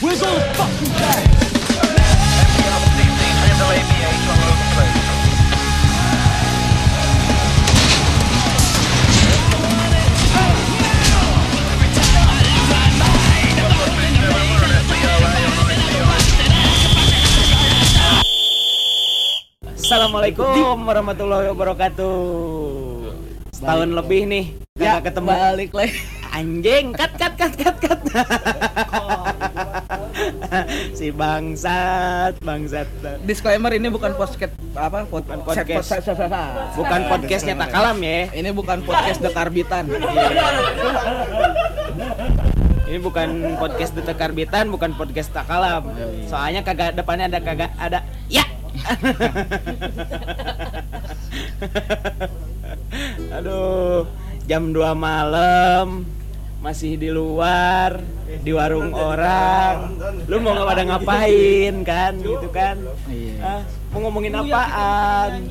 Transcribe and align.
Where's 0.00 0.22
all 0.22 0.34
the 0.34 0.40
fucking 0.54 0.92
gas? 0.96 2.40
Assalamualaikum 19.60 20.86
warahmatullahi 20.86 21.50
wabarakatuh. 21.52 22.16
Setahun 23.52 23.90
lebih 23.92 24.22
nih 24.24 24.44
Ya, 24.80 24.96
nggak 24.96 25.12
ketemu. 25.12 25.28
balik 25.28 25.70
lagi. 25.76 25.98
Anjing, 26.30 26.84
cut 26.94 27.12
cut 27.18 27.34
cut 27.36 27.52
cut 27.58 27.76
cut. 27.82 28.00
Si 30.98 31.10
bangsat, 31.10 32.38
bangsat. 32.40 32.86
Disclaimer 33.22 33.72
ini 33.72 33.88
bukan 33.88 34.14
podcast 34.14 34.54
apa 34.72 35.04
pod, 35.04 35.24
Bukan 35.26 35.40
podcast. 35.42 35.86
set- 35.86 36.02
set- 36.04 36.16
set- 36.16 36.30
set- 36.30 36.74
Bukan 36.76 37.00
podcastnya 37.06 37.54
tak 37.56 37.70
kalam 37.70 37.98
ya. 38.00 38.30
Ini 38.30 38.50
bukan 38.50 38.78
podcast 38.82 39.18
The 39.20 39.30
Karbitan. 39.30 39.84
Ini 42.90 42.98
bukan 42.98 43.54
podcast 43.54 43.94
detek 43.94 44.18
karbitan, 44.18 44.66
bukan 44.66 44.98
podcast 44.98 45.30
tak 45.30 45.46
kalam. 45.46 45.94
Soalnya 46.26 46.66
kagak 46.66 46.98
depannya 46.98 47.30
ada 47.30 47.38
kagak 47.38 47.70
ada 47.78 48.02
ya. 48.26 48.42
Aduh, 53.30 54.10
jam 54.50 54.74
2 54.74 54.90
malam 54.90 56.02
masih 56.60 57.00
di 57.00 57.08
luar 57.08 58.04
di 58.44 58.52
warung 58.52 58.92
orang. 58.92 59.96
Lu 60.28 60.44
mau 60.44 60.52
nggak 60.52 60.68
pada 60.68 60.82
ngapain 60.84 61.74
kan 61.82 62.12
gitu 62.20 62.48
kan? 62.52 62.76
Iya. 63.08 63.36
Hah? 63.40 63.62
mau 63.90 63.98
ngomongin 64.06 64.36
apaan? 64.36 65.48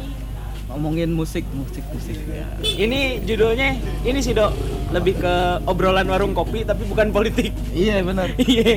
Ngomongin 0.70 1.10
musik, 1.10 1.42
musik, 1.58 1.82
musik. 1.90 2.14
Ya. 2.30 2.46
Ini 2.62 3.26
judulnya 3.26 3.74
ini 4.06 4.22
sih, 4.22 4.38
Dok. 4.38 4.54
Lebih 4.94 5.18
ke 5.18 5.34
obrolan 5.66 6.06
warung 6.06 6.38
kopi 6.38 6.62
tapi 6.62 6.86
bukan 6.86 7.10
politik. 7.10 7.58
Iya 7.74 8.06
benar. 8.06 8.30
Iya. 8.46 8.70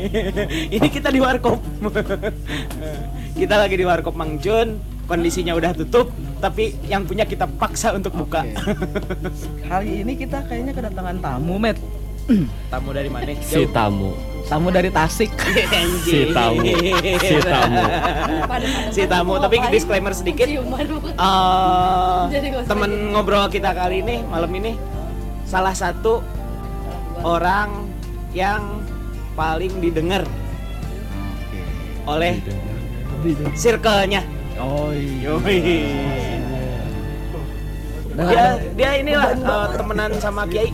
Ini 0.72 0.88
kita 0.88 1.12
di 1.12 1.20
warkop. 1.20 1.60
kita 3.40 3.54
lagi 3.60 3.76
di 3.76 3.84
warkop 3.84 4.16
Mang 4.16 4.40
Jun. 4.40 4.80
Kondisinya 5.02 5.52
udah 5.52 5.76
tutup, 5.76 6.08
tapi 6.40 6.78
yang 6.88 7.04
punya 7.04 7.28
kita 7.28 7.44
paksa 7.44 7.92
untuk 7.92 8.16
buka. 8.16 8.46
Hari 9.70 10.06
ini 10.06 10.16
kita 10.16 10.46
kayaknya 10.46 10.72
kedatangan 10.72 11.20
tamu, 11.20 11.60
Met. 11.60 11.76
Tamu 12.70 12.90
dari 12.94 13.10
mana? 13.10 13.34
si 13.42 13.66
Jauh. 13.66 13.70
tamu 13.74 14.10
Tamu 14.42 14.68
dari 14.68 14.90
Tasik. 14.92 15.30
si 16.04 16.28
tamu 16.34 16.60
si 17.22 17.36
tamu 17.40 17.82
si 18.92 19.02
tamu. 19.06 19.32
Tapi 19.38 19.56
disclaimer 19.70 20.12
sedikit. 20.12 20.44
eh, 20.50 22.20
temen 22.66 22.90
ngobrol 23.14 23.48
kita 23.48 23.72
kali 23.72 24.02
ini 24.04 24.20
malam 24.26 24.50
ini 24.52 24.76
salah 25.46 25.72
satu 25.72 26.20
orang 27.22 27.86
yang 28.36 28.82
paling 29.32 29.72
didengar 29.80 30.26
oleh 32.04 32.42
circle-nya. 33.54 34.26
Oh 34.58 34.90
iya. 34.92 36.50
Dia 38.12 38.46
dia 38.76 38.90
inilah 39.00 39.32
eh, 39.32 39.66
temenan 39.76 40.12
sama 40.20 40.44
Kiai. 40.44 40.68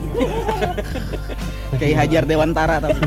Kayak 1.81 1.97
Hajar 2.05 2.25
Dewantara 2.27 2.77
tapi. 2.83 3.01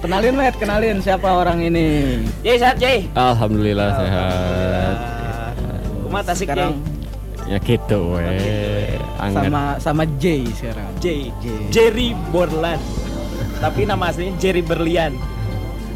kenalin, 0.00 0.34
Met, 0.38 0.54
kenalin 0.56 0.98
siapa 1.02 1.28
orang 1.28 1.60
ini. 1.60 2.22
Jay 2.40 2.56
sehat 2.56 2.76
Jay. 2.78 3.10
alhamdulillah 3.12 3.90
sehat 3.98 4.96
Kumat 6.06 6.24
asik 6.30 6.46
Sekarang 6.46 6.78
ya 7.46 7.62
gitu 7.62 8.18
weh 8.18 8.98
anget 9.22 9.46
sama 9.46 9.62
sama 9.78 10.02
Jay 10.18 10.42
sekarang. 10.50 10.90
Jay. 10.98 11.30
Jay. 11.42 11.58
Jay. 11.70 11.90
Jerry 11.90 12.08
Borland. 12.34 12.82
Tapi 13.58 13.86
nama 13.86 14.10
aslinya 14.10 14.34
Jerry 14.38 14.62
Berlian. 14.62 15.14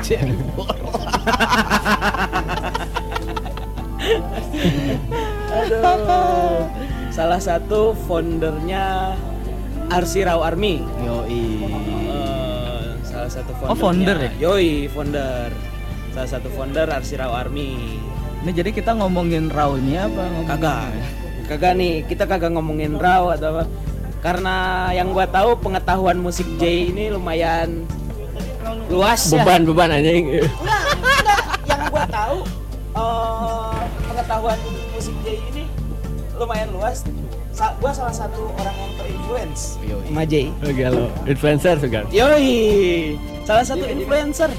Jay. 0.00 0.22
Aduh. 5.70 6.66
Salah 7.14 7.38
satu 7.38 7.94
foundernya 8.06 9.14
Arsirau 9.90 10.42
Army. 10.42 10.82
Yoi. 11.06 11.46
Eh, 12.10 12.86
salah 13.06 13.30
satu 13.30 13.50
founder. 13.54 13.70
Oh, 13.70 13.78
founder 13.78 14.16
ya? 14.18 14.30
Yoi, 14.38 14.90
founder. 14.90 15.50
Salah 16.10 16.28
satu 16.30 16.50
founder 16.54 16.90
Arsirau 16.90 17.30
Army. 17.30 17.98
Ini 18.42 18.50
jadi 18.50 18.70
kita 18.74 18.98
ngomongin 18.98 19.46
raw 19.46 19.74
ini 19.78 19.94
apa? 19.94 20.22
Ngomongin 20.26 20.48
Kagak. 20.48 20.90
Kagak 21.50 21.72
nih, 21.78 21.94
kita 22.06 22.24
kagak 22.30 22.50
ngomongin 22.54 22.98
raw 22.98 23.30
atau 23.34 23.58
apa. 23.58 23.64
Karena 24.22 24.86
yang 24.90 25.14
gua 25.14 25.26
tahu 25.26 25.54
pengetahuan 25.58 26.18
musik 26.18 26.46
J 26.58 26.92
ini 26.92 27.14
lumayan 27.14 27.86
luas 28.92 29.22
ya. 29.32 29.40
beban 29.40 29.64
beban 29.64 29.90
anjing 29.90 30.44
Enggak, 30.44 30.82
enggak. 30.92 31.42
Yang 31.64 31.82
gua 31.88 32.04
tahu 32.06 32.38
eh, 32.94 33.80
pengetahuan 34.06 34.58
musik 34.92 35.14
J 35.24 35.26
ini 35.40 35.59
lumayan 36.40 36.72
luas. 36.72 37.04
Sa 37.52 37.76
gua 37.82 37.92
salah 37.92 38.14
satu 38.14 38.48
orang 38.56 38.72
yang 38.78 38.92
terinfluence 38.94 39.74
sama 40.06 40.22
J. 40.22 40.54
oke 40.62 40.84
lo 40.86 41.10
influencer 41.26 41.74
juga 41.82 42.06
Yoi, 42.14 43.18
salah 43.42 43.66
satu 43.66 43.84
influencer. 43.84 44.50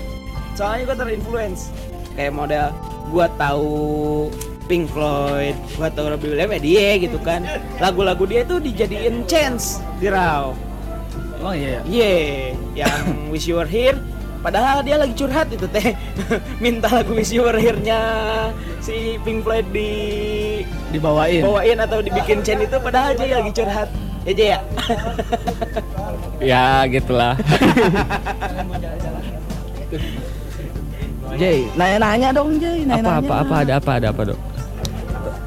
Soalnya 0.59 0.91
gue 0.91 0.97
terinfluence. 0.99 1.71
Kayak 2.19 2.33
model 2.35 2.67
gua 3.09 3.31
tahu 3.39 4.27
Pink 4.67 4.91
Floyd, 4.91 5.55
gua 5.79 5.87
tahu 5.87 6.11
Robbie 6.11 6.35
Williams, 6.35 6.59
ya 6.59 6.61
dia 6.61 6.87
gitu 6.99 7.17
kan. 7.23 7.47
Lagu-lagu 7.79 8.27
dia 8.27 8.43
tuh 8.43 8.59
dijadiin 8.59 9.23
chance 9.23 9.79
di 10.03 10.11
Raw. 10.11 10.51
Oh 11.41 11.55
iya. 11.55 11.79
Iya, 11.87 12.53
yang 12.75 13.31
Wish 13.31 13.47
You 13.47 13.57
Were 13.57 13.71
Here. 13.71 13.97
Padahal 14.41 14.81
dia 14.81 14.97
lagi 14.97 15.13
curhat 15.13 15.47
itu 15.47 15.65
teh. 15.67 15.93
Minta 16.63 16.89
lagu 16.89 17.13
Wish 17.13 17.29
You 17.29 17.41
Were 17.43 17.55
Here-nya 17.55 18.01
si 18.79 19.21
Pink 19.21 19.41
Floyd 19.41 19.69
di 19.69 19.89
Dibawain. 20.89 21.41
bawain 21.41 21.77
atau 21.79 21.99
dibikin 21.99 22.41
chance 22.41 22.61
itu 22.61 22.77
padahal 22.77 23.13
dia 23.13 23.37
lagi 23.37 23.51
curhat. 23.51 23.89
Ya 24.21 24.33
Jay, 24.33 24.47
ya. 24.47 24.59
ya 26.51 26.63
gitulah 26.87 27.33
Jay, 31.33 31.65
nanya-nanya 31.73 32.29
dong 32.31 32.57
Jay, 32.57 32.83
apa 32.83 32.89
nanya-nanya. 32.91 33.17
apa 33.19 33.33
apa 33.39 33.55
ada 33.57 33.73
apa 33.77 33.91
ada 33.95 34.07
apa 34.09 34.23
dok 34.27 34.39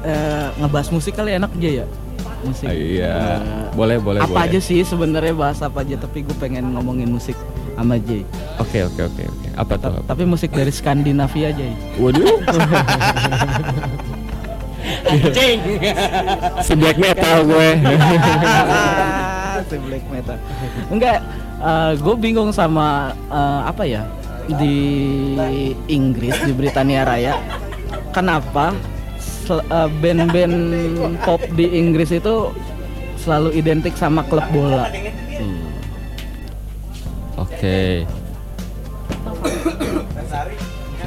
Eh, 0.05 0.47
ngebahas 0.55 0.93
musik 0.93 1.13
kali 1.13 1.33
enak 1.33 1.49
Jay 1.57 1.81
ya? 1.81 1.85
Musik. 2.43 2.69
Iya 2.69 3.41
Eh, 3.41 3.73
boleh 3.73 3.97
boleh 3.97 4.21
apa 4.21 4.29
boleh. 4.29 4.45
aja 4.45 4.59
sih 4.59 4.79
sebenarnya 4.81 5.33
bahas 5.33 5.57
apa 5.59 5.81
aja 5.81 5.97
tapi 5.97 6.21
gue 6.21 6.35
pengen 6.35 6.61
ngomongin 6.71 7.09
musik 7.09 7.33
sama 7.75 7.95
Jay. 7.99 8.23
oke 8.57 8.79
oke 8.87 9.01
oke 9.11 9.23
oke 9.27 9.47
apa 9.55 9.73
tuh? 9.79 10.03
Tapi 10.07 10.23
musik 10.27 10.51
dari 10.51 10.71
Skandinavia 10.71 11.51
Jay. 11.55 11.73
waduh 11.99 12.39
Anjing. 15.05 15.59
si 16.61 16.73
black 16.77 16.97
metal 17.01 17.37
gue 17.45 17.69
si 19.69 19.75
black 19.81 20.05
metal. 20.11 20.37
Enggak, 20.93 21.19
gue 21.97 22.15
bingung 22.19 22.51
sama 22.53 23.15
eh, 23.31 23.61
apa 23.65 23.83
ya 23.87 24.05
di 24.45 24.77
Inggris 25.89 26.35
di 26.45 26.53
Britania 26.53 27.01
Raya. 27.07 27.33
Kenapa 28.13 28.75
eh, 29.49 29.89
band-band 29.99 30.57
pop 31.25 31.41
di 31.57 31.65
Inggris 31.75 32.13
itu 32.13 32.53
selalu 33.17 33.57
identik 33.57 33.97
sama 33.97 34.21
klub 34.27 34.45
bola? 34.53 34.85
Oke. 37.35 38.07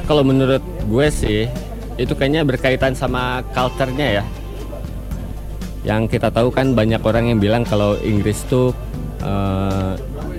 Kalau 0.05 0.23
menurut 0.25 0.61
gue 0.61 1.07
sih 1.13 1.45
itu 1.99 2.13
kayaknya 2.15 2.47
berkaitan 2.47 2.95
sama 2.95 3.45
culture-nya 3.53 4.21
ya. 4.21 4.23
Yang 5.85 6.17
kita 6.17 6.33
tahu 6.33 6.49
kan 6.51 6.73
banyak 6.73 7.01
orang 7.03 7.33
yang 7.33 7.39
bilang 7.39 7.63
kalau 7.63 7.95
Inggris 7.99 8.43
tuh 8.47 8.73
eh, 9.21 9.93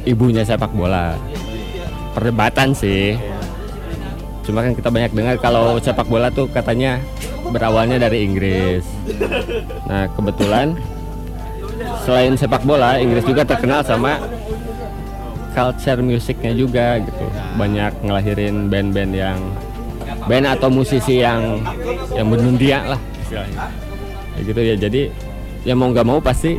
ibunya 0.09 0.43
sepak 0.43 0.73
bola. 0.73 1.15
Perdebatan 2.17 2.75
sih. 2.75 3.15
Cuma 4.43 4.67
kan 4.67 4.75
kita 4.75 4.91
banyak 4.91 5.13
dengar 5.15 5.37
kalau 5.39 5.79
sepak 5.79 6.09
bola 6.11 6.33
tuh 6.33 6.51
katanya 6.51 6.99
berawalnya 7.51 7.99
dari 7.99 8.25
Inggris. 8.27 8.87
Nah, 9.87 10.07
kebetulan 10.15 10.75
selain 12.07 12.35
sepak 12.39 12.63
bola, 12.65 12.99
Inggris 12.99 13.27
juga 13.27 13.43
terkenal 13.47 13.83
sama 13.85 14.19
culture 15.53 16.01
musiknya 16.01 16.53
juga 16.55 16.99
gitu. 17.03 17.25
Banyak 17.59 18.07
ngelahirin 18.07 18.71
band-band 18.71 19.13
yang 19.15 19.39
band 20.29 20.47
atau 20.47 20.69
musisi 20.69 21.23
yang 21.23 21.63
yang 22.15 22.27
mendunia 22.29 22.97
lah. 22.97 23.01
Ya 23.31 23.45
gitu 24.43 24.61
ya. 24.61 24.75
Jadi 24.79 25.11
ya 25.67 25.75
mau 25.77 25.93
nggak 25.93 26.07
mau 26.07 26.19
pasti 26.19 26.57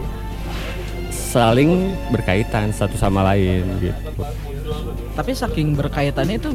saling 1.32 1.96
berkaitan 2.12 2.76
satu 2.76 3.00
sama 3.00 3.24
lain 3.24 3.64
gitu. 3.80 3.96
Tapi 5.12 5.32
saking 5.32 5.76
berkaitannya 5.76 6.40
itu 6.40 6.50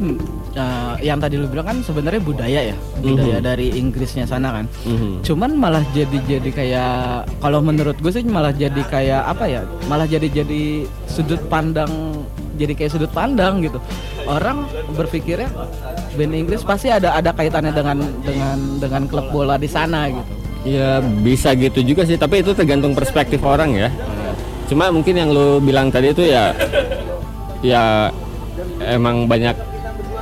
eh, 0.53 0.95
yang 1.05 1.21
tadi 1.21 1.37
lu 1.37 1.45
bilang 1.45 1.69
kan 1.69 1.79
sebenarnya 1.81 2.21
budaya 2.21 2.61
ya, 2.73 2.77
budaya 3.01 3.41
Mhm. 3.41 3.45
dari 3.45 3.67
Inggrisnya 3.73 4.25
sana 4.25 4.53
kan. 4.53 4.67
Mhm. 4.85 5.21
Cuman 5.21 5.51
malah 5.57 5.85
jadi 5.93 6.17
jadi 6.25 6.51
kayak 6.51 6.95
kalau 7.41 7.61
menurut 7.61 7.97
gue 7.97 8.09
sih 8.09 8.25
malah 8.25 8.53
jadi 8.53 8.81
kayak 8.85 9.23
apa 9.29 9.45
ya? 9.45 9.61
Malah 9.87 10.09
jadi 10.09 10.29
jadi 10.29 10.85
sudut 11.05 11.41
pandang 11.49 11.89
jadi 12.57 12.73
kayak 12.73 12.93
sudut 12.93 13.13
pandang 13.13 13.61
gitu. 13.61 13.77
Orang 14.25 14.65
berpikirnya 14.97 15.53
band 16.17 16.33
Inggris 16.33 16.65
pasti 16.65 16.89
ada 16.89 17.13
ada 17.13 17.31
kaitannya 17.33 17.73
dengan 17.73 18.01
dengan 18.25 18.57
dengan 18.81 19.03
klub 19.05 19.29
bola 19.29 19.61
di 19.61 19.69
sana 19.69 20.09
gitu. 20.09 20.25
Ya 20.67 20.99
bisa 20.99 21.55
gitu 21.55 21.79
juga 21.79 22.03
sih, 22.03 22.19
tapi 22.19 22.41
itu 22.43 22.51
tergantung 22.51 22.91
perspektif 22.91 23.39
orang 23.45 23.77
ya. 23.77 23.89
Cuma 24.67 24.91
mungkin 24.91 25.15
yang 25.15 25.31
lu 25.31 25.63
bilang 25.63 25.91
tadi 25.95 26.11
itu 26.11 26.27
ya, 26.27 26.51
ya 27.63 28.11
emang 28.83 29.31
banyak 29.31 29.55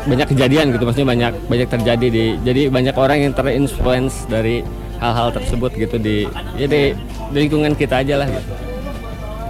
banyak 0.04 0.28
kejadian 0.36 0.68
gitu, 0.76 0.84
maksudnya 0.84 1.08
banyak 1.16 1.32
banyak 1.48 1.68
terjadi 1.68 2.06
di, 2.12 2.24
jadi 2.44 2.68
banyak 2.68 2.92
orang 2.92 3.18
yang 3.24 3.32
terinfluence 3.32 4.28
dari 4.28 4.60
hal-hal 5.00 5.32
tersebut 5.32 5.72
gitu 5.80 5.96
di, 5.96 6.28
ya 6.60 6.68
di, 6.68 6.92
di 7.32 7.36
lingkungan 7.48 7.72
kita 7.72 8.04
aja 8.04 8.20
lah. 8.20 8.28
Gitu. 8.28 8.52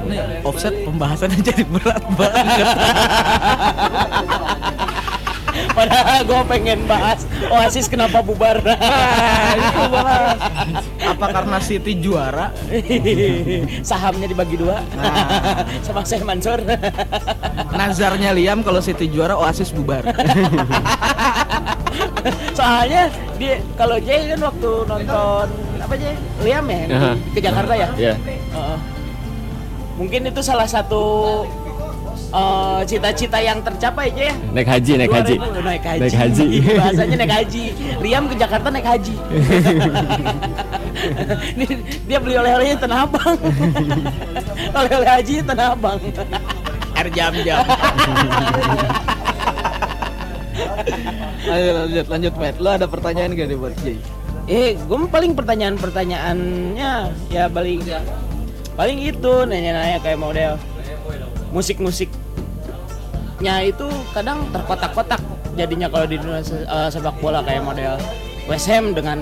Nih 0.04 0.20
offset 0.46 0.74
pembahasannya 0.86 1.40
jadi 1.50 1.64
berat 1.66 2.04
banget. 2.14 2.66
Padahal 5.74 6.22
gue 6.22 6.40
pengen 6.46 6.86
bahas 6.86 7.26
Oasis 7.50 7.90
kenapa 7.90 8.22
bubar. 8.22 8.62
Nah, 8.62 9.58
itu 9.58 9.82
bahas. 9.90 10.38
Apa 11.02 11.26
karena 11.34 11.58
City 11.58 11.98
juara? 11.98 12.54
Sahamnya 13.90 14.30
dibagi 14.30 14.54
dua. 14.54 14.80
Nah. 14.94 15.66
Sama 15.82 16.06
saya 16.06 16.22
Mansur. 16.22 16.62
Nazarnya 17.74 18.30
Liam 18.30 18.62
kalau 18.62 18.78
City 18.78 19.10
juara 19.10 19.34
Oasis 19.34 19.74
bubar. 19.74 20.06
Soalnya 22.58 23.10
dia 23.36 23.58
kalau 23.74 23.98
Jay 24.00 24.30
kan 24.30 24.40
waktu 24.40 24.70
nonton 24.86 25.46
apa 25.82 25.94
Jay? 25.98 26.14
Liam 26.46 26.64
ya 26.70 26.80
Aha. 26.94 27.12
ke 27.34 27.38
Jakarta 27.42 27.74
ya. 27.74 27.88
Ya, 27.98 28.14
Heeh. 28.24 28.78
Mungkin 29.94 30.26
itu 30.26 30.40
salah 30.42 30.66
satu 30.66 31.02
eh, 32.34 32.80
cita-cita 32.90 33.38
yang 33.38 33.62
tercapai 33.62 34.10
aja 34.10 34.22
ya. 34.30 34.34
naik 34.50 34.68
haji, 34.68 34.92
naik 34.98 35.12
haji, 35.14 35.34
2000, 35.38 35.62
naik 35.62 35.84
haji. 35.86 36.00
naik 36.02 36.16
haji. 36.18 36.46
Bahasanya 36.82 37.16
naik 37.22 37.32
haji. 37.32 37.62
Liam 38.02 38.24
ke 38.26 38.34
Jakarta 38.34 38.68
naik 38.74 38.86
haji. 38.86 39.14
Ini 41.54 41.66
dia 42.10 42.18
beli 42.18 42.34
oleh-olehnya 42.38 42.76
Tanah 42.80 42.98
Abang. 43.06 43.36
oleh-oleh 44.78 45.10
haji 45.10 45.34
Tanah 45.46 45.66
Abang. 45.78 45.98
Air 46.94 47.08
jam-jam. 47.10 47.64
Ayo 51.44 51.68
lanjut 51.86 52.06
lanjut 52.08 52.34
Matt. 52.40 52.56
Lo 52.58 52.70
ada 52.74 52.86
pertanyaan 52.90 53.34
gak 53.36 53.46
nih 53.46 53.58
buat 53.58 53.74
Jay? 53.82 53.98
Eh, 54.44 54.76
gue 54.76 54.98
paling 55.08 55.32
pertanyaan-pertanyaannya 55.32 56.92
ya 57.32 57.48
paling 57.48 57.80
paling 58.76 58.98
itu 59.00 59.32
nanya-nanya 59.48 59.98
kayak 60.04 60.20
model 60.20 60.60
musik-musiknya 63.44 63.56
itu 63.68 63.86
kadang 64.16 64.38
terkotak-kotak 64.48 65.20
jadinya 65.54 65.88
kalau 65.92 66.06
di 66.08 66.16
dunia 66.16 66.40
se- 66.40 66.64
eh, 66.64 66.88
sepak 66.88 67.14
bola 67.20 67.44
kayak 67.44 67.60
model 67.60 67.94
West 68.48 68.68
Ham 68.72 68.96
dengan 68.96 69.18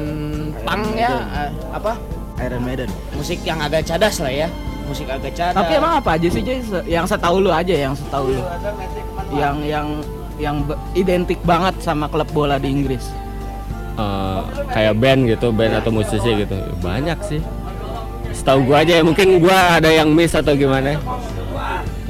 pang 0.63 0.83
ya 0.95 1.11
eh, 1.35 1.51
apa 1.75 1.99
Iron 2.39 2.63
Maiden. 2.63 2.87
musik 3.15 3.43
yang 3.43 3.59
agak 3.59 3.83
cadas 3.83 4.23
lah 4.23 4.31
ya 4.31 4.47
musik 4.87 5.11
agak 5.11 5.35
cadas 5.35 5.59
Tapi 5.59 5.73
emang 5.75 5.99
apa 5.99 6.11
aja 6.15 6.29
sih 6.31 6.43
Jay? 6.43 6.63
Yang 6.87 7.15
setahu 7.15 7.37
lu 7.39 7.51
aja 7.51 7.71
yang 7.71 7.95
setahu 7.95 8.35
lu. 8.35 8.43
Yang 9.33 9.57
yang 9.67 9.87
yang 10.39 10.57
identik 10.95 11.39
banget 11.43 11.75
sama 11.79 12.07
klub 12.07 12.27
bola 12.31 12.59
di 12.59 12.71
Inggris. 12.71 13.11
Eh, 13.95 14.41
kayak 14.71 14.95
band 14.99 15.21
gitu, 15.29 15.51
band 15.51 15.79
atau 15.79 15.91
musisi 15.91 16.31
gitu, 16.35 16.57
banyak 16.79 17.19
sih. 17.23 17.39
Setahu 18.33 18.65
gua 18.65 18.83
aja 18.83 18.99
ya, 18.99 19.03
mungkin 19.05 19.39
gua 19.39 19.77
ada 19.79 19.87
yang 19.87 20.09
miss 20.11 20.33
atau 20.33 20.57
gimana. 20.57 20.97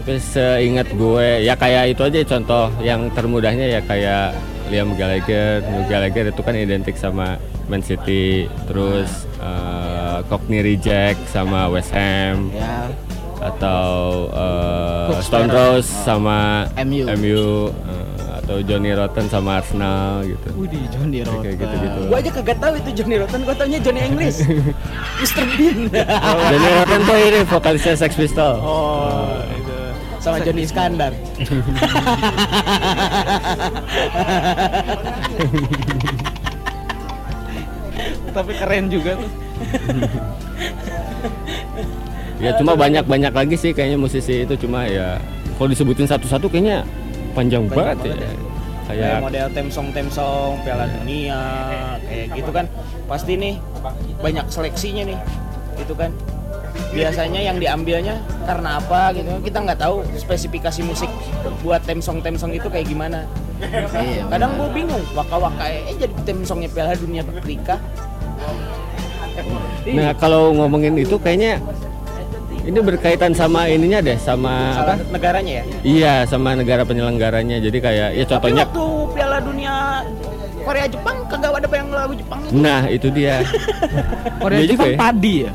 Tapi 0.02 0.18
seingat 0.18 0.90
gue, 0.90 1.46
ya 1.46 1.54
kayak 1.54 1.94
itu 1.94 2.02
aja 2.02 2.20
contoh 2.26 2.74
yang 2.82 3.06
termudahnya 3.14 3.70
ya 3.70 3.80
kayak 3.80 4.34
Liam 4.66 4.98
Gallagher, 4.98 5.62
Liam 5.62 5.86
Gallagher 5.86 6.26
itu 6.26 6.42
kan 6.42 6.58
identik 6.58 6.98
sama 6.98 7.38
Man 7.70 7.86
City, 7.86 8.50
terus 8.66 9.06
eh, 9.38 10.18
Cockney 10.26 10.58
Reject 10.58 11.22
sama 11.30 11.70
West 11.70 11.94
Ham, 11.94 12.50
Ya. 12.50 12.90
atau 13.38 14.26
Cook 15.06 15.22
Stone. 15.22 15.46
Rose 15.46 15.86
sama 15.86 16.66
MU. 16.82 17.06
MU, 17.06 17.70
eh, 17.70 18.06
atau 18.42 18.58
Johnny 18.58 18.90
Rotten 18.90 19.30
sama 19.30 19.62
Arsenal 19.62 20.26
gitu. 20.26 20.50
Widih 20.58 20.82
Johnny 20.90 21.22
Rotten. 21.22 21.46
Kayak 21.46 21.56
gitu-gitu. 21.62 22.00
gue 22.10 22.18
aja 22.18 22.30
kagak 22.34 22.58
tahu 22.58 22.74
itu 22.74 22.90
Johnny 22.98 23.16
Rotten 23.22 23.40
gue 23.46 23.54
taunya 23.54 23.78
Johnny 23.78 24.02
English 24.02 24.38
Mr. 25.22 25.46
Bean 25.54 25.78
Johnny 25.86 26.70
Rotten 26.74 27.00
tuh 27.06 27.16
ini 27.22 27.40
vokalisnya 27.46 27.94
Sex 27.94 28.18
Pistol. 28.18 28.58
oh 28.58 29.38
sama 30.22 30.38
Johnny 30.38 30.62
Iskandar 30.62 31.10
Tapi 38.32 38.52
keren 38.56 38.88
juga 38.88 39.12
tuh. 39.20 39.30
Ya 42.40 42.56
cuma 42.56 42.72
banyak-banyak 42.72 43.32
lagi 43.36 43.56
sih 43.60 43.76
kayaknya 43.76 44.00
musisi 44.00 44.48
itu. 44.48 44.54
Cuma 44.56 44.88
ya 44.88 45.20
kalau 45.60 45.68
disebutin 45.68 46.08
satu-satu 46.08 46.48
kayaknya 46.48 46.80
panjang, 47.36 47.68
banget, 47.68 48.08
ya. 48.08 48.14
kayak 48.16 48.34
Kayak 48.88 49.20
model 49.20 49.48
temsong 49.52 49.88
temsong 49.92 50.64
Piala 50.64 50.88
Dunia 50.90 51.40
kayak 52.08 52.26
gitu 52.32 52.50
kan. 52.50 52.66
Pasti 53.04 53.36
nih 53.36 53.54
banyak 54.24 54.46
seleksinya 54.48 55.04
nih. 55.12 55.18
Gitu 55.76 55.92
kan 55.92 56.08
biasanya 56.90 57.40
yang 57.40 57.56
diambilnya 57.56 58.18
karena 58.42 58.76
apa 58.76 59.14
gitu 59.14 59.30
kita 59.40 59.58
nggak 59.60 59.78
tahu 59.78 60.02
spesifikasi 60.14 60.80
musik 60.82 61.08
buat 61.60 61.80
temsong 61.82 62.18
temsong 62.20 62.52
itu 62.52 62.66
kayak 62.66 62.86
gimana 62.86 63.24
Iya. 63.94 64.26
kadang 64.26 64.58
gue 64.58 64.68
bingung 64.72 65.02
waka 65.12 65.38
waka 65.38 65.64
eh 65.64 65.94
jadi 65.94 66.10
temsongnya 66.24 66.66
Piala 66.68 66.92
Dunia 66.92 67.22
Afrika 67.22 67.78
Nah, 69.84 70.12
kalau 70.14 70.52
ngomongin 70.52 70.94
itu 70.96 71.16
kayaknya 71.16 71.58
ini 72.62 72.78
berkaitan 72.78 73.32
sama 73.32 73.66
ininya 73.66 73.98
deh 73.98 74.14
sama 74.16 74.76
Salah 74.76 74.94
apa? 74.94 75.10
negaranya 75.10 75.52
ya 75.52 75.64
Iya, 75.82 76.12
sama 76.24 76.54
negara 76.54 76.82
penyelenggaranya. 76.82 77.58
Jadi 77.58 77.78
kayak 77.78 78.08
ya 78.12 78.22
tapi 78.22 78.30
contohnya 78.50 78.64
waktu 78.64 78.84
Piala 79.10 79.38
Dunia 79.40 79.74
Korea 80.62 80.86
Jepang 80.86 81.16
kagak 81.26 81.50
ada 81.56 81.68
yang 81.72 81.90
lagu 81.90 82.14
Jepang 82.14 82.38
itu 82.40 82.54
Nah, 82.54 82.82
itu 82.86 83.08
dia. 83.10 83.42
Korea 84.42 84.58
Iya 84.58 84.66
juga 84.68 84.74
Jepang 84.76 84.92
ya. 84.92 84.98
padi 85.00 85.34
ya. 85.40 85.52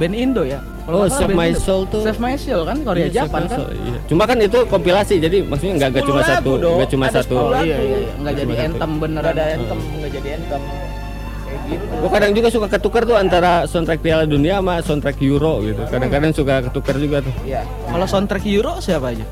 Band 0.00 0.16
Indo 0.16 0.42
ya. 0.42 0.64
Kalau 0.80 0.96
Oh, 0.96 1.06
Save 1.06 1.36
My 1.36 1.52
Indo. 1.52 1.60
Soul 1.60 1.82
tuh. 1.86 2.00
Save 2.00 2.16
My 2.16 2.34
Soul 2.34 2.64
kan 2.64 2.80
Korea 2.80 3.04
Iya, 3.04 3.12
Jepang 3.22 3.44
Save 3.44 3.52
kan. 3.52 3.58
Soul, 3.60 3.70
iya. 3.78 3.98
Cuma 4.08 4.22
kan 4.24 4.38
itu 4.40 4.58
kompilasi, 4.64 5.14
jadi 5.20 5.38
maksudnya 5.44 5.74
nggak 5.76 5.88
nggak 5.92 6.02
10 6.02 6.08
cuma 6.08 6.18
lagu 6.18 6.32
satu, 6.32 6.50
dong. 6.56 6.74
nggak 6.74 6.90
cuma 6.90 7.04
Ada 7.04 7.14
satu. 7.14 7.36
10 7.36 7.38
Oh 7.38 7.50
iya 7.52 7.76
iya, 7.76 7.76
iya. 7.78 8.10
nggak 8.16 8.34
jadi 8.34 8.42
Cuma 8.42 8.56
satu. 8.56 8.66
anthem 8.66 8.90
beneran. 8.96 9.30
ada 9.30 9.44
anthem 9.52 9.78
nggak 9.94 10.10
jadi 10.10 10.28
anthem 10.34 10.62
gitu 11.62 11.84
Gue 11.92 12.10
kadang 12.10 12.32
juga 12.32 12.48
suka 12.48 12.66
ketukar 12.68 13.02
tuh 13.04 13.14
antara 13.14 13.52
soundtrack 13.64 14.00
Piala 14.00 14.24
Dunia 14.24 14.58
sama 14.58 14.74
soundtrack 14.80 15.20
Euro 15.20 15.60
gitu. 15.60 15.82
Kadang-kadang 15.84 16.32
suka 16.32 16.64
ketukar 16.64 16.96
juga 16.96 17.20
tuh. 17.20 17.34
Iya. 17.44 17.62
Kalau 17.84 18.06
soundtrack 18.08 18.42
Euro 18.48 18.80
siapa 18.80 19.12
aja? 19.12 19.26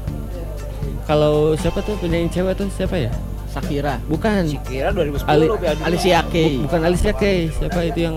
Kalau 1.02 1.56
siapa 1.56 1.80
tuh 1.80 1.96
penyanyi 1.96 2.28
cewek 2.28 2.54
tuh 2.54 2.68
siapa 2.68 3.00
ya? 3.00 3.10
Shakira, 3.48 3.96
Bukan. 4.06 4.44
Kira 4.62 4.92
2010 4.92 5.24
Ali-. 5.24 5.48
Alicia 5.80 6.20
Keys, 6.28 6.60
bukan 6.60 6.80
Alicia 6.84 7.12
Keys. 7.12 7.56
Siapa 7.56 7.80
itu 7.82 8.00
yang 8.02 8.16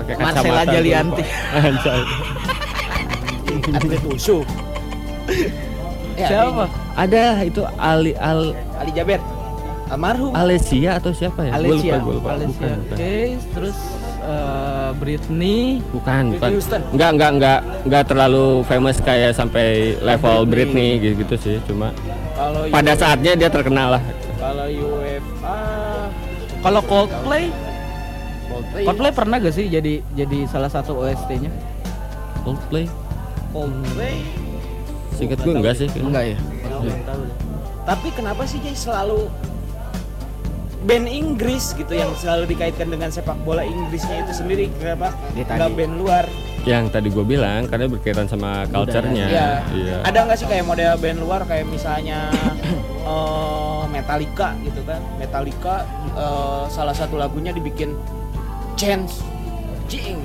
pakai 0.00 0.14
kacamata? 0.14 0.40
Marcella? 0.40 0.62
Jalianti. 0.66 1.22
Anjay. 1.52 2.02
atlet 3.70 4.02
wushu. 4.08 4.38
Ya, 6.16 6.26
Siapa? 6.28 6.64
Ada 6.96 7.22
itu 7.44 7.62
Ali 7.76 8.12
Al 8.16 8.52
Ali 8.76 8.90
Jaber. 8.92 9.20
Almarhum. 9.90 10.30
Alesia 10.32 11.02
atau 11.02 11.10
siapa 11.10 11.50
ya? 11.50 11.58
Alicia, 11.58 11.98
lupa, 11.98 12.06
gua 12.06 12.14
lupa. 12.14 12.28
Alicia 12.38 12.62
Bukan, 12.62 12.78
bukan. 12.78 12.96
Keys, 12.96 13.42
terus 13.50 13.76
eh, 14.22 14.90
Britney, 15.02 15.82
Bukan, 15.90 16.22
bukan. 16.38 16.48
Houston. 16.54 16.80
Enggak, 16.94 17.10
enggak, 17.18 17.30
enggak, 17.34 17.58
enggak 17.82 18.04
terlalu 18.06 18.46
famous 18.70 18.96
kayak 19.02 19.34
sampai 19.34 19.98
level 19.98 20.46
Britney 20.46 21.02
gitu-gitu 21.02 21.34
sih, 21.36 21.56
cuma 21.66 21.90
Kalau 22.38 22.70
pada 22.70 22.92
saatnya 22.94 23.32
dia 23.34 23.50
terkenal 23.50 23.98
lah. 23.98 24.02
kalau 24.38 24.66
UEFA 24.70 25.58
Kalau 26.62 26.80
Coldplay, 26.86 27.50
Coldplay. 28.70 28.86
Coldplay 28.86 29.12
pernah 29.12 29.36
gak 29.42 29.54
sih 29.54 29.66
jadi 29.66 29.98
jadi 30.14 30.38
salah 30.46 30.70
satu 30.70 30.94
OST-nya? 31.02 31.50
Coldplay. 32.46 32.86
Coldplay. 33.50 34.22
Singkat 35.18 35.38
gue 35.42 35.54
enggak 35.58 35.74
sih. 35.74 35.88
Enggak 35.98 36.24
ya? 36.34 36.38
Deh. 36.86 36.96
Tapi 37.82 38.08
kenapa 38.14 38.46
sih 38.46 38.62
Jay 38.62 38.78
selalu 38.78 39.26
band 40.86 41.10
Inggris 41.10 41.74
gitu 41.74 41.92
yang 41.92 42.14
selalu 42.14 42.54
dikaitkan 42.54 42.88
dengan 42.88 43.10
sepak 43.10 43.36
bola 43.42 43.66
Inggrisnya 43.66 44.24
itu 44.24 44.32
sendiri 44.32 44.72
kenapa 44.80 45.12
nggak 45.36 45.76
band 45.76 45.94
luar 46.00 46.24
yang 46.64 46.88
tadi 46.92 47.08
gue 47.08 47.24
bilang 47.24 47.64
karena 47.72 47.88
berkaitan 47.88 48.28
sama 48.28 48.68
culture-nya. 48.68 49.26
Iya. 49.32 49.50
Iya. 49.72 49.96
Ada 50.04 50.18
nggak 50.28 50.38
sih 50.44 50.44
kayak 50.48 50.64
model 50.68 50.92
band 51.00 51.18
luar 51.24 51.40
kayak 51.48 51.64
misalnya 51.64 52.28
eh, 53.12 53.82
Metallica 53.88 54.52
gitu 54.60 54.80
kan? 54.84 55.00
Metallica 55.16 55.88
eh, 56.12 56.64
salah 56.68 56.92
satu 56.92 57.16
lagunya 57.16 57.56
dibikin 57.56 57.96
chance, 58.80 59.20
jing. 59.92 60.16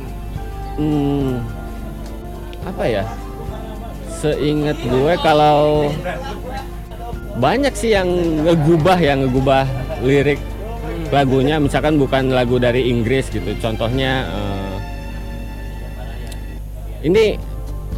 Hmm, 0.80 1.44
apa 2.64 2.84
ya? 2.88 3.04
Seingat 4.08 4.80
gue 4.80 5.14
kalau 5.20 5.92
banyak 7.36 7.76
sih 7.76 7.92
yang 7.92 8.08
ngegubah 8.48 8.96
yang 8.96 9.28
ngegubah 9.28 9.68
lirik 10.00 10.40
lagunya 11.12 11.60
misalkan 11.60 12.00
bukan 12.00 12.32
lagu 12.32 12.56
dari 12.56 12.88
Inggris 12.88 13.28
gitu 13.28 13.52
contohnya 13.60 14.24
eh, 14.24 14.76
ini 17.12 17.36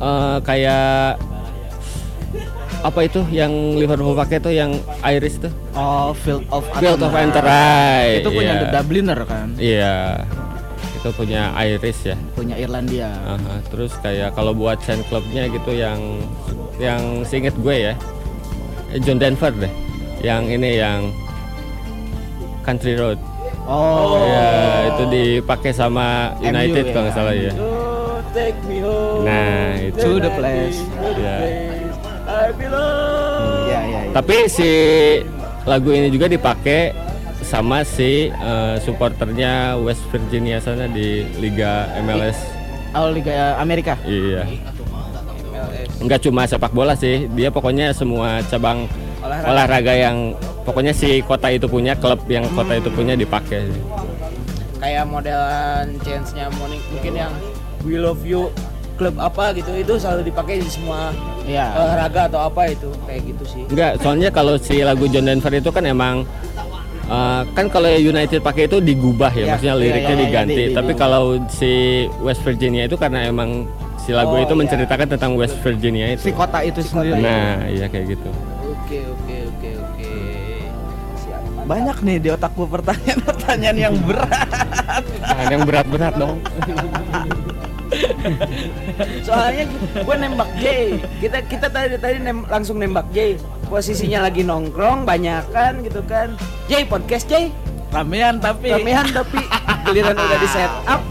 eh, 0.02 0.38
kayak 0.42 1.22
apa 2.82 3.00
itu 3.06 3.22
yang 3.30 3.54
Liverpool 3.78 4.18
pakai 4.18 4.38
tuh 4.42 4.54
yang 4.54 4.74
Iris 5.06 5.38
tuh 5.42 5.54
Oh, 5.78 6.14
Field 6.18 6.46
of 6.50 6.66
Field 6.82 7.02
of. 7.02 7.14
Enterprise 7.14 8.22
Itu 8.26 8.30
punya 8.34 8.54
iya. 8.58 8.62
The 8.66 8.68
Dubliner 8.74 9.20
kan, 9.30 9.48
iya 9.58 9.96
itu 10.98 11.10
punya 11.14 11.54
Iris 11.54 12.00
ya 12.14 12.18
punya 12.34 12.58
Irlandia. 12.58 13.14
Aha, 13.14 13.62
terus 13.70 13.94
kayak 14.02 14.34
kalau 14.34 14.52
buat 14.52 14.82
fan 14.82 15.06
clubnya 15.08 15.46
gitu 15.48 15.72
yang 15.78 16.02
yang 16.82 17.22
seinget 17.24 17.54
gue 17.58 17.94
ya 17.94 17.94
eh, 18.92 19.00
John 19.02 19.22
Denver 19.22 19.54
deh 19.54 19.72
yang 20.26 20.50
ini 20.50 20.82
yang 20.82 21.14
Country 22.66 22.98
Road 22.98 23.22
Oh, 23.68 24.24
ya 24.24 24.48
itu 24.96 25.04
dipakai 25.12 25.76
sama 25.76 26.32
United 26.40 26.88
ya. 26.88 26.92
kalau 26.96 27.04
nggak 27.04 27.16
salah 27.20 27.36
ya 27.36 27.52
take 28.38 28.60
me 28.70 28.78
home. 28.86 29.26
Nah, 29.26 29.82
itu. 29.82 29.98
To 29.98 30.12
the 30.22 30.32
place. 30.38 30.80
Ya. 31.18 31.38
I 32.28 32.52
belong. 32.54 33.66
Iya 33.68 33.80
iya. 33.88 34.00
iya. 34.06 34.12
tapi 34.14 34.36
si 34.52 34.70
lagu 35.64 35.90
ini 35.96 36.12
juga 36.12 36.28
dipakai 36.28 36.92
sama 37.48 37.82
si 37.82 38.28
eh, 38.28 38.76
supporternya 38.78 39.54
West 39.80 40.04
Virginia 40.08 40.60
sana 40.60 40.84
di 40.86 41.08
Liga 41.38 41.72
MLS 41.98 42.36
Oh, 42.92 43.08
Liga 43.10 43.56
Amerika. 43.56 43.96
iya 44.04 44.44
MLS. 44.44 45.90
nggak 45.98 46.20
cuma 46.22 46.44
sepak 46.44 46.72
bola 46.72 46.92
sih 46.94 47.32
dia 47.32 47.48
pokoknya 47.48 47.90
semua 47.92 48.44
cabang 48.46 48.86
Olahraga. 49.18 49.48
olahraga 49.48 49.94
yang 49.96 50.18
pokoknya 50.64 50.92
si 50.92 51.20
kota 51.22 51.48
itu 51.48 51.66
punya 51.66 51.96
klub 51.96 52.20
yang 52.28 52.44
kota 52.52 52.76
itu 52.76 52.90
punya 52.90 53.14
dipakai 53.14 53.72
Kayak 54.78 55.10
modelan 55.10 55.90
chance-nya 56.00 56.54
mungkin 56.54 57.14
yang 57.16 57.34
We 57.82 57.98
Love 57.98 58.22
You 58.22 58.54
klub 58.94 59.18
apa 59.18 59.50
gitu 59.52 59.74
itu 59.74 59.94
selalu 59.96 60.28
dipakai 60.28 60.58
di 60.58 60.68
semua 60.68 61.14
Iya. 61.44 61.70
olahraga 61.76 62.28
atau 62.28 62.44
apa 62.44 62.68
itu 62.68 62.90
kayak 63.08 63.22
gitu 63.26 63.44
sih. 63.48 63.64
enggak 63.68 63.98
soalnya 63.98 64.30
kalau 64.30 64.54
si 64.58 64.82
lagu 64.82 65.08
John 65.08 65.26
Denver 65.26 65.50
itu 65.50 65.70
kan 65.72 65.82
emang 65.82 66.28
eh, 67.08 67.42
kan 67.50 67.66
kalau 67.68 67.88
United 67.90 68.40
pakai 68.40 68.66
itu 68.66 68.78
digubah 68.80 69.32
ya, 69.32 69.40
Ya, 69.42 69.52
maksudnya 69.52 69.74
iya, 69.74 69.82
liriknya 69.82 70.08
iya, 70.08 70.14
iya, 70.14 70.26
diganti 70.26 70.54
di- 70.54 70.66
di- 70.66 70.76
tapi 70.76 70.92
di- 70.92 71.00
kalau 71.00 71.24
si 71.48 71.72
West 72.20 72.42
Virginia 72.42 72.84
itu 72.84 72.96
karena 72.96 73.26
emang 73.26 73.64
si 73.98 74.12
lagu 74.12 74.32
Oh, 74.32 74.40
itu 74.40 74.50
iya. 74.50 74.60
menceritakan 74.60 75.08
tentang 75.10 75.32
West 75.34 75.56
Virginia 75.58 76.08
itu 76.10 76.22
Si 76.22 76.32
kota 76.32 76.60
itu 76.62 76.80
sendiri. 76.82 77.18
nah 77.18 77.64
iya 77.66 77.86
kayak 77.86 78.06
gitu 78.10 78.30
Oke 78.68 79.04
oke 79.04 79.36
oke 79.46 79.70
oke. 79.78 80.12
Siap. 81.18 81.42
Banyak 81.66 81.98
nih 82.02 82.18
di 82.18 82.30
otakku 82.30 82.64
pertanyaan-pertanyaan 82.66 83.78
yang 83.82 83.96
berat. 84.02 85.04
nah, 85.22 85.44
yang 85.46 85.62
berat-berat 85.62 86.14
dong 86.16 86.40
Soalnya 89.22 89.64
gue 89.98 90.16
nembak 90.18 90.50
J. 90.58 90.66
Kita 91.20 91.38
kita 91.42 91.68
tadi 91.68 91.96
tadi 91.96 92.18
nem- 92.18 92.44
langsung 92.46 92.78
nembak 92.78 93.08
J. 93.10 93.36
Posisinya 93.68 94.24
lagi 94.24 94.48
nongkrong 94.48 95.04
banyakan 95.04 95.84
gitu 95.84 96.00
kan. 96.08 96.40
J 96.72 96.88
podcast 96.88 97.28
J. 97.28 97.52
Ramean 97.92 98.40
tapi 98.40 98.72
Ramehan 98.72 99.12
tapi 99.12 99.44
giliran 99.88 100.16
udah 100.16 100.40
di 100.40 100.48
set 100.48 100.72
up. 100.88 101.04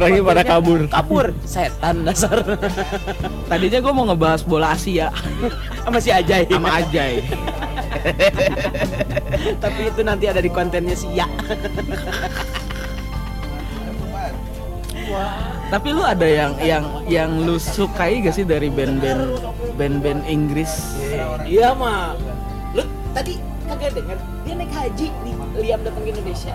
Orangnya 0.00 0.24
pada 0.24 0.42
kabur. 0.44 0.88
Kabur. 0.88 1.26
Setan 1.44 2.08
dasar. 2.08 2.40
tadinya 3.52 3.78
gue 3.84 3.92
mau 3.92 4.08
ngebahas 4.08 4.40
bola 4.40 4.72
Asia 4.72 5.12
Sama 5.84 6.00
si 6.00 6.08
Ajay. 6.08 6.48
sama 6.48 6.80
Ajay. 6.80 7.20
tapi 9.62 9.80
itu 9.92 10.00
nanti 10.00 10.24
ada 10.28 10.40
di 10.40 10.48
kontennya 10.48 10.96
si 10.96 11.08
Ya. 11.12 11.28
Tapi 15.74 15.90
lu 15.90 16.06
ada 16.06 16.22
yang 16.22 16.54
yang 16.62 16.84
yang 17.04 17.30
lu 17.42 17.58
sukai 17.58 18.22
gak 18.22 18.30
sih 18.30 18.46
dari 18.46 18.70
band-band 18.70 19.42
band-band 19.74 20.22
Inggris? 20.24 20.70
Iya 21.42 21.74
mah. 21.74 22.14
Lu 22.70 22.86
tadi 23.10 23.34
kagak 23.66 23.90
denger 23.92 24.14
dia 24.44 24.54
naik 24.54 24.70
haji 24.70 25.06
nih 25.10 25.34
Liam 25.58 25.80
datang 25.82 26.02
ke 26.04 26.10
Indonesia. 26.14 26.52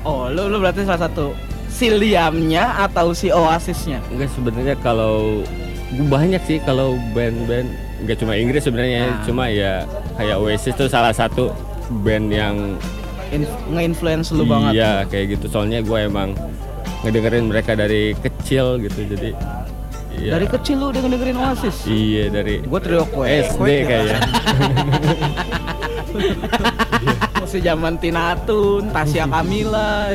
Oh, 0.00 0.30
lu 0.30 0.46
lu 0.46 0.62
berarti 0.62 0.86
salah 0.86 1.10
satu 1.10 1.34
si 1.66 1.90
Liamnya 1.90 2.78
atau 2.80 3.10
si 3.10 3.30
Oasisnya? 3.30 3.98
enggak 4.06 4.30
sebenarnya 4.30 4.76
kalau 4.78 5.42
banyak 6.06 6.38
sih 6.46 6.62
kalau 6.62 6.94
band-band 7.10 7.66
nggak 8.00 8.16
cuma 8.16 8.38
Inggris 8.38 8.62
sebenarnya 8.62 9.10
Nah. 9.10 9.22
cuma 9.26 9.44
ya 9.50 9.82
kayak 10.14 10.38
Oasis 10.38 10.70
itu 10.70 10.86
salah 10.86 11.10
satu 11.10 11.50
band 12.00 12.30
yang 12.30 12.78
In, 13.30 13.42
nge-influence 13.68 14.30
lu 14.30 14.42
banget. 14.42 14.78
iya 14.78 15.02
kayak 15.04 15.34
gitu 15.34 15.46
soalnya 15.46 15.82
gue 15.82 15.98
emang 16.00 16.34
ngedengerin 17.00 17.44
mereka 17.46 17.72
dari 17.72 18.12
kecil 18.14 18.76
gitu 18.78 19.00
jadi 19.06 19.30
iya. 20.12 20.30
Dari 20.32 20.46
kecil 20.46 20.76
lu 20.76 20.86
udah 20.90 21.00
dengerin 21.00 21.36
Oasis? 21.38 21.76
iya 21.86 22.28
dari 22.28 22.60
Gue 22.60 22.76
trio 22.78 23.04
kue. 23.06 23.24
SD 23.24 23.66
kayaknya 23.82 24.18
Masih 27.40 27.60
zaman 27.60 27.96
Tina 27.96 28.36
Tun, 28.44 28.90
Tasya 28.90 29.24
Kamila. 29.26 30.12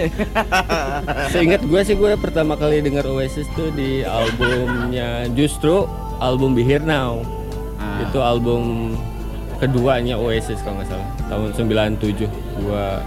seingat 1.34 1.62
gue 1.62 1.82
sih 1.82 1.96
gue 1.96 2.14
pertama 2.16 2.54
kali 2.54 2.80
denger 2.80 3.08
Oasis 3.10 3.50
tuh 3.52 3.72
di 3.72 4.04
albumnya 4.04 5.26
justru 5.32 5.84
album 6.18 6.54
Be 6.54 6.62
Here 6.62 6.82
Now 6.82 7.24
Ah. 7.76 8.00
itu 8.02 8.18
album 8.18 8.96
keduanya 9.58 10.16
Oasis 10.16 10.64
kalau 10.64 10.80
nggak 10.80 10.90
salah 10.90 11.10
tahun 11.28 11.50
97 12.00 12.24
gua 12.62 13.04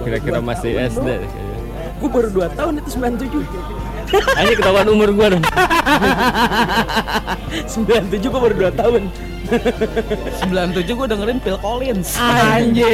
kira-kira 0.00 0.40
masih 0.40 0.80
SD 0.80 1.04
kayaknya. 1.04 1.49
Gue 2.00 2.08
baru 2.10 2.28
2 2.32 2.56
tahun 2.56 2.72
itu 2.80 2.88
97. 2.96 3.28
Ini 4.10 4.54
ketahuan 4.58 4.88
umur 4.90 5.14
gua 5.14 5.30
dong 5.30 5.44
97 7.70 8.26
gue 8.26 8.40
baru 8.40 8.54
2 8.56 8.80
tahun. 8.80 9.02
97 9.50 10.86
gue 10.86 11.06
dengerin 11.06 11.38
Phil 11.42 11.58
Collins. 11.58 12.08
Anjir. 12.18 12.86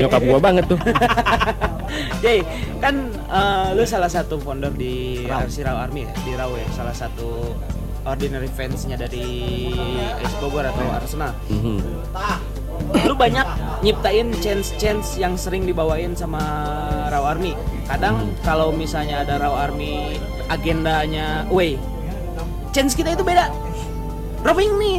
nyokap 0.00 0.22
gua 0.22 0.38
banget 0.38 0.64
tuh 0.66 0.78
Jay, 2.22 2.38
kan 2.78 2.94
eh, 3.10 3.68
lu 3.74 3.82
salah 3.82 4.06
satu 4.06 4.38
founder 4.38 4.70
di 4.70 5.26
Raw. 5.26 5.42
RC 5.44 5.66
Raw 5.66 5.76
Army 5.84 6.06
ya, 6.06 6.12
di 6.22 6.32
Raw 6.38 6.50
ya, 6.54 6.66
salah 6.70 6.94
satu 6.94 7.50
ordinary 8.04 8.48
fansnya 8.48 8.96
dari 8.96 9.26
AS 10.20 10.32
Bogor 10.40 10.64
atau 10.64 10.84
Arsenal. 10.88 11.32
Mhm. 11.48 11.78
Lu 13.04 13.14
banyak 13.14 13.44
nyiptain 13.84 14.32
chance-chance 14.40 15.20
yang 15.20 15.36
sering 15.36 15.68
dibawain 15.68 16.16
sama 16.16 16.40
Raw 17.12 17.36
Army. 17.36 17.52
Kadang 17.84 18.32
kalau 18.40 18.72
misalnya 18.72 19.20
ada 19.22 19.36
Raw 19.36 19.52
Army 19.68 20.16
agendanya 20.48 21.44
away, 21.52 21.76
chance 22.72 22.96
kita 22.96 23.12
itu 23.12 23.22
beda. 23.22 23.52
Drawing 24.40 24.72
nih, 24.80 24.98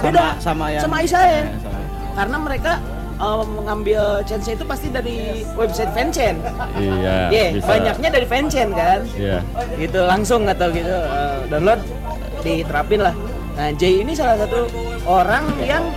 beda 0.00 0.40
sama 0.40 0.72
yang 0.72 0.82
sama 0.88 1.04
Isae. 1.04 1.44
Ya, 1.44 1.52
sama. 1.60 1.80
Karena 2.16 2.36
mereka 2.40 2.72
eh, 3.20 3.44
mengambil 3.44 4.02
chance 4.24 4.48
itu 4.48 4.64
pasti 4.64 4.88
dari 4.88 5.44
website 5.52 5.92
fanchan. 5.92 6.40
iya 6.80 7.28
Iya, 7.28 7.46
bisa 7.60 7.68
banyaknya 7.68 8.08
dari 8.08 8.26
fanchan 8.26 8.68
kan. 8.72 9.00
iya 9.14 9.44
Gitu 9.76 10.00
langsung 10.00 10.48
atau 10.48 10.72
gitu 10.72 10.88
eh, 10.88 11.36
download 11.52 11.80
diterapin 12.44 13.00
lah. 13.00 13.14
Nah, 13.54 13.70
Jay 13.74 14.04
ini 14.04 14.12
salah 14.12 14.36
satu 14.36 14.68
orang 15.08 15.48
yang 15.64 15.88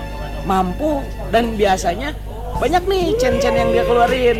mampu 0.47 1.03
dan 1.29 1.59
biasanya 1.59 2.15
banyak 2.57 2.83
nih 2.89 3.03
cen-cen 3.21 3.53
yang 3.53 3.69
dia 3.69 3.83
keluarin. 3.85 4.37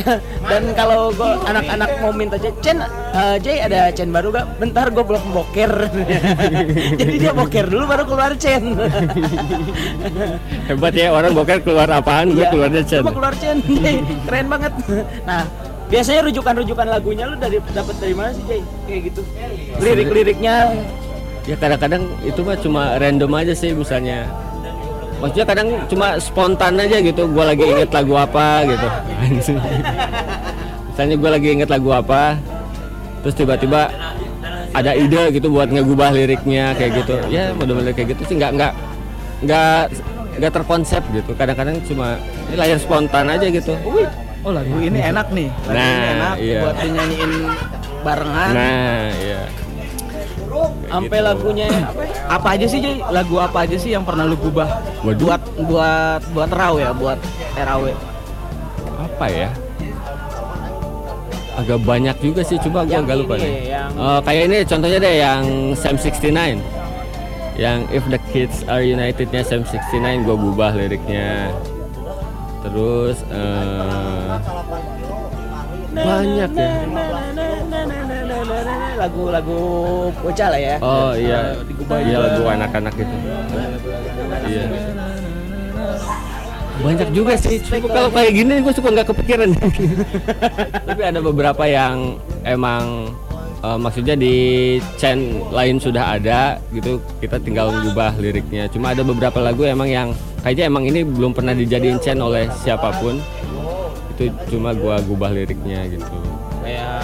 dan 0.50 0.62
kalau 0.76 1.12
gua 1.12 1.40
anak-anak 1.44 1.90
mau 2.00 2.12
minta 2.12 2.36
Cen, 2.40 2.80
eh, 2.80 3.36
Jay 3.40 3.60
ada 3.60 3.92
cen 3.92 4.08
baru 4.08 4.32
gak? 4.32 4.46
Bentar 4.56 4.88
gue 4.88 5.04
belum 5.04 5.24
boker. 5.32 5.72
Jadi 7.00 7.14
dia 7.20 7.32
boker 7.36 7.66
dulu 7.68 7.84
baru 7.84 8.04
keluar 8.08 8.32
cen. 8.40 8.76
hebat 10.68 10.94
ya 10.96 11.12
orang 11.12 11.32
boker 11.36 11.58
keluar 11.60 11.88
apaan 11.90 12.32
gua 12.32 12.48
Iya, 12.48 12.52
keluarnya 12.52 12.82
Chen 12.86 13.02
Cuma 13.04 13.12
keluar 13.12 13.34
Chen, 13.36 13.56
Jay. 13.60 14.00
keren 14.24 14.46
banget. 14.48 14.72
Nah, 15.28 15.42
biasanya 15.92 16.20
rujukan-rujukan 16.28 16.86
lagunya 16.88 17.24
lu 17.28 17.36
dari 17.36 17.58
dapat 17.72 17.96
dari 18.00 18.14
mana 18.16 18.30
sih, 18.32 18.44
Jay? 18.48 18.60
Kayak 18.88 19.00
gitu. 19.12 19.22
Lirik-liriknya 19.80 20.54
ya 21.50 21.56
kadang-kadang 21.58 22.06
itu 22.22 22.40
mah 22.40 22.54
cuma 22.56 22.82
random 22.96 23.32
aja 23.34 23.50
sih 23.52 23.74
misalnya 23.74 24.22
maksudnya 25.18 25.42
kadang 25.44 25.68
cuma 25.90 26.14
spontan 26.16 26.78
aja 26.78 27.02
gitu 27.02 27.26
gua 27.26 27.50
lagi 27.50 27.66
inget 27.66 27.90
lagu 27.90 28.14
apa 28.14 28.62
gitu 28.64 28.86
misalnya 30.88 31.16
gua 31.18 31.30
lagi 31.34 31.48
inget 31.50 31.68
lagu 31.68 31.90
apa 31.90 32.38
terus 33.20 33.34
tiba-tiba 33.34 33.90
ada 34.70 34.94
ide 34.94 35.34
gitu 35.34 35.50
buat 35.50 35.66
ngegubah 35.66 36.14
liriknya 36.14 36.72
kayak 36.78 37.02
gitu 37.02 37.18
ya 37.26 37.50
model-model 37.52 37.90
kayak 37.90 38.14
gitu 38.14 38.22
sih 38.24 38.34
nggak 38.38 38.54
nggak 38.54 38.72
nggak 39.42 39.82
nggak 40.38 40.52
terkonsep 40.54 41.02
gitu 41.10 41.34
kadang-kadang 41.34 41.82
cuma 41.84 42.14
ini 42.48 42.56
layar 42.56 42.78
spontan 42.78 43.26
aja 43.26 43.46
gitu 43.50 43.74
Oh 44.40 44.56
lagu 44.56 44.72
ini 44.80 44.96
enak 45.04 45.28
nih. 45.36 45.52
Lagu 45.68 45.76
ini 45.76 45.84
Nah, 45.84 46.08
enak 46.16 46.34
iya. 46.40 46.60
buat 46.64 46.76
dinyanyiin 46.80 47.32
barengan. 48.00 48.52
nah 48.56 49.04
iya 49.20 49.40
Sampai 50.50 51.18
gitu. 51.18 51.26
lagunya 51.26 51.66
apa? 51.70 52.02
ya? 52.02 52.14
Apa 52.28 52.48
aja 52.52 52.66
sih 52.66 52.78
Jay? 52.78 52.96
Lagu 53.00 53.36
apa 53.38 53.58
aja 53.62 53.76
sih 53.76 53.90
yang 53.90 54.02
pernah 54.02 54.24
lu 54.24 54.34
gubah? 54.34 54.68
Waduh. 55.00 55.22
Buat 55.24 55.42
buat 55.62 56.22
buat 56.30 56.50
raw 56.50 56.74
ya, 56.76 56.90
buat 56.92 57.18
RAW. 57.54 57.84
apa 59.00 59.26
ya 59.28 59.48
agak 61.56 61.80
banyak 61.82 62.16
juga 62.20 62.40
sih 62.40 62.56
coba 62.58 62.84
gua 62.84 63.00
agak 63.00 63.16
lupa 63.16 63.34
ini, 63.36 63.44
deh 63.44 63.52
yang- 63.68 63.92
Oh, 63.96 64.18
kayak 64.20 64.42
ini 64.48 64.58
contohnya 64.64 64.98
deh 64.98 65.14
yang 65.18 65.42
Sam 65.74 65.96
69 65.96 66.56
yang 67.54 67.84
If 67.90 68.04
the 68.08 68.16
Kids 68.32 68.64
Are 68.64 68.80
Unitednya 68.80 69.44
Sam 69.44 69.64
69 69.64 70.24
gua 70.24 70.36
gubah 70.36 70.72
liriknya 70.72 71.52
terus 72.60 73.20
eh, 73.28 74.28
banyak 75.92 76.50
ya 76.50 76.72
Lagu-lagu 79.00 79.60
bocah 80.20 80.48
lah 80.52 80.60
ya. 80.60 80.76
oh 80.84 81.16
iya. 81.16 81.56
Digubah 81.64 81.98
iya 82.04 82.16
lagu 82.20 82.42
anak-anak 82.44 82.94
itu. 83.00 83.16
Iya. 84.44 84.64
Banyak 86.80 87.08
juga 87.12 87.32
sih. 87.36 87.60
Cuma 87.64 87.88
kalau 87.88 88.10
kayak 88.12 88.32
gini 88.36 88.60
gue 88.60 88.72
suka 88.72 88.88
nggak 88.92 89.08
kepikiran. 89.08 89.48
Tapi 90.88 91.02
ada 91.04 91.20
beberapa 91.24 91.64
yang 91.64 92.20
emang 92.44 93.12
eh, 93.64 93.78
maksudnya 93.80 94.16
di 94.16 94.36
chain 95.00 95.44
lain 95.52 95.76
sudah 95.80 96.20
ada 96.20 96.60
gitu 96.72 97.00
kita 97.20 97.36
tinggal 97.40 97.72
ngubah 97.72 98.16
liriknya. 98.20 98.68
Cuma 98.68 98.92
ada 98.92 99.00
beberapa 99.04 99.40
lagu 99.40 99.64
emang 99.64 99.88
yang 99.88 100.08
kayaknya 100.44 100.72
emang 100.72 100.84
ini 100.88 101.04
belum 101.04 101.32
pernah 101.36 101.52
dijadiin 101.56 102.00
chain 102.00 102.20
oleh 102.20 102.48
siapa 102.64 102.96
pun. 103.00 103.20
Itu 104.16 104.28
cuma 104.52 104.76
gua 104.76 105.00
gubah 105.04 105.32
liriknya 105.32 105.88
gitu. 105.88 106.04
Kayak 106.64 107.00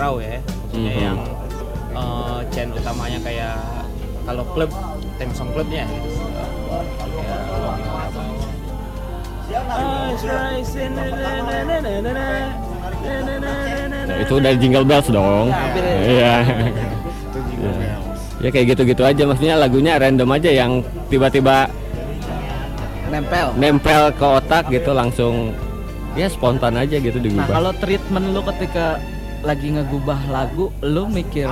raw 0.00 0.16
ya 0.16 0.40
maksudnya 0.40 0.94
hmm. 0.96 1.04
yang 1.04 1.18
uh, 1.92 2.40
chain 2.48 2.72
utamanya 2.72 3.20
kayak 3.20 3.60
kalau 4.24 4.44
klub 4.56 4.70
tim 5.20 5.30
song 5.36 5.52
klubnya. 5.52 5.84
Nah, 14.06 14.16
itu 14.22 14.34
dari 14.38 14.56
jingle 14.56 14.86
bells 14.86 15.08
dong. 15.10 15.50
Iya. 15.50 15.74
Ya. 16.00 16.06
Iya. 16.06 16.34
Iya. 17.60 17.94
ya 18.40 18.48
kayak 18.48 18.66
gitu-gitu 18.72 19.02
aja 19.04 19.22
maksudnya 19.28 19.58
lagunya 19.60 20.00
random 20.00 20.30
aja 20.32 20.48
yang 20.48 20.80
tiba-tiba 21.12 21.68
nempel 23.12 23.52
nempel 23.58 24.02
ke 24.16 24.24
otak 24.24 24.70
gitu 24.72 24.96
langsung 24.96 25.52
ya 26.16 26.30
spontan 26.30 26.78
aja 26.78 26.96
gitu 26.96 27.18
digubah. 27.20 27.44
Nah, 27.44 27.52
kalau 27.52 27.72
treatment 27.76 28.26
lu 28.32 28.40
ketika 28.54 28.96
lagi 29.40 29.72
ngegubah 29.72 30.20
lagu, 30.28 30.68
lu 30.80 31.08
mikir 31.08 31.48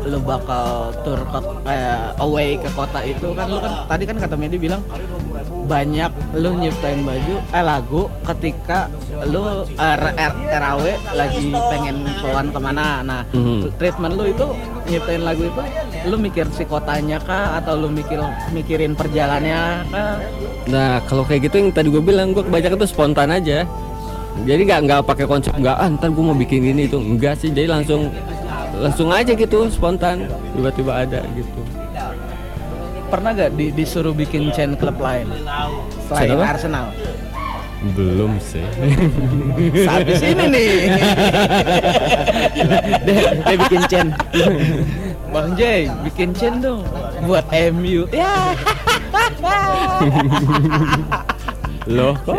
lu 0.00 0.16
bakal 0.18 0.92
tur 1.04 1.20
ke 1.22 1.38
eh, 1.66 2.08
away 2.16 2.56
ke 2.56 2.68
kota 2.72 3.00
itu 3.00 3.32
kan 3.32 3.46
lu 3.46 3.60
kan 3.60 3.84
tadi 3.84 4.04
kan 4.04 4.16
kata 4.16 4.32
Medi 4.32 4.56
bilang 4.56 4.80
banyak 5.66 6.08
lu 6.34 6.56
nyiptain 6.56 7.04
baju 7.04 7.36
eh 7.46 7.60
lagu 7.62 8.02
ketika 8.24 8.88
lu 9.24 9.44
eh, 9.70 9.96
R- 9.96 10.16
R- 10.16 10.40
RAW 10.50 10.80
lagi 11.12 11.52
pengen 11.52 11.96
keluar 12.16 12.44
ke 12.44 12.58
mana 12.58 12.86
nah 13.02 13.22
Mhm. 13.30 13.76
treatment 13.76 14.16
lu 14.16 14.24
itu 14.26 14.46
nyiptain 14.88 15.20
lagu 15.20 15.44
itu 15.44 15.62
lu 16.08 16.16
mikir 16.16 16.48
si 16.50 16.64
kotanya 16.64 17.20
kah 17.20 17.60
atau 17.60 17.76
lu 17.76 17.92
mikir 17.92 18.18
mikirin 18.50 18.96
perjalanannya 18.96 19.60
kah 19.88 20.16
Nah 20.64 21.02
kalau 21.04 21.24
kayak 21.24 21.50
gitu 21.50 21.56
yang 21.56 21.68
tadi 21.72 21.88
gue 21.88 22.00
bilang 22.00 22.30
gue 22.30 22.40
kebanyakan 22.40 22.78
tuh 22.78 22.90
spontan 22.90 23.32
aja. 23.32 23.64
Jadi 24.46 24.62
nggak 24.64 24.80
nggak 24.86 25.00
pakai 25.04 25.26
konsep 25.28 25.52
nggak 25.52 25.76
ah 25.76 25.88
ntar 25.90 26.08
gue 26.08 26.24
mau 26.24 26.34
bikin 26.34 26.64
ini 26.64 26.88
itu 26.88 26.96
enggak 26.96 27.36
sih 27.36 27.52
jadi 27.52 27.68
langsung 27.68 28.08
langsung 28.80 29.12
aja 29.12 29.36
gitu 29.36 29.68
spontan 29.68 30.24
tiba-tiba 30.56 31.04
ada 31.04 31.20
gitu. 31.36 31.60
pernah 33.10 33.34
gak 33.34 33.58
di- 33.58 33.74
disuruh 33.74 34.14
bikin 34.14 34.54
chain 34.54 34.78
klub 34.78 34.94
lain 35.02 35.26
selain? 36.06 36.38
Arsenal 36.38 36.94
Belum 37.96 38.36
sih. 38.44 38.60
Habis 39.88 40.20
ini 40.20 40.44
nih 40.52 40.70
dia, 43.08 43.20
dia 43.40 43.56
bikin 43.56 43.82
chain. 43.88 44.06
Bang 45.32 45.56
Jay 45.56 45.88
bikin 46.04 46.30
chain 46.36 46.60
dong 46.60 46.84
buat 47.24 47.46
MU 47.72 48.04
ya 48.12 48.52
Loh 51.88 52.12
kok? 52.26 52.36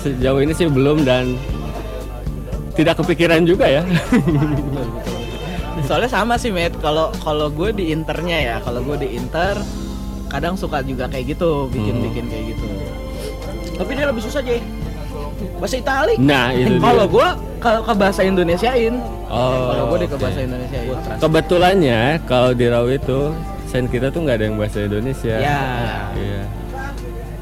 Sejauh 0.00 0.40
ini 0.40 0.52
sih 0.56 0.66
belum 0.66 1.04
dan 1.04 1.36
tidak 2.74 3.00
kepikiran 3.02 3.44
juga 3.44 3.68
ya. 3.68 3.82
soalnya 5.84 6.10
sama 6.12 6.38
sih 6.38 6.54
Matt 6.54 6.76
kalau 6.78 7.10
kalau 7.18 7.50
gue 7.50 7.74
di 7.74 7.90
internya 7.90 8.38
ya 8.38 8.56
kalau 8.62 8.84
gue 8.84 9.00
di 9.00 9.16
inter 9.16 9.58
kadang 10.30 10.54
suka 10.54 10.86
juga 10.86 11.10
kayak 11.10 11.34
gitu 11.34 11.66
bikin 11.72 11.98
bikin 12.04 12.24
kayak 12.30 12.54
gitu 12.54 12.64
Tapi 13.80 13.90
dia 13.96 14.06
lebih 14.06 14.20
susah, 14.20 14.44
Jay. 14.44 14.60
Bahasa 15.56 15.80
Itali. 15.80 16.14
Nah 16.20 16.52
itu 16.52 16.76
dia. 16.76 16.84
kalau 16.84 17.08
gue 17.08 17.28
kalau 17.64 17.80
ke 17.80 17.92
bahasa 17.96 18.20
Indonesiain 18.22 19.00
Oh, 19.30 19.72
kalau 19.72 19.84
gue 19.94 19.98
di 20.04 20.08
ke 20.10 20.16
bahasa 20.20 20.40
Indonesiain 20.42 20.90
Kebetulannya 21.16 22.00
kalau 22.28 22.50
di 22.52 22.66
Raw 22.68 22.86
itu 22.92 23.32
sen 23.70 23.86
kita 23.86 24.10
tuh 24.10 24.26
nggak 24.26 24.36
ada 24.36 24.44
yang 24.50 24.56
bahasa 24.58 24.78
Indonesia. 24.82 25.34
Ya. 25.38 25.62
Iya. 26.12 26.42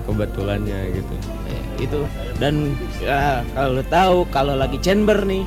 Kebetulannya 0.05 0.79
gitu. 0.95 1.15
Itu. 1.79 2.05
Dan 2.43 2.75
ya, 2.99 3.47
kalau 3.55 3.71
lu 3.79 3.85
tahu 3.87 4.17
kalau 4.35 4.55
lagi 4.59 4.79
chamber 4.83 5.23
nih 5.23 5.47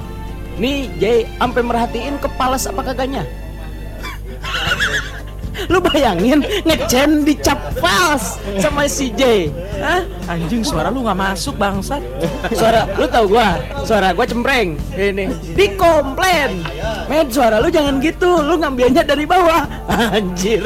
nih 0.60 0.88
Jay 1.00 1.20
sampai 1.40 1.62
merhatiin 1.64 2.16
kepalas 2.20 2.68
apa 2.68 2.82
kagaknya. 2.92 3.24
Lu 5.68 5.84
bayangin 5.84 6.42
ngecen 6.64 7.28
dicap 7.28 7.60
fals 7.78 8.40
sama 8.58 8.88
si 8.88 9.12
Jay. 9.14 9.52
Hah? 9.78 10.02
anjing 10.32 10.64
suara 10.64 10.88
lu 10.88 11.04
nggak 11.04 11.20
masuk 11.20 11.60
bangsat. 11.60 12.02
Suara 12.56 12.88
lu 12.96 13.06
tahu 13.06 13.36
gua? 13.36 13.60
Suara 13.84 14.16
gua 14.16 14.26
cempreng. 14.26 14.80
Ini 14.96 15.28
dikomplain 15.54 16.64
men 17.12 17.28
suara 17.28 17.60
lu 17.60 17.68
jangan 17.68 18.00
gitu. 18.00 18.40
Lu 18.40 18.56
ngambilnya 18.56 19.04
dari 19.04 19.28
bawah. 19.28 19.68
Anjir. 20.16 20.64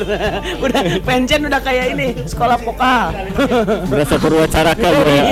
Udah 0.61 0.81
pencen 1.01 1.49
udah 1.49 1.57
kayak 1.57 1.97
ini 1.97 2.13
sekolah 2.29 2.61
vokal 2.61 3.09
Berasa 3.89 4.15
Purwacaraka 4.21 4.87
bro 4.93 5.09
ya. 5.09 5.25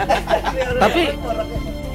tapi 0.82 1.02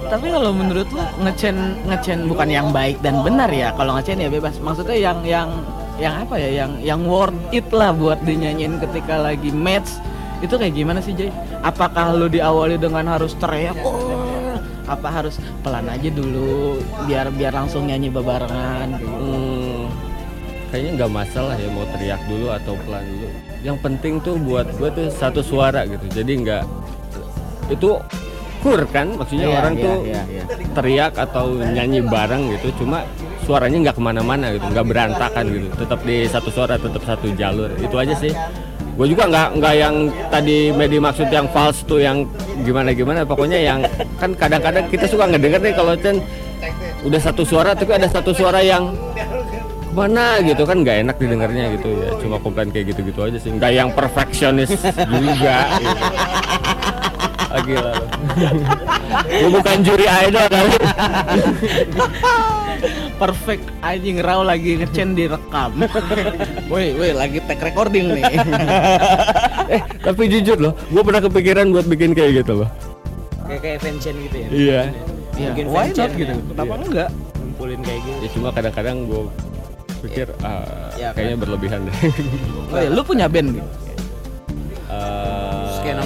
tapi 0.05 0.27
kalau 0.29 0.53
menurut 0.53 0.85
lu 0.93 1.01
ngecen 1.25 1.81
ngecen 1.89 2.29
bukan 2.29 2.45
yang 2.53 2.69
baik 2.69 3.01
dan 3.01 3.25
benar 3.25 3.49
ya. 3.49 3.73
Kalau 3.73 3.97
ngecen 3.97 4.21
ya 4.21 4.29
bebas. 4.29 4.61
Maksudnya 4.61 4.93
yang 4.93 5.19
yang 5.25 5.49
yang 5.97 6.13
apa 6.21 6.37
ya? 6.37 6.49
Yang 6.61 6.71
yang 6.85 7.01
worth 7.09 7.33
it 7.49 7.65
lah 7.73 7.89
buat 7.97 8.21
dinyanyiin 8.21 8.77
ketika 8.77 9.17
lagi 9.17 9.49
match. 9.49 9.97
Itu 10.45 10.61
kayak 10.61 10.77
gimana 10.77 11.01
sih 11.01 11.17
Jay? 11.17 11.33
Apakah 11.65 12.13
lu 12.13 12.29
diawali 12.29 12.77
dengan 12.77 13.09
harus 13.09 13.33
teriak? 13.41 13.73
Oh, 13.81 14.24
apa 14.85 15.07
harus 15.09 15.41
pelan 15.65 15.89
aja 15.89 16.09
dulu 16.13 16.79
biar 17.09 17.29
biar 17.33 17.53
langsung 17.53 17.89
nyanyi 17.89 18.09
bebarengan 18.13 18.97
gitu. 19.01 19.09
Hmm, 19.09 19.81
kayaknya 20.69 20.91
nggak 21.03 21.11
masalah 21.11 21.55
ya 21.57 21.69
mau 21.73 21.85
teriak 21.93 22.21
dulu 22.29 22.47
atau 22.53 22.73
pelan 22.85 23.03
dulu. 23.05 23.27
Yang 23.65 23.77
penting 23.81 24.13
tuh 24.21 24.35
buat 24.37 24.67
gue 24.77 24.89
tuh 24.93 25.07
satu 25.09 25.41
suara 25.41 25.83
gitu. 25.89 26.05
Jadi 26.09 26.31
nggak 26.45 26.63
itu 27.73 27.97
kur 28.65 28.81
kan 28.89 29.13
maksudnya 29.13 29.45
Iya, 29.45 29.57
orang 29.61 29.73
iya, 29.77 29.85
tuh 29.85 29.97
iya, 30.09 30.21
iya. 30.25 30.43
teriak 30.73 31.13
atau 31.21 31.45
nyanyi 31.53 32.01
bareng 32.01 32.49
gitu 32.57 32.81
cuma 32.81 33.05
suaranya 33.45 33.77
nggak 33.85 33.95
ke 33.97 34.01
mana-mana 34.01 34.45
gitu 34.57 34.65
nggak 34.73 34.87
berantakan 34.89 35.45
gitu 35.53 35.69
tetap 35.77 35.99
di 36.01 36.25
satu 36.25 36.49
suara 36.49 36.81
tetap 36.81 37.05
satu 37.05 37.29
jalur 37.37 37.69
itu 37.77 37.93
aja 37.93 38.17
sih 38.17 38.33
gue 38.95 39.07
juga 39.11 39.27
nggak 39.27 39.47
nggak 39.59 39.73
yang 39.75 39.95
tadi 40.31 40.71
Medi 40.71 40.97
maksud 41.03 41.27
yang 41.27 41.47
false 41.51 41.83
tuh 41.83 41.99
yang 41.99 42.23
gimana 42.63 42.95
gimana. 42.95 43.27
Pokoknya 43.27 43.59
yang 43.59 43.79
kan 44.15 44.31
kadang-kadang 44.35 44.87
kita 44.87 45.05
suka 45.05 45.27
ngedenger 45.27 45.59
nih 45.59 45.73
kalau 45.75 45.93
Chen 45.99 46.23
udah 47.03 47.19
satu 47.21 47.43
suara 47.43 47.75
tapi 47.75 47.91
ada 47.93 48.07
satu 48.07 48.31
suara 48.31 48.63
yang 48.63 48.95
mana 49.95 50.43
gitu 50.43 50.67
kan 50.67 50.83
nggak 50.83 51.07
enak 51.07 51.15
didengarnya 51.19 51.63
gitu 51.75 51.89
ya. 51.91 52.09
Cuma 52.19 52.39
komplain 52.39 52.71
kayak 52.71 52.95
gitu-gitu 52.95 53.19
aja 53.19 53.37
sih. 53.39 53.51
Nggak 53.51 53.71
yang 53.75 53.89
perfeksionis 53.91 54.71
juga. 55.11 55.57
gitu. 55.79 56.05
Ah, 57.55 57.63
gila 57.63 57.91
lu. 57.95 58.05
Lu 59.47 59.55
bukan 59.55 59.77
juri 59.79 60.03
idol 60.03 60.43
kali. 60.51 60.75
Perfect. 63.21 63.63
Anjing 63.79 64.19
raw 64.19 64.43
lagi 64.43 64.75
ngecen 64.75 65.15
direkam. 65.15 65.71
woi, 66.71 66.91
woi 66.99 67.15
lagi 67.15 67.39
tag 67.47 67.63
recording 67.63 68.11
nih. 68.11 68.27
eh 69.71 69.79
tapi 70.03 70.27
jujur 70.27 70.59
loh 70.59 70.75
gue 70.91 70.99
pernah 70.99 71.23
kepikiran 71.23 71.71
buat 71.71 71.87
bikin 71.87 72.11
kayak 72.11 72.43
gitu 72.43 72.59
loh. 72.59 72.69
Kayak 73.47 73.61
kayak 73.63 73.79
fansion 73.79 74.15
gitu 74.19 74.35
ya? 74.35 74.47
Iya. 74.51 74.81
Ya 75.35 75.47
bikin 75.55 75.67
why 75.71 75.87
not 75.87 75.95
franchise 75.95 76.13
gitu? 76.19 76.33
Ya. 76.35 76.43
kenapa 76.51 76.73
Iya. 76.75 76.83
enggak? 76.83 77.09
Ngumpulin 77.39 77.79
kayak 77.87 78.01
gitu. 78.03 78.19
Ya 78.19 78.29
cuma 78.35 78.47
kadang-kadang 78.51 78.97
gue 79.07 79.23
pikir 80.03 80.27
ah, 80.43 80.91
Ya, 80.99 81.09
kayaknya 81.15 81.37
berlebihan 81.39 81.79
deh. 81.87 81.95
Oh, 82.69 82.77
ya, 82.77 82.89
lu 82.91 83.01
punya 83.01 83.25
band 83.31 83.55
gitu? 83.55 83.69
Skena 84.85 85.54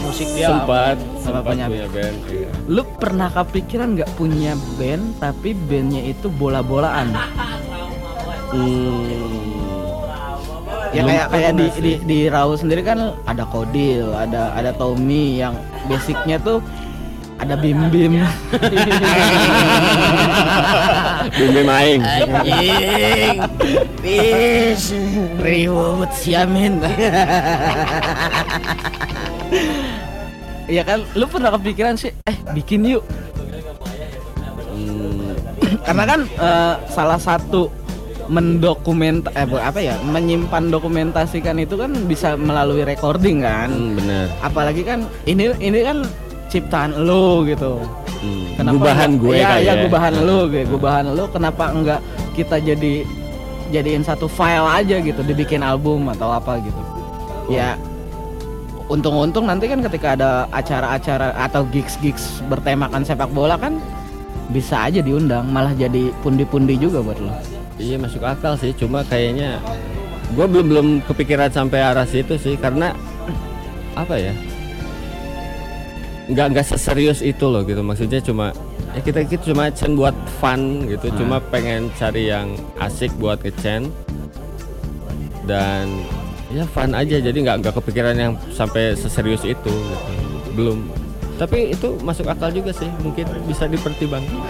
musik 0.02 0.28
dia 0.34 0.48
sempat 0.50 0.96
apa? 0.98 1.20
sempat 1.22 1.42
Punya 1.44 1.66
punya 1.68 1.88
band 1.92 2.18
iya. 2.32 2.50
lu 2.68 2.84
pernah 2.98 3.30
kepikiran 3.32 3.88
nggak 3.98 4.12
punya 4.16 4.54
band 4.80 5.04
tapi 5.20 5.54
bandnya 5.56 6.02
itu 6.04 6.28
bola-bolaan? 6.32 7.14
Hmm, 8.50 9.70
ya 10.90 11.06
kayak 11.06 11.28
kayak 11.30 11.52
di, 11.54 11.66
di 11.78 11.94
di 12.02 12.20
Raul 12.26 12.58
sendiri 12.58 12.82
kan 12.82 13.14
ada 13.30 13.46
Kodil 13.46 14.10
ada 14.10 14.58
ada 14.58 14.74
Tommy 14.74 15.38
yang 15.38 15.54
basicnya 15.86 16.42
tuh 16.42 16.58
ada 17.38 17.54
Bim 17.56 17.78
Bim 17.94 18.20
Bim 21.38 21.50
Bim 21.56 21.70
Aing. 21.70 22.02
Anjing. 22.04 23.38
Bis 24.02 24.92
Reward 25.40 26.12
Siamin 26.18 26.82
Iya 30.70 30.86
kan, 30.86 31.02
lu 31.18 31.26
pernah 31.26 31.50
kepikiran 31.58 31.98
sih, 31.98 32.14
eh 32.30 32.38
bikin 32.54 32.86
yuk. 32.86 33.02
Hmm, 34.70 35.34
Karena 35.82 36.04
kan 36.06 36.20
eh, 36.30 36.74
salah 36.94 37.18
satu 37.18 37.74
mendokument 38.30 39.26
eh 39.34 39.50
apa 39.50 39.82
ya, 39.82 39.98
menyimpan 40.06 40.70
dokumentasikan 40.70 41.58
itu 41.58 41.74
kan 41.74 41.90
bisa 42.06 42.38
melalui 42.38 42.86
recording 42.86 43.42
kan. 43.42 43.74
hmm, 43.74 43.98
bener 43.98 44.26
Apalagi 44.46 44.86
kan 44.86 45.10
ini 45.26 45.50
ini 45.58 45.82
kan 45.82 46.06
ciptaan 46.54 46.94
lu 47.02 47.50
gitu. 47.50 47.82
hmm. 48.22 48.62
Kenapa 48.62 48.78
gubahan 48.78 49.12
gue 49.18 49.36
Iya, 49.42 49.52
iya, 49.58 49.74
ya 49.74 49.84
gubahan 49.90 50.14
lu, 50.22 50.38
gue 50.54 50.64
gubahan 50.70 51.06
lu. 51.10 51.26
Kenapa 51.34 51.74
enggak 51.74 52.00
kita 52.38 52.62
jadi 52.62 53.02
jadiin 53.74 54.06
satu 54.06 54.30
file 54.30 54.70
aja 54.70 55.02
gitu, 55.02 55.22
dibikin 55.26 55.66
album 55.66 56.06
atau 56.14 56.30
apa 56.30 56.62
gitu. 56.62 56.82
Ya 57.50 57.74
untung-untung 58.90 59.46
nanti 59.46 59.70
kan 59.70 59.80
ketika 59.86 60.18
ada 60.18 60.50
acara-acara 60.50 61.38
atau 61.38 61.62
gigs-gigs 61.70 62.42
bertemakan 62.50 63.06
sepak 63.06 63.30
bola 63.30 63.56
kan 63.56 63.78
bisa 64.50 64.90
aja 64.90 65.06
diundang, 65.06 65.46
malah 65.46 65.78
jadi 65.78 66.10
pundi-pundi 66.26 66.74
juga 66.74 67.06
buat 67.06 67.22
lo. 67.22 67.30
Iya 67.78 68.02
masuk 68.02 68.26
akal 68.26 68.58
sih, 68.58 68.74
cuma 68.74 69.06
kayaknya 69.06 69.62
gue 70.34 70.46
belum 70.50 70.66
belum 70.74 70.88
kepikiran 71.06 71.54
sampai 71.54 71.86
arah 71.86 72.10
situ 72.10 72.34
sih 72.42 72.58
karena 72.58 72.98
apa 73.94 74.18
ya? 74.18 74.34
Nggak 76.34 76.46
nggak 76.54 76.66
seserius 76.66 77.22
itu 77.22 77.46
loh 77.46 77.62
gitu 77.66 77.82
maksudnya 77.86 78.22
cuma 78.22 78.54
ya 78.98 79.02
kita 79.06 79.22
kita 79.26 79.54
cuma 79.54 79.70
cen 79.70 79.94
buat 79.94 80.18
fun 80.42 80.90
gitu, 80.90 81.14
cuma 81.14 81.38
pengen 81.54 81.94
cari 81.94 82.34
yang 82.34 82.58
asik 82.82 83.14
buat 83.22 83.38
ngecen 83.46 83.94
dan 85.46 85.90
ya 86.50 86.66
fun 86.66 86.92
aja 86.98 87.18
jadi 87.22 87.38
nggak 87.38 87.58
nggak 87.62 87.74
kepikiran 87.78 88.16
yang 88.18 88.34
sampai 88.54 88.98
seserius 88.98 89.46
itu 89.46 89.70
gitu. 89.70 90.50
belum 90.58 90.90
tapi 91.40 91.72
itu 91.72 91.96
masuk 92.04 92.28
akal 92.28 92.52
juga 92.52 92.76
sih 92.76 92.92
mungkin 93.00 93.24
bisa 93.48 93.64
dipertimbangkan 93.64 94.44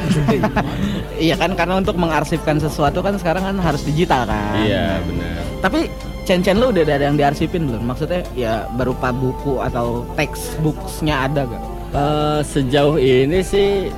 Iya 1.22 1.36
kan 1.38 1.54
karena 1.54 1.78
untuk 1.78 2.00
mengarsipkan 2.02 2.58
sesuatu 2.58 3.06
kan 3.06 3.14
sekarang 3.20 3.46
kan 3.46 3.56
harus 3.62 3.86
digital 3.86 4.26
kan. 4.26 4.58
iya 4.64 4.98
benar 5.06 5.38
Tapi 5.62 5.86
cen-cen 6.26 6.58
lu 6.58 6.74
udah 6.74 6.82
ada 6.88 7.12
yang 7.12 7.20
diarsipin 7.20 7.68
belum? 7.70 7.84
Maksudnya 7.86 8.26
ya 8.34 8.66
berupa 8.74 9.14
buku 9.14 9.60
atau 9.62 10.08
textbooksnya 10.16 11.30
ada 11.30 11.46
gak? 11.46 11.64
Eh, 11.90 12.40
sejauh 12.46 12.98
ini 13.02 13.42
sih 13.42 13.90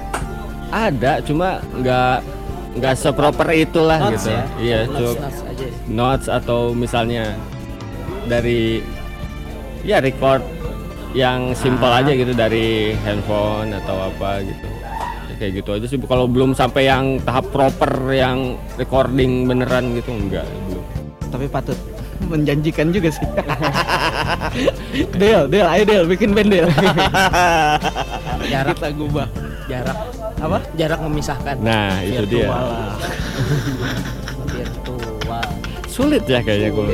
ada 0.71 1.19
cuma 1.19 1.59
nggak 1.75 2.23
nggak 2.79 2.93
seproper 2.95 3.51
itulah 3.51 3.99
notes 3.99 4.23
gitu 4.23 4.31
ya 4.31 4.43
iya 4.63 4.79
notes, 4.87 5.19
notes 5.19 5.39
aja 5.43 5.67
notes 5.91 6.27
atau 6.31 6.71
misalnya 6.71 7.35
dari 8.23 8.81
ya 9.81 9.97
record 9.97 10.43
yang 11.11 11.51
simple 11.51 11.87
Ah. 11.87 11.99
aja 11.99 12.11
gitu 12.11 12.31
dari 12.31 12.95
handphone 13.01 13.73
atau 13.75 14.07
apa 14.07 14.41
gitu 14.41 14.67
Ya, 15.27 15.35
kayak 15.39 15.51
gitu 15.57 15.69
aja 15.71 15.85
sih 15.85 15.97
kalau 16.01 16.25
belum 16.25 16.51
sampai 16.51 16.85
yang 16.85 17.19
tahap 17.19 17.47
proper 17.49 17.87
yang 18.09 18.55
recording 18.75 19.45
beneran 19.45 19.91
gitu 19.93 20.11
enggak 20.11 20.43
belum 20.67 20.83
Tapi 21.27 21.45
patut 21.47 21.79
menjanjikan 22.31 22.91
juga 22.91 23.09
sih. 23.09 23.25
Del, 25.17 25.47
Del, 25.47 25.65
ayo 25.65 25.83
Del, 25.83 26.05
bikin 26.05 26.31
band 26.31 26.51
Del. 26.51 26.67
Jarak. 28.51 28.75
Kita 28.77 28.91
gubah. 28.93 29.27
jarak 29.63 29.95
Apa? 30.35 30.57
jarak 30.75 30.99
memisahkan 30.99 31.55
nah 31.63 32.03
itu 32.03 32.27
dia 32.27 32.51
sulit 35.91 36.23
ya 36.23 36.39
kayaknya 36.39 36.71
gue 36.71 36.85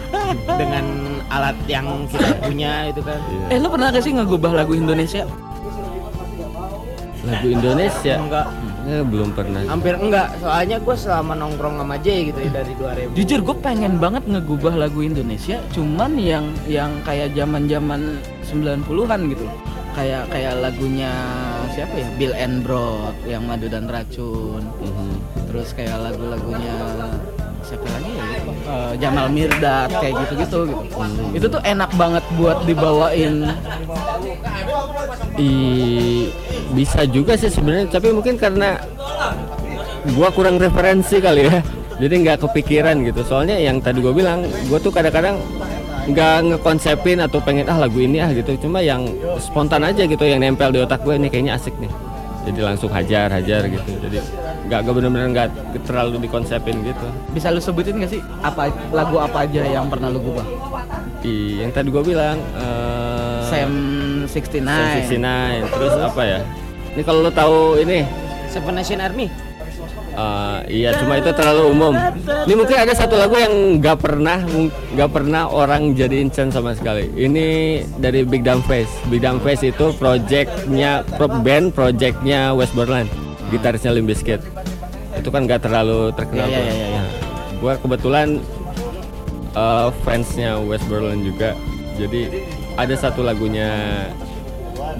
dengan 0.60 0.84
alat 1.28 1.56
yang 1.66 1.86
kita 2.08 2.40
punya 2.40 2.88
itu 2.88 3.00
kan 3.00 3.20
Eh, 3.46 3.60
lu 3.60 3.68
pernah 3.68 3.92
gak 3.92 4.00
sih 4.00 4.10
ngegubah 4.10 4.52
lagu 4.56 4.72
Indonesia? 4.72 5.28
lagu 7.20 7.46
Indonesia 7.46 8.16
enggak 8.16 8.48
Eh, 8.80 9.04
belum 9.04 9.36
pernah 9.36 9.60
hampir 9.68 9.92
enggak 9.92 10.40
soalnya 10.40 10.80
gue 10.80 10.96
selama 10.96 11.36
nongkrong 11.36 11.76
sama 11.76 12.00
Jay 12.00 12.32
gitu 12.32 12.40
ya 12.40 12.50
dari 12.50 12.72
2000 12.74 13.12
Jujur 13.12 13.40
gue 13.44 13.56
pengen 13.60 14.00
banget 14.00 14.24
ngegubah 14.24 14.72
lagu 14.74 15.04
Indonesia, 15.04 15.60
cuman 15.70 16.16
yang 16.16 16.48
yang 16.64 16.88
kayak 17.04 17.36
zaman-zaman 17.36 18.16
90-an 18.42 19.20
gitu. 19.28 19.44
Kayak 19.92 20.32
kayak 20.32 20.54
lagunya 20.58 21.12
siapa 21.70 21.92
ya? 21.92 22.08
Bill 22.16 22.32
and 22.32 22.64
Broad 22.64 23.12
yang 23.28 23.44
Madu 23.44 23.68
dan 23.68 23.84
Racun. 23.84 24.64
Mhm. 24.80 25.10
Terus 25.52 25.76
kayak 25.76 26.00
lagu-lagunya 26.00 26.74
siapa 27.70 27.86
lagi 27.86 28.10
ya? 28.10 28.24
Eh, 28.66 28.92
Jamal 28.98 29.26
Mirdad 29.30 29.88
kayak 29.94 30.14
gitu-gitu 30.26 30.58
gitu. 30.74 30.82
Itu 31.38 31.46
tuh 31.46 31.62
enak 31.62 31.90
banget 31.94 32.24
buat 32.34 32.58
dibawain. 32.66 33.46
I, 35.38 35.50
bisa 36.74 37.06
juga 37.08 37.38
sih 37.38 37.48
sebenarnya 37.48 37.88
tapi 37.88 38.12
mungkin 38.12 38.36
karena 38.36 38.76
gua 40.12 40.28
kurang 40.34 40.60
referensi 40.60 41.16
kali 41.16 41.48
ya 41.48 41.64
jadi 41.96 42.14
nggak 42.20 42.38
kepikiran 42.44 43.00
gitu 43.08 43.24
soalnya 43.24 43.56
yang 43.56 43.80
tadi 43.80 44.04
gua 44.04 44.12
bilang 44.12 44.44
gua 44.68 44.76
tuh 44.76 44.92
kadang-kadang 44.92 45.40
nggak 46.10 46.36
ngekonsepin 46.52 47.24
atau 47.24 47.38
pengen 47.40 47.68
ah 47.68 47.78
lagu 47.78 48.00
ini 48.00 48.18
ah 48.20 48.30
gitu 48.32 48.56
cuma 48.68 48.80
yang 48.80 49.06
spontan 49.38 49.84
aja 49.84 50.04
gitu 50.08 50.24
yang 50.24 50.40
nempel 50.42 50.72
di 50.72 50.80
otak 50.82 51.04
gue 51.04 51.14
ini 51.14 51.28
kayaknya 51.28 51.54
asik 51.60 51.76
nih 51.78 51.92
jadi 52.46 52.60
langsung 52.64 52.90
hajar 52.92 53.28
hajar 53.28 53.68
gitu. 53.68 53.90
Jadi 54.00 54.16
nggak 54.70 54.80
bener-bener 54.86 55.28
nggak 55.34 55.48
terlalu 55.84 56.22
dikonsepin 56.24 56.80
gitu. 56.84 57.06
Bisa 57.34 57.52
lu 57.52 57.60
sebutin 57.60 58.00
gak 58.00 58.12
sih 58.12 58.20
apa 58.40 58.72
lagu 58.94 59.20
apa 59.20 59.44
aja 59.44 59.66
yang 59.66 59.90
pernah 59.90 60.08
lu 60.08 60.22
gubah? 60.22 60.46
I, 61.20 61.60
yang 61.60 61.70
tadi 61.74 61.92
gua 61.92 62.00
bilang 62.00 62.40
eh, 62.56 63.44
Sam 63.44 63.72
69. 64.24 64.64
Sam 64.64 64.88
69 65.04 65.74
terus 65.74 65.94
apa 66.00 66.22
ya? 66.24 66.40
Ini 66.96 67.02
kalau 67.04 67.20
lo 67.22 67.30
tahu 67.30 67.78
ini 67.82 68.08
Seven 68.48 68.74
Nation 68.74 68.98
Army 69.04 69.49
Eh, 70.20 70.58
iya 70.84 70.90
cuma 71.00 71.16
itu 71.16 71.30
terlalu 71.32 71.62
umum. 71.72 71.94
Ini 72.44 72.54
mungkin 72.58 72.76
ada 72.76 72.92
satu 72.92 73.16
lagu 73.16 73.40
yang 73.40 73.80
nggak 73.80 73.98
pernah 74.00 74.38
nggak 74.92 75.10
pernah 75.10 75.48
orang 75.48 75.96
jadiin 75.96 76.28
chant 76.28 76.52
sama 76.52 76.76
sekali. 76.76 77.08
Ini 77.16 77.46
dari 77.96 78.26
Big 78.28 78.44
Dumb 78.44 78.60
Face. 78.68 78.90
Big 79.08 79.24
Dumb 79.24 79.40
Face 79.40 79.64
itu 79.64 79.94
projectnya 79.96 81.06
pro 81.16 81.30
band 81.30 81.72
projectnya 81.72 82.52
West 82.52 82.76
Borland, 82.76 83.08
gitarisnya 83.48 83.96
Limp 83.96 84.12
Bizkit. 84.12 84.44
Itu 85.16 85.32
kan 85.32 85.48
nggak 85.48 85.64
terlalu 85.64 86.12
terkenal. 86.12 86.48
Iya, 86.48 86.60
iya, 86.60 86.72
iya, 86.74 86.86
iya. 87.00 87.02
Gua 87.62 87.72
kebetulan 87.80 88.28
eh, 89.56 89.88
fansnya 90.04 90.60
West 90.60 90.84
Borland 90.90 91.24
juga. 91.24 91.56
Jadi 91.96 92.44
ada 92.76 92.94
satu 92.96 93.24
lagunya 93.24 93.68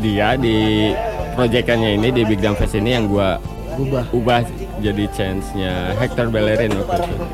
dia 0.00 0.38
di 0.38 0.92
proyekannya 1.36 1.98
ini 1.98 2.08
di 2.08 2.22
Big 2.24 2.40
Dumb 2.40 2.56
Face 2.56 2.78
ini 2.78 2.96
yang 2.96 3.04
gua 3.10 3.36
Gubah. 3.80 4.04
ubah 4.12 4.40
jadi 4.78 5.04
chance-nya 5.10 5.96
Hector 5.96 6.28
Bellerin 6.28 6.72
waktu 6.76 7.08
itu. 7.08 7.24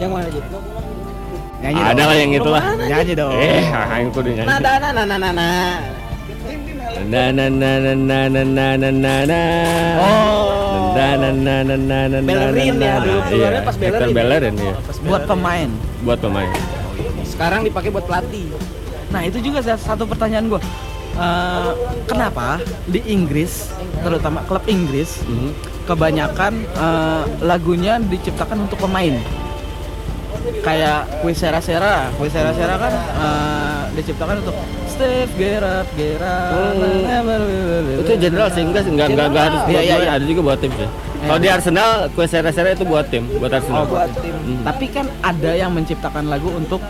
yang 0.00 0.10
mana 0.10 0.28
Nyanyi 1.60 1.76
Ada 1.76 1.92
dong. 1.92 2.08
lah 2.08 2.16
yang 2.16 2.32
itulah. 2.32 2.62
Nyanyi 2.80 3.12
dong. 3.12 3.32
Eh, 3.36 3.64
yang 3.68 4.08
kudu 4.10 4.30
nyanyi. 4.32 4.48
nada 4.48 4.72
nada 4.80 5.02
nada 5.04 5.16
nada 5.20 5.48
Na 7.00 7.22
na 7.32 7.46
na 7.48 7.70
na 7.80 7.92
na 7.96 8.18
na 8.28 8.42
na 8.44 8.66
na 8.76 8.88
na 8.90 9.14
na. 9.24 9.40
Oh. 10.00 10.92
Na 10.92 11.06
na 11.16 11.28
na 11.30 11.54
na 11.60 11.76
na 11.76 11.98
na 12.06 12.16
na. 12.16 12.18
Bellerin 12.22 12.74
na, 12.76 12.84
ya, 12.84 12.94
na. 12.94 13.00
dulu 13.00 13.12
Iya, 13.12 13.28
keluarnya 13.28 13.62
pas 13.62 13.76
Hector 13.76 14.08
Bellerin. 14.10 14.16
Bellerin 14.16 14.54
ya. 14.58 14.74
Buat 15.04 15.22
pemain. 15.26 15.68
Buat 16.00 16.18
pemain. 16.20 16.50
sekarang 17.22 17.60
dipakai 17.64 17.88
buat 17.88 18.04
pelatih 18.04 18.52
Nah 19.08 19.24
itu 19.24 19.40
juga 19.40 19.58
sa- 19.60 19.80
satu 19.80 20.04
pertanyaan 20.04 20.48
gue. 20.48 20.60
Eh, 21.12 21.70
kenapa 22.04 22.58
di 22.86 23.02
Inggris, 23.04 23.68
terutama 24.00 24.40
klub 24.44 24.62
Inggris, 24.66 25.20
Mhm. 25.22 25.50
kebanyakan 25.84 26.52
eh, 26.64 27.22
lagunya 27.40 27.98
diciptakan 27.98 28.64
untuk 28.64 28.78
pemain? 28.80 29.16
kayak 30.60 31.20
Kuisera 31.20 31.60
Sera, 31.60 32.08
Kuisera 32.16 32.48
Sera 32.52 32.76
kan 32.76 32.92
eh, 32.92 33.82
diciptakan 33.92 34.40
untuk 34.40 34.56
Steve 34.86 35.28
Gerrard, 35.36 35.84
Gerrard. 35.94 36.76
Hmm. 36.76 38.00
Itu 38.00 38.12
general 38.16 38.48
sih 38.48 38.64
enggak 38.64 38.84
enggak 38.84 39.08
enggak, 39.10 39.26
enggak 39.26 39.44
harus 39.46 39.60
buat 39.62 39.70
Iya, 39.70 39.80
iya, 39.80 39.94
gue, 39.94 40.04
iya. 40.04 40.12
ada 40.16 40.24
juga 40.24 40.40
buat 40.42 40.58
tim 40.58 40.72
sih. 40.72 40.88
Kalau 41.20 41.38
di 41.38 41.48
Arsenal, 41.48 41.90
kue 42.10 42.24
sera-sera 42.24 42.72
itu 42.72 42.84
buat 42.84 43.06
tim, 43.06 43.28
buat 43.36 43.52
Arsenal. 43.52 43.84
Oh, 43.84 43.88
buat 43.90 44.08
tim. 44.16 44.32
Hmm. 44.32 44.64
Tapi 44.64 44.86
kan 44.88 45.06
ada 45.20 45.50
yang 45.52 45.70
menciptakan 45.70 46.24
lagu 46.26 46.48
untuk 46.50 46.80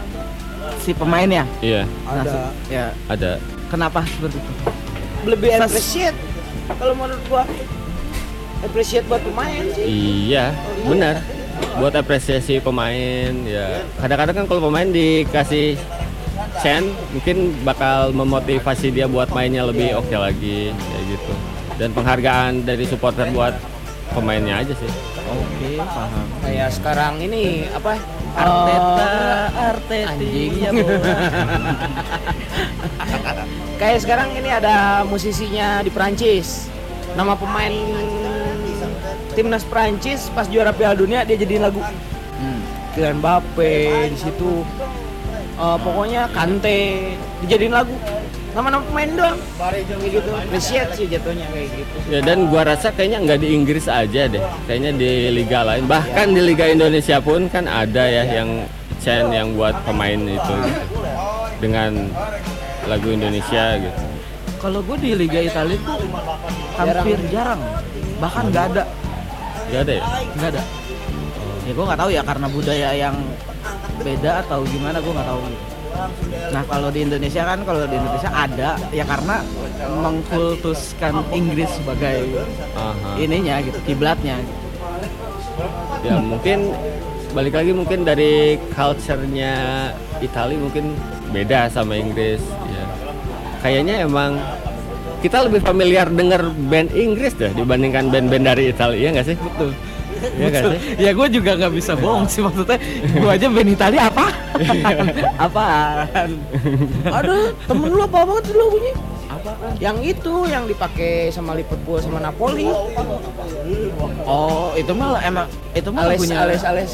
si 0.78 0.90
pemainnya. 0.92 1.42
Iya, 1.58 1.82
Nah, 2.06 2.22
Ada. 2.22 2.30
se- 2.30 2.54
ya, 2.68 2.86
ada. 3.08 3.30
Kenapa 3.70 4.02
seperti 4.04 4.36
itu? 4.36 4.52
lebih 5.22 5.48
Sas- 5.52 5.68
appreciate 5.68 6.16
kalau 6.72 6.94
menurut 6.94 7.22
gua 7.26 7.44
appreciate 8.60 9.04
buat 9.04 9.22
pemain 9.22 9.64
sih 9.72 9.86
Iya, 9.86 10.52
benar. 10.82 11.24
Buat 11.76 11.92
apresiasi 11.94 12.56
pemain, 12.58 13.30
ya. 13.44 13.84
Kadang-kadang 13.96 14.32
kan 14.34 14.44
kalau 14.46 14.60
pemain 14.64 14.88
dikasih 14.88 15.76
chance, 16.58 16.88
mungkin 17.10 17.52
bakal 17.62 18.12
memotivasi 18.12 18.88
dia 18.88 19.04
buat 19.04 19.28
mainnya 19.30 19.64
lebih 19.64 19.92
oke 19.94 20.12
lagi, 20.12 20.72
kayak 20.72 21.04
gitu. 21.06 21.32
Dan 21.76 21.92
penghargaan 21.92 22.64
dari 22.64 22.84
supporter 22.84 23.28
buat 23.30 23.52
pemainnya 24.10 24.56
aja 24.56 24.72
sih. 24.72 24.88
Oke, 25.28 25.76
paham. 25.76 26.26
kayak 26.40 26.68
sekarang 26.72 27.20
ini 27.20 27.68
apa 27.70 28.00
Arteta, 28.36 29.10
Arteta, 29.54 30.12
anjing. 30.14 30.52
ya 30.60 30.70
kayak 33.80 33.98
sekarang 34.04 34.28
ini 34.36 34.50
ada 34.52 35.02
musisinya 35.08 35.80
di 35.80 35.90
Prancis 35.90 36.68
nama 37.16 37.34
pemain 37.34 37.72
timnas 39.34 39.64
Prancis 39.64 40.28
pas 40.34 40.46
juara 40.50 40.74
Piala 40.74 40.98
Dunia 40.98 41.22
dia 41.24 41.38
jadi 41.38 41.62
lagu. 41.62 41.80
Hmm. 41.80 42.60
Kylian 42.92 43.22
Mbappe 43.22 44.10
di 44.10 44.18
situ. 44.18 44.66
Eh, 45.60 45.78
pokoknya 45.84 46.28
Kante 46.32 47.14
dijadiin 47.44 47.72
lagu 47.72 47.94
nama-nama 48.50 48.82
pemain 48.82 49.10
doang 49.14 49.38
gitu 50.02 50.30
appreciate 50.34 50.90
sih 50.98 51.06
jatuhnya 51.06 51.46
kayak 51.54 51.68
gitu 51.70 51.96
Ya 52.10 52.18
dan 52.20 52.50
gua 52.50 52.62
rasa 52.66 52.90
kayaknya 52.90 53.18
nggak 53.22 53.38
di 53.38 53.48
Inggris 53.54 53.86
aja 53.86 54.26
deh, 54.26 54.42
kayaknya 54.66 54.90
di 54.94 55.10
liga 55.30 55.62
lain, 55.62 55.86
bahkan 55.86 56.34
di 56.34 56.42
liga 56.42 56.66
Indonesia 56.66 57.22
pun 57.22 57.46
kan 57.46 57.70
ada 57.70 58.04
ya 58.04 58.26
yang 58.26 58.66
chant 58.98 59.30
yang 59.30 59.54
buat 59.54 59.72
pemain 59.86 60.18
itu 60.18 60.54
gitu. 60.66 60.98
dengan 61.62 62.10
lagu 62.84 63.08
Indonesia 63.08 63.78
gitu. 63.78 64.00
Kalau 64.60 64.84
gue 64.84 64.96
di 65.00 65.10
Liga 65.16 65.40
Italia 65.40 65.78
tuh 65.80 65.96
hampir 66.76 67.16
jarang, 67.32 67.60
bahkan 68.20 68.44
nggak 68.52 68.64
ada, 68.76 68.84
Gak 69.72 69.80
ada 69.88 69.92
ya? 69.96 70.04
nggak 70.36 70.48
ada. 70.52 70.62
Ya 71.64 71.72
gue 71.72 71.84
nggak 71.86 72.00
tahu 72.02 72.10
ya 72.12 72.22
karena 72.26 72.46
budaya 72.50 72.88
yang 72.92 73.16
beda 74.02 74.44
atau 74.44 74.60
gimana 74.68 75.00
gue 75.00 75.12
nggak 75.16 75.28
tahu. 75.28 75.40
Nah 76.50 76.62
kalau 76.66 76.88
di 76.90 77.06
Indonesia 77.06 77.42
kan 77.46 77.62
kalau 77.62 77.86
di 77.86 77.96
Indonesia 77.98 78.30
ada 78.32 78.74
ya 78.90 79.04
karena 79.06 79.42
mengkultuskan 80.00 81.14
Inggris 81.30 81.70
sebagai 81.78 82.26
Aha. 82.74 83.18
ininya 83.20 83.62
gitu 83.62 83.78
kiblatnya. 83.86 84.38
Gitu. 84.40 84.58
Ya 86.06 86.16
mungkin 86.18 86.72
balik 87.30 87.54
lagi 87.54 87.70
mungkin 87.70 88.02
dari 88.02 88.58
culture-nya 88.74 89.54
Italia 90.18 90.58
mungkin 90.58 90.98
beda 91.30 91.70
sama 91.70 91.94
Inggris 91.94 92.42
ya. 92.42 92.84
Kayaknya 93.60 94.08
emang 94.08 94.40
kita 95.20 95.44
lebih 95.44 95.60
familiar 95.60 96.08
denger 96.08 96.48
band 96.72 96.90
Inggris 96.96 97.36
deh 97.36 97.52
dibandingkan 97.52 98.08
band-band 98.08 98.44
dari 98.48 98.72
Italia, 98.72 98.98
ya 98.98 99.08
nggak 99.12 99.26
sih? 99.28 99.36
Betul. 99.36 99.70
Iya 100.30 100.46
nggak 100.46 100.62
sih? 100.66 100.78
ya 100.98 101.10
gue 101.10 101.26
juga 101.30 101.50
nggak 101.56 101.72
bisa 101.72 101.92
bohong 101.94 102.26
sih 102.26 102.40
maksudnya 102.40 102.78
gue 103.06 103.30
aja 103.30 103.46
band 103.46 103.70
Italia 103.70 104.02
apa 104.06 104.26
apaan 105.38 106.30
Aduh, 107.06 107.56
temen 107.64 107.88
lu 107.88 108.00
apa 108.00 108.18
banget 108.22 108.44
tuh 108.44 108.56
lagunya? 108.56 108.94
apa 109.30 109.50
Yang 109.78 109.96
itu 110.10 110.34
yang 110.44 110.64
dipakai 110.64 111.12
sama 111.28 111.54
Liverpool 111.54 111.96
sama 111.98 112.18
Napoli. 112.18 112.68
oh 114.22 114.74
itu 114.74 114.92
mah 114.92 115.16
emang 115.20 115.46
itu 115.72 115.88
mah 115.88 116.02
Ales 116.02 116.18
lagunya 116.18 116.36
Ales 116.40 116.62
Ales. 116.62 116.92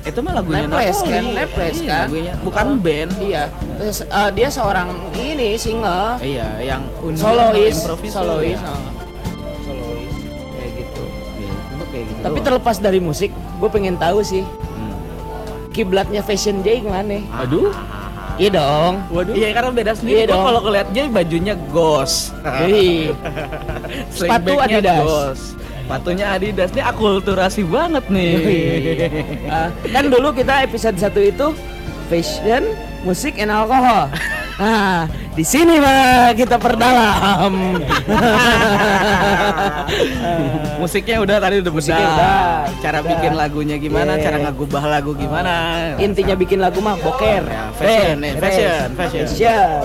itu 0.00 0.18
mah 0.18 0.32
lagunya 0.34 0.64
Naples 0.64 0.96
Napoli. 0.96 1.10
kan, 1.10 1.24
Naples 1.34 1.76
Iya, 1.76 1.88
kan. 1.88 2.06
lagunya 2.06 2.32
bukan 2.40 2.66
band 2.78 3.10
Iya. 3.18 3.42
Terus, 3.78 3.98
eh, 4.02 4.30
dia 4.32 4.48
seorang 4.48 4.88
ini 5.14 5.48
single, 5.54 6.18
iya 6.20 6.48
yang 6.60 6.82
unik 6.98 7.16
solois, 7.16 7.74
improvis 7.74 8.10
solois. 8.10 8.58
ya. 8.58 8.74
Tapi 12.18 12.38
terlepas 12.40 12.76
dari 12.76 12.98
musik, 12.98 13.30
gue 13.32 13.68
pengen 13.68 13.94
tahu 13.94 14.20
sih 14.20 14.42
Hmm. 14.42 14.94
kiblatnya 15.70 16.20
fashion 16.20 16.60
J 16.60 16.82
gimana? 16.82 17.22
Aduh. 17.36 17.70
Iya 18.36 18.54
dong. 18.54 19.02
Waduh. 19.10 19.34
Iya 19.34 19.50
karena 19.50 19.70
beda 19.72 19.92
sendiri. 19.92 20.14
Iya 20.14 20.24
Gua 20.24 20.32
dong. 20.32 20.44
kalau 20.46 20.60
ngeliat 20.62 20.88
dia 20.88 21.02
bajunya 21.06 21.54
gos. 21.68 22.30
Sepatu 24.14 24.52
Adidas. 24.56 25.02
Gos. 25.02 25.40
Sepatunya 25.58 26.26
Adidas. 26.30 26.70
Ini 26.70 26.82
akulturasi 26.84 27.62
banget 27.64 28.04
nih. 28.08 28.32
Ah, 29.48 29.72
kan 29.82 30.06
dulu 30.06 30.30
kita 30.30 30.60
episode 30.60 30.94
1 30.94 31.08
itu 31.24 31.46
fashion, 32.06 32.62
musik, 33.02 33.34
and 33.36 33.50
alkohol. 33.50 34.06
Nah, 34.58 35.06
di 35.32 35.42
sini 35.42 35.78
mah 35.78 36.34
kita 36.34 36.58
perdalam. 36.58 37.54
Musiknya 40.78 41.16
udah 41.22 41.36
tadi 41.38 41.54
udah 41.62 41.72
Musiknya 41.72 42.06
udah. 42.08 42.38
Cara 42.78 42.98
Udah. 42.98 43.06
bikin 43.06 43.32
lagunya 43.34 43.76
gimana, 43.78 44.10
Yeah. 44.10 44.24
cara 44.24 44.36
ngagubah 44.42 44.82
lagu 44.82 45.10
gimana. 45.14 45.54
Intinya 45.96 46.34
bikin 46.34 46.58
lagu 46.58 46.78
mah 46.80 46.96
boker. 46.96 47.42
Ya, 47.44 47.70
fashion, 47.72 48.16
fashion, 48.36 48.86
fashion. 48.94 49.24
Fashion. 49.26 49.78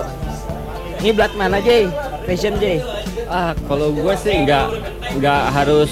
Ini 0.98 1.10
blood 1.12 1.32
mana 1.36 1.58
Jay? 1.60 1.84
Fashion 2.24 2.54
Jay. 2.58 2.78
Ah, 3.26 3.52
kalau 3.64 3.90
gue 3.90 4.14
sih 4.16 4.42
nggak 4.42 4.66
nggak 5.20 5.42
harus 5.52 5.90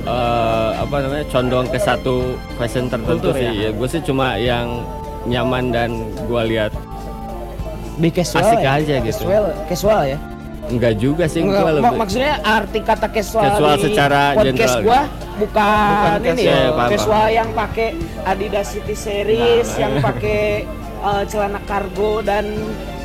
eh, 0.00 0.70
apa 0.74 0.94
namanya 0.98 1.24
condong 1.28 1.66
ke 1.66 1.76
satu 1.76 2.38
fashion 2.56 2.88
tertentu 2.88 3.28
Kultur 3.28 3.32
sih. 3.36 3.44
ya? 3.44 3.52
Ya, 3.68 3.70
gue 3.70 3.86
sih 3.86 4.00
cuma 4.00 4.34
yang 4.34 4.82
nyaman 5.24 5.68
dan 5.68 5.90
gue 6.24 6.42
lihat 6.46 6.72
Be 7.98 8.08
casual 8.08 8.40
Asik 8.40 8.58
ya? 8.60 8.70
aja 8.74 8.94
gitu. 9.00 9.20
Casual, 9.20 9.44
casual 9.66 10.02
ya. 10.06 10.18
enggak 10.68 10.94
juga 10.96 11.24
sih 11.24 11.40
Enggak, 11.40 11.58
gue 11.58 11.64
mak- 11.64 11.76
lebih 11.80 11.96
maksudnya 11.98 12.34
arti 12.40 12.78
kata 12.80 13.08
casual, 13.08 13.40
Casual 13.42 13.72
di 13.72 13.82
secara 13.82 14.20
podcast 14.36 14.52
general. 14.52 14.84
gua 14.84 15.00
bukan, 15.34 15.88
Bukan 15.88 16.20
ini 16.20 16.28
casual, 16.36 16.44
ya, 16.44 16.68
paham, 16.70 16.90
casual 16.92 17.26
yang 17.32 17.48
pakai 17.50 17.88
Adidas 18.22 18.66
City 18.68 18.92
Series, 18.94 19.64
Nah, 19.66 19.78
yang 19.78 19.92
pakai 19.98 20.40
eh, 21.00 21.22
celana 21.24 21.60
kargo 21.64 22.20
dan 22.20 22.44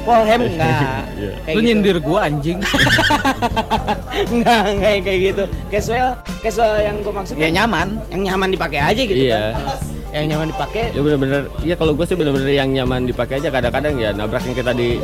Polhem 0.03 0.41
enggak. 0.49 1.07
Kayak 1.41 1.47
Lu 1.47 1.55
gitu. 1.55 1.63
nyindir 1.63 1.97
gua 1.99 2.19
anjing. 2.27 2.59
enggak, 4.33 4.61
enggak 4.69 4.91
kayak 5.01 5.19
gitu. 5.23 5.43
Casual, 5.69 6.09
casual 6.39 6.71
yang 6.77 6.95
gua 6.99 7.13
maksud 7.15 7.33
ya 7.35 7.49
nyaman. 7.49 7.87
yang 8.09 8.21
nyaman 8.25 8.49
dipakai 8.51 8.79
aja 8.81 9.01
gitu 9.01 9.23
Iya. 9.23 9.55
kan. 9.55 9.77
Yang 10.13 10.25
nyaman 10.29 10.47
dipakai? 10.53 10.83
Ya 10.93 11.01
bener-bener. 11.01 11.41
Ya 11.65 11.75
kalau 11.75 11.91
gue 11.97 12.05
sih 12.05 12.13
bener-bener 12.13 12.53
yang 12.53 12.69
nyaman 12.69 13.09
dipakai 13.09 13.41
aja. 13.41 13.49
Kadang-kadang 13.49 13.97
ya 13.97 14.13
nabrak 14.13 14.45
yang 14.45 14.55
kita 14.55 14.71
di 14.71 15.01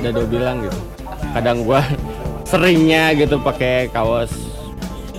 Dado 0.00 0.24
bilang 0.24 0.64
gitu. 0.64 0.78
Kadang 1.36 1.68
gue 1.68 1.80
seringnya 2.50 3.12
gitu 3.14 3.36
pakai 3.38 3.92
kaos 3.92 4.32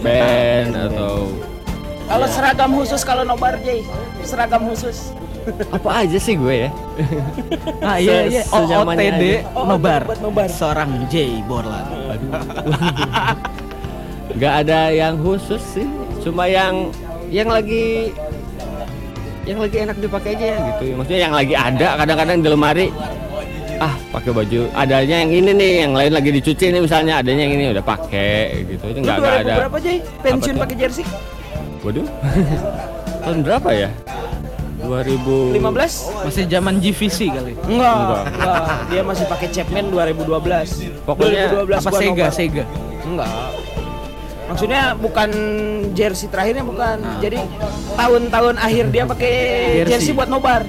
band 0.01 0.73
atau 0.73 1.29
kalau 2.11 2.27
ya, 2.27 2.33
seragam 2.35 2.71
khusus 2.75 3.01
kalau 3.07 3.23
nobar 3.23 3.55
Jay, 3.63 3.87
seragam 4.27 4.67
khusus. 4.67 5.15
apa 5.75 6.03
aja 6.03 6.19
sih 6.19 6.35
gue 6.35 6.67
ya? 6.67 6.69
Nah, 7.79 7.95
iya 8.03 8.27
iya. 8.27 8.43
OOTD 8.51 8.67
aja. 8.67 9.47
Oh, 9.55 9.63
nobar. 9.63 10.03
nobar. 10.19 10.49
Seorang 10.51 11.07
J 11.07 11.39
Borland. 11.47 11.87
nggak 14.35 14.53
ada 14.67 14.91
yang 14.91 15.15
khusus 15.23 15.63
sih. 15.63 15.87
Cuma 16.19 16.51
yang 16.51 16.91
yang 17.31 17.47
lagi 17.47 18.11
yang 19.45 19.57
lagi 19.57 19.77
enak 19.81 19.97
dipakai 19.97 20.37
aja 20.37 20.47
gitu 20.69 20.83
maksudnya 20.93 21.21
yang 21.29 21.33
lagi 21.33 21.53
ada 21.57 21.87
kadang-kadang 21.97 22.37
di 22.41 22.49
lemari 22.49 22.87
ah 23.81 23.93
pakai 24.13 24.29
baju 24.29 24.69
adanya 24.77 25.25
yang 25.25 25.31
ini 25.33 25.51
nih 25.57 25.71
yang 25.89 25.93
lain 25.97 26.11
lagi 26.13 26.29
dicuci 26.29 26.69
nih 26.69 26.81
misalnya 26.85 27.17
adanya 27.25 27.49
yang 27.49 27.53
ini 27.57 27.65
udah 27.73 27.81
pakai 27.81 28.61
gitu 28.69 28.85
itu 28.93 28.99
nggak 29.01 29.17
nggak 29.17 29.33
2000 29.33 29.41
ada 29.41 29.53
berapa 29.65 29.77
Jay? 29.81 29.97
Pensiun 30.21 30.55
pakai 30.61 30.75
jersey? 30.77 31.05
waduh 31.81 32.05
tahun 33.25 33.39
berapa 33.41 33.69
ya 33.73 33.89
2000 34.81 35.57
15? 35.61 36.25
Masih 36.25 36.43
zaman 36.49 36.81
GVC 36.81 37.29
kali. 37.29 37.53
Enggak, 37.69 37.95
Enggak. 38.01 38.23
enggak. 38.33 38.65
Dia 38.89 39.01
masih 39.05 39.25
pakai 39.29 39.47
Chapman 39.53 39.85
2012. 39.93 41.05
Pokoknya 41.05 41.43
2012 41.53 41.85
Apa 41.85 41.91
Sega. 41.93 42.25
Sega. 42.33 42.63
Enggak. 43.05 43.29
Maksudnya 44.51 44.81
bukan 44.95 45.29
jersey 45.91 46.27
terakhirnya 46.27 46.61
bukan. 46.61 46.97
Ah. 46.99 47.17
Jadi 47.17 47.39
tahun-tahun 47.95 48.55
akhir 48.57 48.85
dia 48.89 49.03
pakai 49.05 49.33
Jersey. 49.79 49.91
jersey 49.91 50.11
buat 50.11 50.27
nobar. 50.27 50.63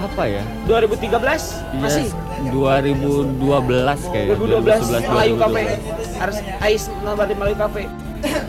apa 0.00 0.24
ya 0.24 0.40
2013 0.64 1.12
Iya, 1.12 1.76
masih 1.76 2.08
2012 2.48 3.36
kayak 4.08 4.26
2012 4.32 5.04
Melayu 5.06 5.34
2011 5.36 5.36
Cafe. 5.36 5.62
Harus 6.16 6.36
Ais 6.58 6.82
nobar 7.00 7.28
di 7.28 7.36
Melayu 7.36 7.56
Cafe. 7.58 7.82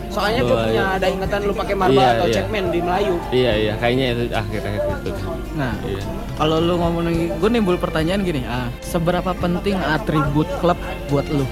Soalnya 0.08 0.40
gue 0.42 0.56
punya 0.58 0.84
ada 0.96 1.06
ingatan 1.06 1.40
lu 1.44 1.52
pakai 1.52 1.74
marble 1.74 1.96
Iya, 1.96 2.12
atau 2.14 2.26
iya. 2.26 2.34
checkman 2.34 2.64
di 2.68 2.80
Melayu. 2.80 3.14
Iya 3.28 3.52
iya 3.54 3.72
kayaknya 3.76 4.06
itu 4.10 4.24
akhir-akhir 4.30 4.80
itu. 5.02 5.24
Nah, 5.52 5.72
Iya. 5.82 6.02
kalau 6.36 6.56
lu 6.56 6.74
ngomongin 6.76 7.14
gue 7.32 7.50
nimbul 7.50 7.76
pertanyaan 7.76 8.20
gini, 8.20 8.42
ah, 8.44 8.68
seberapa 8.80 9.32
penting 9.34 9.76
atribut 9.76 10.48
klub 10.56 10.76
buat 11.08 11.28
lu? 11.28 11.44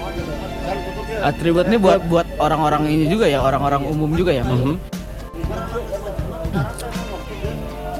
Atribut 1.20 1.64
Ini 1.68 1.76
buat 1.76 2.00
buat 2.08 2.26
orang-orang 2.40 2.88
ini 2.88 3.04
juga 3.06 3.28
ya, 3.28 3.44
orang-orang 3.44 3.84
umum 3.84 4.10
juga 4.16 4.32
ya. 4.32 4.44
Mhm. 4.44 4.76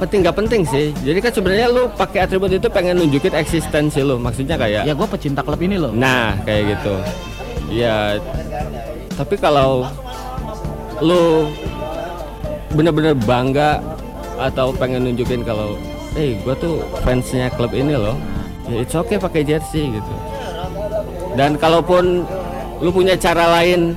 penting 0.01 0.25
nggak 0.25 0.37
penting 0.41 0.63
sih. 0.65 0.97
Jadi 1.05 1.19
kan 1.21 1.29
sebenarnya 1.29 1.69
lu 1.69 1.85
pakai 1.93 2.25
atribut 2.25 2.49
itu 2.49 2.73
pengen 2.73 2.97
nunjukin 2.97 3.37
eksistensi 3.37 4.01
lu. 4.01 4.17
Maksudnya 4.17 4.57
kayak 4.57 4.89
Ya 4.89 4.97
gue 4.97 5.05
pecinta 5.05 5.45
klub 5.45 5.61
ini 5.61 5.77
loh. 5.77 5.93
Nah, 5.93 6.41
kayak 6.49 6.73
gitu. 6.73 6.95
Ya, 7.69 8.17
tapi 9.15 9.37
kalau 9.37 9.85
lu 11.05 11.53
bener-bener 12.73 13.13
bangga 13.13 13.79
atau 14.41 14.73
pengen 14.73 15.05
nunjukin 15.05 15.45
kalau, 15.45 15.77
eh, 16.17 16.41
gua 16.43 16.57
tuh 16.57 16.81
fansnya 17.05 17.53
klub 17.55 17.71
ini 17.77 17.95
loh. 17.95 18.17
Ya, 18.67 18.83
it's 18.83 18.97
okay 18.97 19.21
pakai 19.21 19.45
jersey 19.45 19.93
gitu. 19.93 20.15
Dan 21.39 21.61
kalaupun 21.61 22.27
lu 22.81 22.91
punya 22.91 23.15
cara 23.17 23.61
lain 23.61 23.95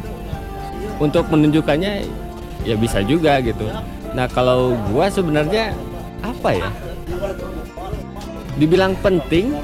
untuk 0.99 1.27
menunjukkannya, 1.31 2.03
ya 2.67 2.75
bisa 2.77 2.99
juga 3.03 3.39
gitu. 3.39 3.65
Nah, 4.13 4.29
kalau 4.29 4.77
gua 4.91 5.09
sebenarnya 5.09 5.73
apa 6.21 6.49
ya? 6.53 6.69
Dibilang 8.53 8.93
penting, 9.01 9.55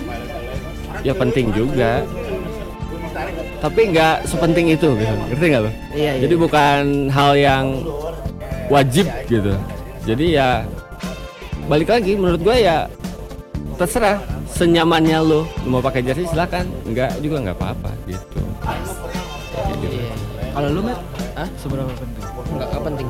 ya 1.03 1.13
penting 1.15 1.51
juga 1.55 2.03
tapi 3.59 3.91
nggak 3.91 4.23
sepenting 4.23 4.71
itu 4.71 4.87
gitu 4.95 5.13
ngerti 5.27 5.45
nggak 5.51 5.61
lo 5.67 5.71
Iya, 5.91 6.11
iya. 6.15 6.21
jadi 6.23 6.35
bukan 6.39 6.83
hal 7.11 7.31
yang 7.35 7.65
wajib 8.71 9.05
gitu 9.27 9.53
jadi 10.07 10.25
ya 10.31 10.49
balik 11.67 11.91
lagi 11.91 12.15
menurut 12.15 12.39
gue 12.39 12.55
ya 12.55 12.87
terserah 13.75 14.19
senyamannya 14.55 15.19
lo 15.23 15.41
Lu 15.63 15.69
mau 15.75 15.83
pakai 15.83 16.03
jersey 16.03 16.27
silakan 16.27 16.67
nggak 16.87 17.19
juga 17.23 17.35
nggak 17.47 17.57
apa-apa 17.59 17.91
gitu. 18.07 18.15
Iya. 18.15 18.19
Kalau 20.59 20.75
lu 20.75 20.83
Matt, 20.83 20.99
ah 21.39 21.47
seberapa 21.55 21.87
penting? 21.87 22.25
Enggak, 22.51 22.67
enggak 22.67 22.83
penting. 22.83 23.09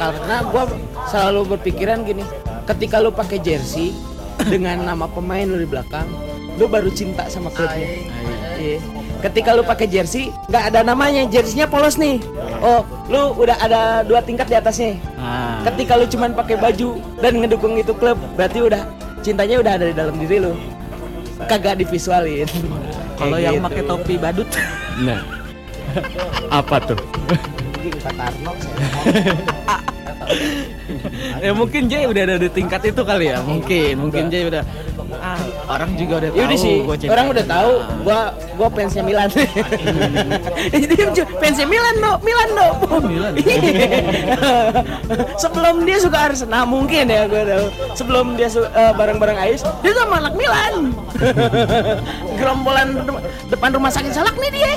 Karena 0.00 0.36
gua 0.48 0.64
selalu 1.12 1.40
berpikiran 1.44 2.08
gini, 2.08 2.24
ketika 2.64 3.04
lu 3.04 3.12
pakai 3.12 3.36
jersey 3.36 3.92
dengan 4.56 4.80
nama 4.80 5.04
pemain 5.12 5.44
lu 5.44 5.60
di 5.60 5.68
belakang, 5.68 6.08
lu 6.56 6.64
baru 6.64 6.88
cinta 6.88 7.28
sama 7.28 7.52
klubnya. 7.52 8.00
Iya. 8.56 8.80
Ketika 9.20 9.52
lu 9.52 9.60
pakai 9.60 9.92
jersey, 9.92 10.32
nggak 10.48 10.72
ada 10.72 10.80
namanya, 10.88 11.28
jerseynya 11.28 11.68
polos 11.68 12.00
nih. 12.00 12.16
Oh, 12.64 12.80
lu 13.12 13.36
udah 13.44 13.60
ada 13.60 14.00
dua 14.08 14.24
tingkat 14.24 14.48
di 14.48 14.56
atasnya. 14.56 14.96
Nah, 15.20 15.68
Ketika 15.68 16.00
lu 16.00 16.08
cuman 16.08 16.32
pakai 16.32 16.56
baju 16.56 16.96
dan 17.20 17.44
ngedukung 17.44 17.76
itu 17.76 17.92
klub, 17.92 18.16
berarti 18.40 18.64
udah 18.64 18.88
cintanya 19.20 19.60
udah 19.60 19.72
ada 19.76 19.84
di 19.84 19.92
dalam 19.92 20.16
diri 20.16 20.40
lu. 20.40 20.56
Kagak 21.44 21.76
divisualin. 21.76 22.48
kalau 23.20 23.36
yang 23.36 23.60
gitu. 23.60 23.66
pakai 23.68 23.82
topi 23.84 24.14
badut, 24.16 24.48
nah 25.04 25.20
apa 26.50 26.76
tuh 26.82 26.98
Anjing, 27.78 27.94
Pak 28.02 28.12
Tarno. 28.18 28.52
ya 31.44 31.52
mungkin 31.54 31.86
Jay 31.86 32.04
udah 32.08 32.22
ada 32.24 32.36
di 32.40 32.48
tingkat 32.50 32.82
itu 32.90 33.02
kali 33.04 33.30
ya. 33.32 33.38
Mungkin, 33.42 33.92
mungkin 33.98 34.28
Jay 34.32 34.48
udah. 34.48 34.62
Ah, 35.18 35.40
orang 35.72 35.96
juga 35.96 36.20
udah 36.20 36.30
tahu. 36.30 36.38
Ya 36.38 36.56
sih, 36.60 36.74
gua 36.84 36.96
cinta. 37.00 37.12
orang 37.16 37.26
udah 37.32 37.44
tahu 37.48 37.72
gua 38.04 38.20
gua 38.54 38.68
fansnya 38.68 39.02
Milan. 39.02 39.28
Jadi 40.72 40.94
fansnya 41.40 41.66
Milan 41.66 41.94
no, 41.98 42.12
Milan 42.20 42.48
no. 42.52 42.68
Milan. 43.02 43.32
Sebelum 45.42 45.88
dia 45.88 45.98
suka 45.98 46.28
Arsenal 46.28 46.68
mungkin 46.68 47.08
ya 47.08 47.24
gua 47.24 47.42
tahu. 47.42 47.66
Sebelum 47.96 48.36
dia 48.36 48.48
eh, 48.52 48.92
bareng-bareng 48.94 49.38
Ais, 49.40 49.64
dia 49.80 49.92
sama 49.96 50.20
anak 50.22 50.34
Milan. 50.36 50.92
Gerombolan 52.36 52.88
de- 53.02 53.22
depan 53.48 53.70
rumah 53.74 53.90
sakit 53.90 54.12
salak 54.12 54.36
nih 54.36 54.50
dia. 54.60 54.72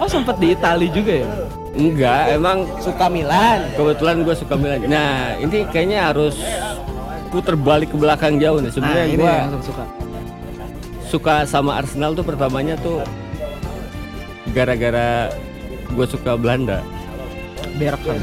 Oh 0.00 0.08
sempat 0.08 0.40
di 0.40 0.56
Itali 0.56 0.88
juga 0.88 1.20
ya? 1.20 1.28
Enggak 1.76 2.32
emang 2.32 2.64
Suka 2.80 3.06
Milan. 3.06 3.68
kebetulan 3.72 4.16
gue 4.20 4.34
suka 4.34 4.54
Milan 4.54 4.80
nah 4.86 5.36
ini 5.36 5.68
kayaknya 5.68 6.08
harus 6.08 6.34
puter 7.28 7.52
balik 7.54 7.90
ke 7.90 7.96
belakang 7.96 8.36
jauh 8.36 8.58
nih 8.58 8.66
Nah, 8.66 8.74
sebenarnya 8.74 9.04
ini 9.06 9.16
gue 9.18 9.34
suka. 9.62 9.84
suka 11.06 11.34
sama 11.44 11.76
Arsenal 11.76 12.12
tuh 12.12 12.22
pertamanya 12.22 12.74
tuh 12.76 13.04
gara-gara 14.48 15.30
gue 15.86 16.06
suka 16.06 16.34
Belanda. 16.34 16.80
Berkham. 17.76 18.18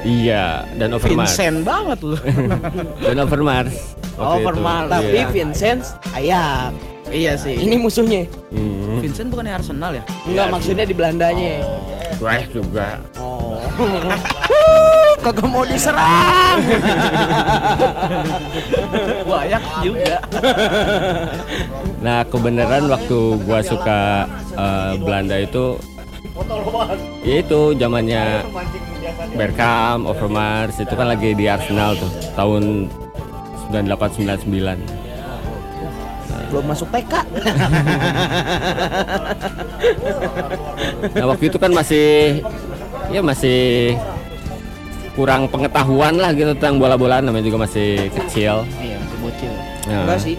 Iya, 0.00 0.62
dan 0.76 0.94
Overmars. 0.94 1.34
Vincent 1.34 1.58
banget 1.60 1.98
lu. 2.00 2.14
Dan 3.04 3.16
Overmars. 3.18 3.74
Overmars. 4.14 4.86
Tapi 4.88 5.10
Iya. 5.12 5.26
Vincent 5.28 5.82
ayak. 6.14 6.70
iya 7.08 7.34
sih. 7.34 7.58
Ini 7.58 7.74
musuhnya. 7.76 8.30
Hmm. 8.48 9.02
Vincent 9.02 9.28
bukannya 9.28 9.52
Arsenal 9.52 9.90
ya? 9.92 10.04
Enggak 10.24 10.46
Iya, 10.46 10.52
maksudnya 10.52 10.84
di 10.84 10.94
Belandanya. 10.94 11.52
Wah 12.16 12.42
juga. 12.48 13.00
Oh. 13.20 13.60
Kagak 15.24 15.48
mau 15.50 15.66
diserang. 15.66 16.60
Banyak 19.26 19.62
juga. 19.82 20.16
Nah 21.98 22.22
kebenaran 22.30 22.86
waktu 22.86 23.18
gua 23.42 23.58
suka 23.64 24.30
eh, 24.54 24.92
Belanda 25.02 25.36
itu 25.42 25.80
ya 27.24 27.40
itu 27.40 27.60
zamannya 27.80 28.44
Bergkamp, 29.34 30.04
Overmars 30.06 30.76
itu 30.78 30.92
kan 30.92 31.08
lagi 31.08 31.32
di 31.32 31.48
Arsenal 31.48 31.96
tuh 31.96 32.10
tahun 32.36 32.86
9899. 33.72 35.05
Belum 36.50 36.64
masuk 36.66 36.88
TK. 36.94 37.12
Nah 41.16 41.24
waktu 41.30 41.44
itu 41.50 41.58
kan 41.58 41.70
masih 41.72 42.40
ya 43.10 43.20
masih 43.22 43.94
kurang 45.16 45.48
pengetahuan 45.48 46.20
lah 46.20 46.30
gitu 46.36 46.52
tentang 46.52 46.76
bola-bolaan 46.76 47.24
namanya 47.24 47.48
juga 47.48 47.64
masih 47.64 48.12
kecil. 48.12 48.68
Iya, 48.78 48.96
masih 49.00 49.18
bocil. 49.24 49.52
Nah, 49.88 50.00
Enggak 50.04 50.18
sih. 50.20 50.36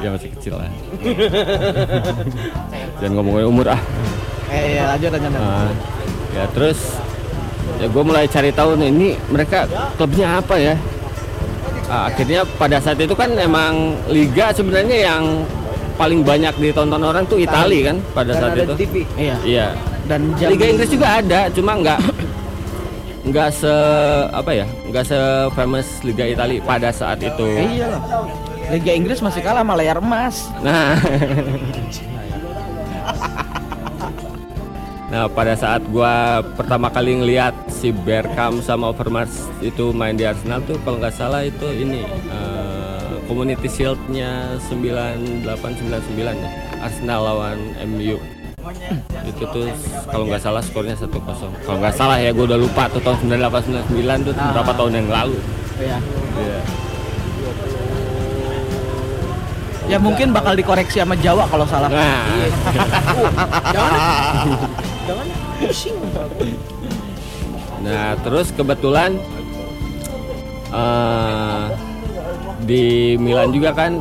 Ya 0.00 0.08
masih 0.10 0.28
kecil 0.32 0.54
lah. 0.56 0.70
Dan 3.04 3.10
ngomongin 3.12 3.46
umur 3.46 3.66
ah. 3.68 3.80
Eh, 4.48 4.78
iya, 4.78 4.96
lanjut 4.96 5.10
lanjut. 5.12 5.28
lanjut. 5.28 5.44
Nah, 5.44 5.70
ya 6.32 6.44
terus 6.56 6.78
ya 7.80 7.86
gue 7.90 8.02
mulai 8.06 8.24
cari 8.30 8.50
tahu 8.54 8.76
nih 8.80 8.88
ini 8.88 9.08
mereka 9.28 9.68
klubnya 10.00 10.40
apa 10.40 10.56
ya. 10.56 10.74
Ah, 11.84 12.08
akhirnya 12.08 12.48
pada 12.56 12.80
saat 12.80 12.96
itu 12.96 13.12
kan 13.12 13.28
emang 13.36 13.98
liga 14.08 14.48
sebenarnya 14.50 14.98
yang 15.04 15.44
paling 15.94 16.24
banyak 16.26 16.54
ditonton 16.58 17.02
orang 17.04 17.22
tuh 17.28 17.38
Itali 17.38 17.86
kan 17.86 18.00
pada 18.16 18.32
Dan 18.34 18.40
saat 18.40 18.52
ada 18.56 18.62
itu. 18.64 18.74
TV. 18.80 18.94
Iya. 19.14 19.36
Iya. 19.44 19.66
Dan 20.04 20.20
jam 20.36 20.48
Liga 20.52 20.66
Inggris 20.68 20.90
juga 20.92 21.08
ada, 21.16 21.40
cuma 21.48 21.80
nggak 21.80 22.00
nggak 23.24 23.48
se 23.56 23.72
apa 24.36 24.50
ya, 24.52 24.66
nggak 24.84 25.04
se 25.06 25.18
famous 25.56 25.88
Liga 26.04 26.24
Italia 26.28 26.60
pada 26.60 26.92
saat 26.92 27.24
itu. 27.24 27.46
Iya 27.56 27.88
lah. 27.88 28.00
Liga 28.68 28.92
Inggris 28.92 29.20
masih 29.20 29.40
kalah 29.40 29.60
sama 29.64 29.76
layar 29.76 30.00
emas. 30.00 30.48
Nah, 30.60 30.96
nah 35.14 35.30
pada 35.30 35.54
saat 35.54 35.78
gua 35.94 36.42
pertama 36.58 36.90
kali 36.90 37.22
ngelihat 37.22 37.54
si 37.70 37.94
Bergkamp 37.94 38.66
sama 38.66 38.90
Overmars 38.90 39.46
itu 39.62 39.94
main 39.94 40.18
di 40.18 40.26
Arsenal 40.26 40.58
tuh 40.66 40.74
kalau 40.82 40.98
nggak 40.98 41.14
salah 41.14 41.46
itu 41.46 41.70
ini 41.70 42.02
eh, 42.34 43.14
Community 43.30 43.70
Shield-nya 43.70 44.58
9899 44.66 45.46
ya. 46.18 46.50
Arsenal 46.82 47.30
lawan 47.30 47.62
MU 47.94 48.18
itu 49.22 49.44
tuh 49.46 49.70
kalau 50.10 50.26
nggak 50.26 50.42
salah 50.42 50.58
skornya 50.66 50.98
1-0 50.98 51.14
kalau 51.62 51.78
nggak 51.78 51.94
salah 51.94 52.18
ya 52.18 52.34
gue 52.34 52.44
udah 52.50 52.58
lupa 52.58 52.90
tuh 52.90 52.98
tahun 52.98 53.38
9899 53.38 54.26
tuh 54.26 54.34
berapa 54.34 54.72
tahun 54.74 54.92
yang 54.98 55.08
lalu 55.14 55.38
Iya. 55.74 55.98
Iya. 56.38 56.58
Ya 59.84 60.00
mungkin 60.00 60.32
bakal 60.32 60.56
dikoreksi 60.56 61.04
sama 61.04 61.14
Jawa 61.20 61.44
kalau 61.48 61.68
salah. 61.68 61.92
nah 61.92 62.24
Jangan. 63.68 63.92
Jangan 65.04 65.26
pusing. 65.60 65.96
Nah, 67.84 68.16
terus 68.24 68.48
kebetulan 68.56 69.20
eh 70.72 71.64
di 72.64 73.14
Milan 73.20 73.52
juga 73.52 73.76
kan 73.76 74.00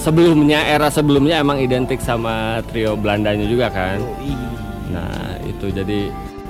sebelumnya 0.00 0.64
era 0.64 0.88
sebelumnya 0.88 1.44
emang 1.44 1.60
identik 1.60 2.00
sama 2.00 2.64
trio 2.72 2.96
Belandanya 2.96 3.44
juga 3.44 3.68
kan. 3.68 4.00
Nah, 4.88 5.36
itu 5.44 5.68
jadi 5.68 6.08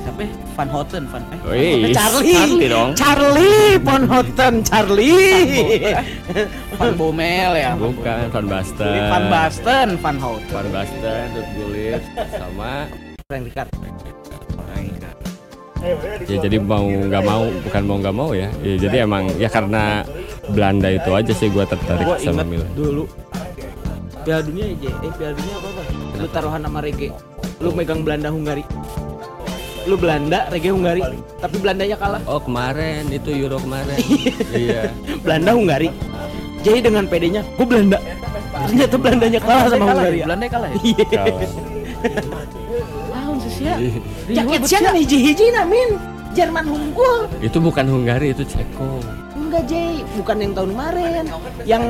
Siapa? 0.09 0.25
ya? 0.25 0.31
Van 0.57 0.69
Houten, 0.73 1.03
Van 1.07 1.23
eh. 1.29 1.39
Wih, 1.45 1.93
Charlie. 1.93 2.33
Charlie 2.35 2.69
dong. 2.73 2.91
Charlie 2.97 3.77
Von 3.79 4.03
Houten, 4.09 4.55
Charlie. 4.65 5.93
Van 6.81 6.93
Bommel 6.97 7.53
ya. 7.55 7.77
Bukan 7.77 8.33
Van 8.33 8.47
Basten. 8.49 8.89
Van 9.07 9.25
Basten, 9.29 9.89
Van 10.01 10.17
Houten. 10.17 10.49
Van 10.49 10.69
Basten, 10.73 11.25
Ruud 11.37 11.49
Gullit 11.55 12.03
sama 12.33 12.89
Frank 13.29 13.45
Ricard. 13.45 13.69
ya 16.27 16.37
jadi 16.43 16.59
mau 16.59 16.83
nggak 16.83 17.23
mau 17.23 17.47
bukan 17.63 17.83
mau 17.87 17.97
nggak 18.03 18.11
mau 18.13 18.31
ya 18.35 18.51
ya 18.61 18.75
jadi 18.77 19.07
emang 19.07 19.31
ya 19.39 19.47
karena 19.47 20.03
Belanda 20.51 20.91
itu 20.91 21.07
aja 21.15 21.31
sih 21.31 21.47
gue 21.47 21.63
tertarik 21.63 22.03
Gua 22.03 22.19
sama 22.19 22.43
Milan 22.43 22.67
dulu 22.75 23.07
Piala 24.27 24.43
Dunia 24.43 24.75
Jay. 24.75 24.91
eh 24.91 25.13
Piala 25.15 25.39
Dunia 25.39 25.55
apa 25.55 25.69
apa 25.71 25.83
lu 26.19 26.27
taruhan 26.29 26.61
sama 26.67 26.83
Rege 26.83 27.15
lu 27.63 27.71
megang 27.71 28.03
Belanda 28.03 28.29
Hungari 28.29 28.67
lu 29.89 29.97
Belanda 29.97 30.45
Rege 30.53 30.69
Hungari. 30.71 31.03
Tapi 31.41 31.57
Belandanya 31.57 31.97
kalah. 31.97 32.21
Oh 32.29 32.39
kemarin 32.39 33.09
itu 33.09 33.33
Euro 33.33 33.57
kemarin. 33.59 33.97
Iya. 34.53 34.93
Belanda 35.25 35.57
Hungari. 35.57 35.89
Jay 36.61 36.85
dengan 36.85 37.09
pedenya 37.09 37.41
gue 37.57 37.67
Belanda. 37.67 37.99
Ternyata 38.69 38.95
Belandanya 39.01 39.41
kalah 39.41 39.67
sama 39.73 39.85
Hungari. 39.97 40.21
Belanda 40.23 40.47
kalah 40.53 40.69
ya? 40.69 40.79
Iya. 40.85 41.25
Tahun 43.11 43.37
sih 43.43 43.53
sia 43.57 43.75
Jaket 44.31 44.61
siapa 44.69 44.91
nih? 44.95 45.05
Hiji 45.09 45.47
namin 45.51 45.89
Jerman 46.37 46.65
unggul 46.71 47.27
itu 47.43 47.59
bukan 47.59 47.89
Hungari 47.89 48.37
itu 48.37 48.45
Ceko 48.45 49.03
enggak 49.49 49.65
Jay 49.67 49.91
bukan 50.15 50.37
yang 50.39 50.53
tahun 50.53 50.71
kemarin. 50.71 51.25
Yang 51.65 51.83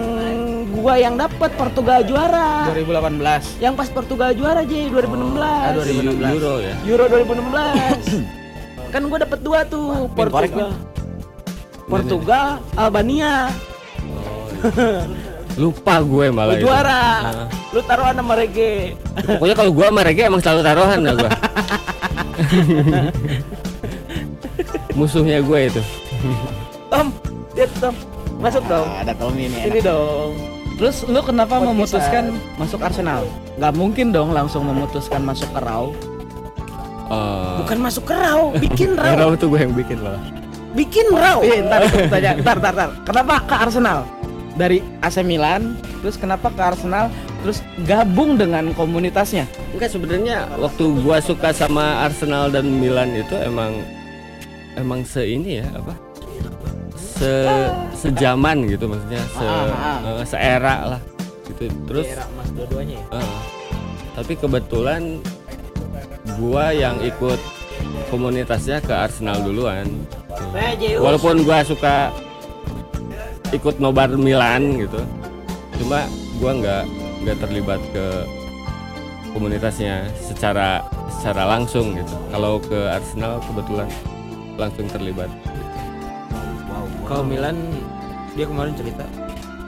gua 0.70 0.94
yang 0.94 1.14
dapat 1.14 1.50
Portugal 1.52 2.00
juara. 2.02 2.70
2018 2.70 3.59
yang 3.59 3.74
pas 3.74 3.88
Portugal 3.88 4.30
juara 4.32 4.62
Jay 4.62 4.86
2016 4.86 5.38
Ah, 5.38 5.74
2016. 5.74 6.32
Euro 6.32 6.54
ya? 6.59 6.74
Euro 6.84 7.04
2016 7.04 8.24
kan 8.94 9.02
gua 9.04 9.18
dapat 9.20 9.38
dua 9.40 9.59
tuh 9.64 10.06
Portugal. 10.11 10.70
Portugal 11.84 12.46
Albania. 12.74 13.50
Lupa 15.54 15.98
gue 16.00 16.30
malah 16.30 16.54
lu 16.54 16.54
itu. 16.54 16.64
juara. 16.64 17.02
Nah, 17.20 17.46
lu 17.70 17.80
taruhan 17.82 18.14
sama 18.14 18.34
Rege. 18.34 18.94
Pokoknya 19.18 19.54
kalau 19.54 19.70
gue 19.72 19.82
sama 19.84 20.02
Rege 20.02 20.22
emang 20.22 20.38
selalu 20.38 20.61
taruhan 20.62 20.98
lah 21.00 21.14
gue 21.16 21.30
musuhnya 24.94 25.38
gue 25.40 25.61
itu. 25.66 25.82
Tom 26.88 27.11
lihat 27.59 27.72
Tom 27.82 27.94
masuk 28.38 28.62
dong. 28.70 28.86
ada 28.86 29.12
Tommy 29.18 29.50
ini 29.50 29.59
ini 29.66 29.80
dong. 29.82 30.38
Terus 30.78 31.02
lu 31.11 31.18
kenapa 31.26 31.59
Buat 31.59 31.74
memutuskan 31.74 32.38
masuk 32.54 32.78
Arsenal? 32.78 33.26
Nggak 33.59 33.74
mungkin 33.74 34.06
dong 34.14 34.30
langsung 34.30 34.62
memutuskan 34.62 35.26
masuk 35.26 35.50
ke 35.50 35.59
Raw 35.59 35.90
Eh, 37.09 37.56
bukan 37.64 37.78
masuk 37.80 38.04
ke 38.04 38.12
raw 38.12 38.52
bikin 38.52 38.92
raw 39.00 39.16
Raw 39.16 39.30
tuh 39.32 39.48
gue 39.48 39.64
yang 39.64 39.72
bikin 39.72 39.96
malah 40.04 40.20
bikin 40.76 41.09
raw 41.09 41.40
Iya, 41.40 41.64
ntar 41.64 41.80
tanya, 42.12 42.32
ntar, 42.44 42.56
ntar, 42.61 42.72
ntar. 42.76 42.90
Kenapa 43.09 43.34
ke 43.48 43.54
Arsenal? 43.56 44.04
Dari 44.61 44.84
AC 45.00 45.24
Milan, 45.24 45.80
terus 46.04 46.20
kenapa 46.20 46.52
ke 46.52 46.61
Arsenal? 46.61 47.09
Terus 47.40 47.64
gabung 47.88 48.36
dengan 48.36 48.76
komunitasnya? 48.76 49.48
Enggak 49.72 49.94
sebenarnya 49.94 50.52
waktu 50.61 50.84
gua 51.00 51.22
suka 51.24 51.54
sama 51.56 52.04
Arsenal 52.04 52.52
dan 52.52 52.68
Milan 52.68 53.16
itu 53.16 53.32
emang 53.40 53.80
emang 54.76 55.00
se 55.09 55.24
ini 55.24 55.64
ya 55.64 55.66
apa? 55.72 55.96
Se 57.19 57.35
sejaman 57.99 58.71
gitu 58.71 58.87
maksudnya 58.87 59.23
se 59.27 59.47
eh, 59.47 60.25
seera 60.25 60.77
lah 60.97 61.01
gitu. 61.51 61.66
Terus 61.91 62.07
Era 62.07 62.25
dua-duanya 62.55 62.95
ya 63.03 63.05
eh, 63.19 63.39
tapi 64.19 64.35
kebetulan 64.35 65.23
gua 66.43 66.75
yang 66.75 66.99
ikut 67.03 67.39
komunitasnya 68.11 68.83
ke 68.83 68.91
Arsenal 68.91 69.43
duluan. 69.47 69.87
Zeus. 70.79 70.99
Walaupun 70.99 71.47
gua 71.47 71.62
suka 71.62 72.11
ikut 73.55 73.79
nobar 73.79 74.11
Milan 74.14 74.79
gitu. 74.83 74.99
Cuma 75.79 76.07
gua 76.43 76.53
nggak 76.55 76.85
nggak 77.27 77.37
terlibat 77.43 77.81
ke 77.95 78.07
komunitasnya 79.35 80.11
secara 80.19 80.83
secara 81.19 81.59
langsung 81.59 81.95
gitu. 81.95 82.14
Kalau 82.35 82.59
ke 82.59 82.79
Arsenal 82.91 83.39
kebetulan 83.47 83.89
langsung 84.59 84.87
terlibat. 84.91 85.31
Kalau 87.09 87.24
Milan 87.24 87.56
dia 88.36 88.44
kemarin 88.44 88.76
cerita 88.76 89.09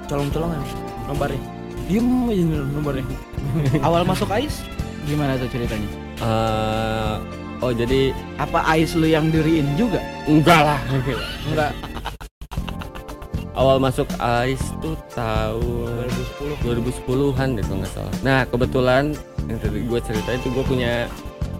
colong-colongan 0.06 0.60
nomornya. 1.08 1.40
Diem 1.88 2.28
aja 2.28 2.44
nomornya. 2.68 3.04
Awal 3.86 4.04
masuk 4.04 4.28
AIS 4.28 4.60
gimana 5.08 5.40
tuh 5.40 5.48
ceritanya? 5.48 5.88
Eh, 6.20 7.14
oh 7.64 7.72
jadi 7.72 8.12
Apa 8.36 8.60
AIS 8.76 8.92
lu 8.94 9.08
yang 9.08 9.32
diriin 9.32 9.72
juga? 9.80 10.04
enggak 10.28 10.60
lah. 10.60 10.80
Enggak. 11.48 11.72
Awal 13.56 13.80
masuk 13.80 14.06
AIS 14.20 14.60
tuh 14.84 14.94
tahun 15.16 16.06
2010 16.60 17.00
2010-an 17.08 17.48
deh 17.56 17.64
kalau 17.64 17.78
nggak 17.80 17.92
salah. 17.92 18.14
Nah 18.20 18.40
kebetulan 18.44 19.16
yang 19.48 19.58
tadi 19.58 19.80
gue 19.88 20.00
cerita 20.04 20.30
itu 20.36 20.52
gue 20.52 20.64
punya 20.68 21.08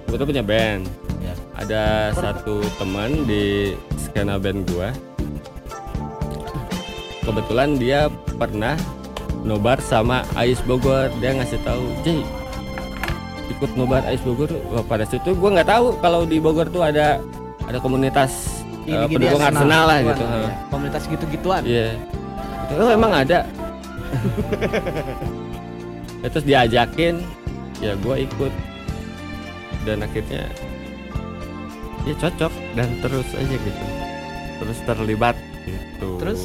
kebetulan 0.05 0.29
punya 0.29 0.45
band. 0.45 0.83
Ya. 1.25 1.35
Ada 1.57 1.85
satu 2.17 2.61
teman 2.77 3.25
di 3.25 3.75
skena 3.97 4.37
band 4.37 4.69
gue. 4.69 5.10
Kebetulan 7.31 7.79
dia 7.79 8.11
pernah 8.35 8.75
nobar 9.47 9.79
sama 9.79 10.27
Ais 10.35 10.59
Bogor. 10.67 11.15
Dia 11.23 11.39
ngasih 11.39 11.63
tahu, 11.63 11.87
Jay 12.03 12.27
ikut 13.61 13.77
nobar 13.77 14.01
Ais 14.09 14.23
Bogor. 14.25 14.49
Wah, 14.73 14.81
pada 14.81 15.05
situ 15.05 15.37
gue 15.37 15.51
nggak 15.53 15.69
tahu 15.69 15.99
kalau 16.01 16.25
di 16.25 16.41
Bogor 16.41 16.71
tuh 16.73 16.81
ada 16.81 17.21
ada 17.69 17.79
komunitas 17.83 18.65
eh, 18.87 18.95
Gini-gini 18.95 19.29
pendukung 19.29 19.43
Arsenal 19.45 19.85
lah 19.85 19.99
gitu. 20.01 20.25
Ha. 20.25 20.39
Komunitas 20.73 21.03
gitu-gituan. 21.11 21.63
Iya. 21.69 21.99
Oh 22.79 22.89
emang 22.89 23.13
ada. 23.13 23.45
Ya, 26.23 26.27
terus 26.33 26.47
diajakin, 26.47 27.21
ya 27.83 27.93
gue 27.99 28.17
ikut 28.27 28.53
dan 29.87 30.03
akhirnya 30.03 30.45
ya 32.09 32.15
cocok 32.17 32.53
dan 32.75 32.89
terus 33.05 33.29
aja 33.37 33.55
gitu, 33.55 33.85
terus 34.63 34.79
terlibat 34.83 35.37
gitu. 35.69 36.11
Terus 36.19 36.41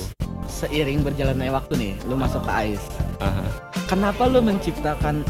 seiring 0.56 1.04
berjalannya 1.04 1.52
waktu 1.52 1.74
nih, 1.76 1.94
lu 2.08 2.16
masuk 2.16 2.40
ke 2.42 2.52
AIS. 2.52 2.84
Aha. 3.20 3.44
Kenapa 3.86 4.26
lu 4.26 4.40
menciptakan 4.40 5.28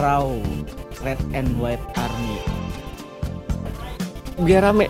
Raw 0.00 0.26
Red 1.04 1.20
and 1.36 1.52
White 1.60 1.84
Army? 1.94 2.40
biar 4.32 4.64
rame, 4.64 4.88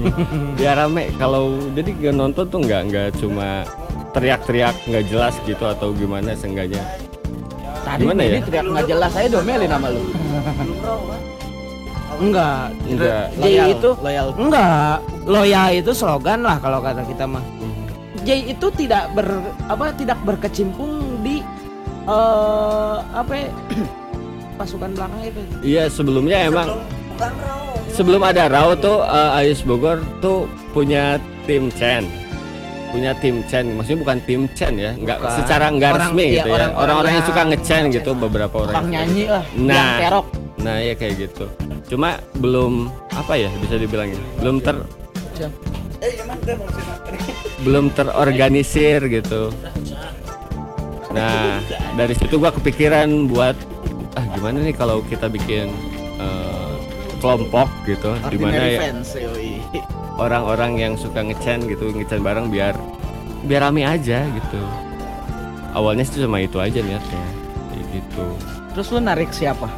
biar 0.56 0.78
rame. 0.78 1.10
Kalau 1.18 1.58
jadi 1.74 1.90
nggak 1.90 2.14
nonton 2.16 2.46
tuh 2.48 2.60
nggak 2.64 2.82
nggak 2.88 3.08
cuma 3.18 3.66
teriak-teriak 4.14 4.72
nggak 4.88 5.04
jelas 5.10 5.34
gitu 5.44 5.68
atau 5.68 5.90
gimana 5.92 6.32
seenggaknya. 6.32 6.80
Tadi 7.84 8.06
Gimana 8.06 8.22
ini 8.24 8.38
ya? 8.40 8.46
teriak 8.46 8.64
nggak 8.64 8.86
jelas 8.88 9.10
saya 9.12 9.26
domelin 9.28 9.68
sama 9.68 9.88
lu. 9.90 10.00
Enggak. 12.16 12.72
Enggak. 12.88 13.24
J 13.36 13.40
Loyal, 13.44 13.66
itu 13.76 13.90
loyal. 14.00 14.26
enggak. 14.40 14.96
Loyal 15.28 15.68
itu 15.76 15.90
slogan 15.92 16.40
lah 16.40 16.56
kalau 16.56 16.80
kata 16.80 17.04
kita 17.04 17.28
mah. 17.28 17.44
J 18.26 18.50
itu 18.50 18.66
tidak 18.74 19.14
ber 19.14 19.28
apa 19.66 19.94
tidak 19.94 20.18
berkecimpung 20.20 20.90
di 21.22 21.38
eh 22.04 22.96
apa 23.12 23.32
ya, 23.32 23.48
pasukan 24.58 24.90
belakang 24.92 25.22
itu. 25.24 25.40
Iya 25.62 25.86
sebelumnya 25.86 26.38
emang 26.44 26.68
sebelum 27.88 28.20
ada 28.20 28.46
Raw 28.46 28.74
tuh 28.74 29.00
eh, 29.00 29.38
AIS 29.40 29.62
Bogor 29.62 30.02
tuh 30.18 30.44
punya 30.70 31.16
tim 31.46 31.70
Chen 31.70 32.04
punya 32.86 33.12
tim 33.14 33.42
Chen 33.44 33.72
maksudnya 33.72 34.00
bukan 34.00 34.18
tim 34.24 34.42
Chen 34.52 34.74
ya 34.74 34.92
nggak 34.94 35.18
Bukan. 35.18 35.32
secara 35.34 35.68
nggak 35.68 35.90
Orang- 35.90 36.00
resmi 36.06 36.24
iya, 36.24 36.34
gitu 36.34 36.48
ya 36.48 36.54
orang-orang 36.54 36.80
orang-orang 36.80 37.10
yang 37.10 37.18
yang- 37.18 37.28
suka 37.28 37.42
nge-Chen 37.44 37.82
gitu 37.90 38.10
beberapa 38.14 38.56
orang 38.58 38.74
Tukang 38.74 38.88
nyanyi 38.88 39.24
lah, 39.26 39.44
Nah. 39.52 39.74
yang 39.74 40.00
kerok. 40.00 40.26
nah 40.56 40.76
ya 40.78 40.94
kayak 40.94 41.14
gitu 41.18 41.44
cuma 41.86 42.08
belum 42.34 42.72
apa 43.10 43.32
ya 43.36 43.50
bisa 43.58 43.76
dibilang 43.76 44.08
ya 44.08 44.20
belum 44.38 44.56
ter 44.58 44.76
belum 47.64 47.90
terorganisir 47.96 49.00
gitu. 49.10 49.50
Nah 51.10 51.58
dari 51.96 52.14
situ 52.14 52.36
gua 52.36 52.52
kepikiran 52.52 53.30
buat 53.30 53.56
ah 54.16 54.24
gimana 54.32 54.64
nih 54.64 54.76
kalau 54.76 55.04
kita 55.04 55.28
bikin 55.28 55.68
eh, 56.20 56.74
kelompok 57.20 57.68
gitu 57.84 58.16
di 58.32 58.36
mana 58.40 58.62
ya 58.64 58.80
orang-orang 60.16 60.80
yang 60.80 60.92
suka 60.96 61.20
ngecen 61.20 61.68
gitu 61.68 61.92
ngecen 61.92 62.24
bareng 62.24 62.48
biar 62.48 62.76
biar 63.44 63.68
rame 63.68 63.84
aja 63.84 64.24
gitu. 64.24 64.62
Awalnya 65.76 66.08
sih 66.08 66.24
cuma 66.24 66.40
itu 66.40 66.56
aja 66.56 66.80
niatnya 66.80 67.24
kayak 67.72 67.86
gitu. 67.92 68.24
Terus 68.72 68.86
lu 68.92 69.00
narik 69.00 69.32
siapa? 69.32 69.68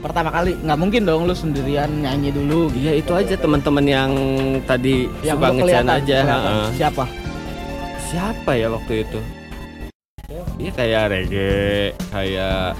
Pertama 0.00 0.32
kali 0.32 0.56
nggak 0.64 0.78
mungkin 0.80 1.02
dong 1.04 1.28
lu 1.28 1.36
sendirian 1.36 1.92
nyanyi 2.00 2.32
dulu 2.32 2.72
gitu. 2.72 2.88
Iya 2.88 2.92
itu 2.96 3.12
aja 3.12 3.34
teman-teman 3.36 3.84
yang 3.84 4.10
tadi 4.64 5.04
Yang 5.20 5.36
suka 5.36 5.48
kelihatan, 5.60 5.96
aja 6.00 6.18
ha-ha. 6.24 6.54
Siapa? 6.72 7.04
siapa 8.10 8.58
ya 8.58 8.66
waktu 8.74 9.06
itu? 9.06 9.20
Iya 10.58 10.70
kayak 10.74 11.04
reggae 11.14 11.94
kayak 12.10 12.74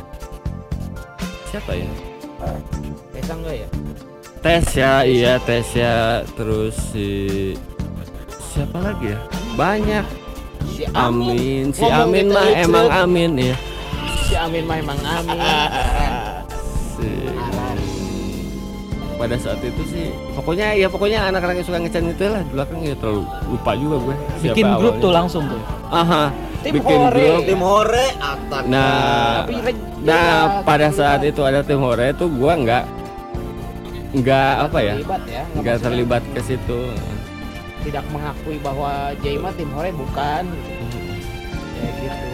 siapa 1.47 1.71
ya? 1.79 1.87
Pesa 3.15 3.33
enggak 3.39 3.57
ya? 3.63 3.69
tes 4.41 4.65
ya 4.73 5.05
iya 5.05 5.37
tes 5.37 5.69
ya 5.77 6.25
terus 6.33 6.73
si 6.91 7.53
siapa 8.51 8.81
lagi 8.81 9.13
ya? 9.13 9.19
Banyak. 9.55 10.07
Si 10.73 10.83
Amin. 10.97 11.71
Si 11.77 11.85
Ngomong 11.85 12.01
Amin 12.09 12.25
gitu 12.27 12.35
mah 12.35 12.47
emang 12.57 12.89
Amin 12.89 13.33
ya 13.37 13.57
Si 14.25 14.35
Amin 14.35 14.65
mah 14.65 14.77
emang 14.81 14.99
Amin. 15.05 15.37
pada 19.21 19.37
saat 19.37 19.61
itu 19.61 19.83
sih 19.85 20.09
pokoknya 20.33 20.73
ya 20.73 20.89
pokoknya 20.89 21.29
anak-anak 21.29 21.61
yang 21.61 21.67
suka 21.69 21.79
ngecan 21.79 22.05
itu 22.09 22.25
lah 22.25 22.41
di 22.41 22.53
belakang 22.57 22.79
ya 22.81 22.95
terlalu 22.97 23.23
lupa 23.53 23.73
juga 23.77 23.97
gue 24.01 24.17
siapa 24.41 24.55
Bikin 24.57 24.67
grup 24.73 24.81
awalnya. 24.81 25.05
tuh 25.05 25.13
langsung 25.13 25.45
tuh. 25.45 25.63
aha 25.93 26.25
Tim 26.61 26.73
bikin 26.77 26.99
Hore. 26.99 27.21
grup 27.21 27.43
Tim 27.45 27.61
Hore 27.61 28.07
Atak. 28.17 28.63
nah 28.65 29.45
nah 30.01 30.31
pada 30.65 30.89
saat 30.89 31.21
itu 31.21 31.41
ada 31.45 31.61
tim 31.61 31.77
hore 31.77 32.17
itu 32.17 32.25
gua 32.33 32.57
nggak 32.57 32.85
nggak 34.17 34.53
apa 34.65 34.79
ya 34.81 34.95
terlibat 34.97 35.23
ya 35.29 35.43
nggak 35.55 35.77
terlibat 35.79 36.23
ke 36.33 36.41
situ 36.41 36.81
tidak 37.81 38.05
mengakui 38.09 38.57
bahwa 38.61 39.13
Jaima 39.21 39.53
tim 39.53 39.69
Hore 39.73 39.93
bukan 39.93 40.45
kayak 41.77 41.93
gitu 41.97 42.29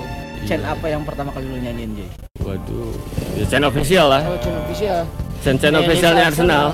Chat 0.47 0.63
apa 0.63 0.87
yang 0.87 1.03
pertama 1.03 1.35
kali 1.35 1.51
lu 1.51 1.59
nyanyiin 1.59 1.91
Jay? 1.99 2.09
waduh 2.39 2.95
ya 3.35 3.45
channel 3.47 3.69
official 3.69 4.07
lah 4.07 4.23
oh 4.23 4.39
channel 4.39 4.63
official 4.63 5.03
Ini 5.47 5.79
officialnya 5.79 6.25
Arsenal. 6.27 6.67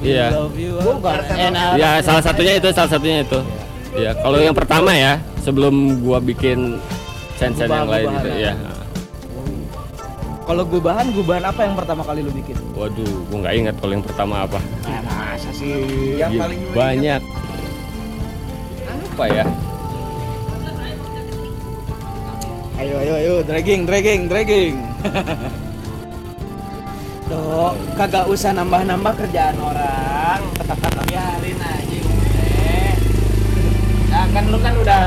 iya. 0.00 0.26
Ya 1.74 1.90
salah 1.98 2.22
satunya 2.22 2.54
itu 2.56 2.68
salah 2.70 2.86
satunya 2.88 3.26
itu. 3.26 3.38
Ya 3.98 4.14
kalau 4.14 4.38
yang 4.38 4.54
pertama 4.54 4.94
ya 4.94 5.18
sebelum 5.42 5.98
gua 6.00 6.22
bikin 6.22 6.78
channel 7.34 7.66
yang 7.66 7.90
lain 7.90 8.06
itu 8.14 8.30
ya 8.38 8.54
Kalau 10.46 10.66
gubahan, 10.66 11.06
gubahan 11.10 11.46
apa 11.46 11.62
yang 11.62 11.78
pertama 11.78 12.02
kali 12.02 12.22
lu 12.22 12.30
bikin? 12.30 12.58
waduh 12.74 13.06
gua 13.30 13.38
nggak 13.46 13.54
ingat 13.56 13.74
kalau 13.78 13.92
yang 13.92 14.02
pertama 14.02 14.34
apa. 14.42 14.58
Ah, 14.82 14.98
masa 15.34 15.50
sih? 15.50 15.70
Yang 16.18 16.30
Iya, 16.32 16.40
paling 16.42 16.58
lu 16.58 16.66
ingat. 16.66 16.74
banyak. 16.74 17.22
Apa 19.10 19.24
ya? 19.26 19.44
Ayo, 22.80 22.94
ayo, 22.96 23.14
ayo, 23.14 23.34
dragging, 23.44 23.84
dragging, 23.84 24.20
dragging. 24.26 24.74
Dok, 27.30 27.78
kagak 27.94 28.26
usah 28.26 28.50
nambah-nambah 28.50 29.14
kerjaan 29.14 29.54
orang. 29.62 30.42
Biarin 31.06 31.58
aja 31.62 31.98
udah. 32.02 32.94
Nah, 34.10 34.26
kan 34.34 34.44
lu 34.50 34.58
kan 34.58 34.74
udah 34.74 35.02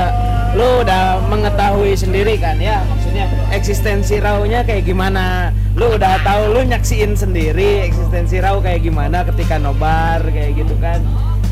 lu 0.54 0.68
udah 0.80 1.20
mengetahui 1.28 1.98
sendiri 1.98 2.38
kan 2.38 2.54
ya 2.62 2.78
maksudnya 2.86 3.26
eksistensi 3.50 4.22
raunya 4.22 4.62
kayak 4.62 4.86
gimana 4.86 5.50
lu 5.74 5.98
udah 5.98 6.22
tahu 6.22 6.54
lu 6.54 6.62
nyaksiin 6.62 7.18
sendiri 7.18 7.90
eksistensi 7.90 8.38
rau 8.38 8.62
kayak 8.62 8.86
gimana 8.86 9.26
ketika 9.26 9.58
nobar 9.58 10.22
kayak 10.30 10.54
gitu 10.54 10.78
kan 10.78 11.02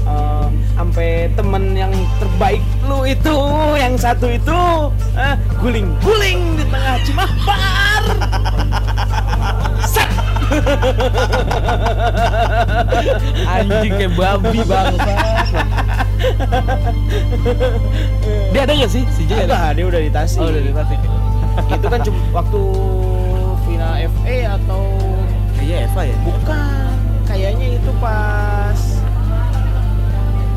Eh, 0.03 0.47
sampai 0.75 1.31
temen 1.39 1.79
yang 1.79 1.93
terbaik 2.19 2.59
lu 2.91 3.07
itu 3.07 3.37
yang 3.79 3.95
satu 3.95 4.27
itu 4.27 4.61
eh, 5.15 5.39
guling-guling 5.63 6.59
di 6.59 6.65
tengah 6.67 6.97
Cimahbar 7.07 8.03
Sat! 9.87 10.11
Anjing 13.53 13.93
kayak 13.97 14.13
babi 14.15 14.61
bangsa. 14.63 15.15
Dia 18.53 18.61
ada 18.63 18.73
gak 18.73 18.91
sih 18.91 19.03
si 19.13 19.23
Jay? 19.27 19.45
ada? 19.45 19.75
Dia 19.75 19.85
udah 19.87 20.01
di 20.01 20.11
Tasik. 20.11 20.41
Oh, 20.41 20.49
udah 20.49 20.63
di 20.63 20.73
Tasik. 20.73 21.01
itu 21.53 21.85
kan 21.85 22.01
cuma 22.01 22.17
waktu 22.33 22.61
final 23.69 23.93
FA 24.09 24.37
atau 24.57 24.83
Iya, 25.63 25.87
Eva 25.87 26.03
ya. 26.03 26.17
bukan? 26.27 26.91
Kayaknya 27.23 27.67
itu 27.79 27.91
pas 28.03 28.81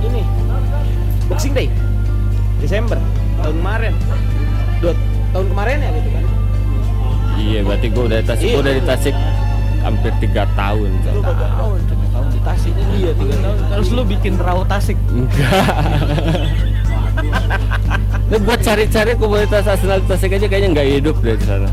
ini 0.02 0.24
Boxing 1.28 1.54
Day 1.54 1.68
Desember 2.58 2.98
tahun 3.38 3.56
kemarin. 3.60 3.94
Dua 4.82 4.94
tahun 5.32 5.48
kemarin 5.52 5.78
ya 5.78 5.90
gitu 5.94 6.10
kan? 6.10 6.24
iya 7.36 7.60
berarti 7.62 7.88
gua 7.92 8.04
udah 8.08 8.18
di 8.18 8.26
tasik 8.26 8.48
gua 8.48 8.62
udah 8.64 8.74
di 8.74 8.84
tasik 8.88 9.16
hampir 9.86 10.12
tiga 10.18 10.44
tahun 10.54 10.90
Lu 11.06 11.22
berapa 11.22 11.46
tahun? 11.54 11.80
Tiga 11.86 12.06
tahun 12.10 12.28
di 12.28 12.40
Tasik. 12.42 12.74
Iya, 12.92 13.12
tiga 13.14 13.36
tahun. 13.40 13.58
Terus 13.70 13.90
lu 13.92 14.02
bikin 14.04 14.34
raw 14.38 14.60
Tasik. 14.66 14.98
enggak 15.08 15.70
Nah, 18.26 18.42
buat 18.42 18.60
cari-cari 18.60 19.14
komunitas 19.16 19.70
Arsenal 19.70 20.02
di 20.02 20.08
Tasik 20.10 20.34
aja 20.34 20.48
kayaknya 20.50 20.70
nggak 20.74 20.88
hidup 20.98 21.16
deh 21.22 21.38
di 21.38 21.46
sana. 21.46 21.70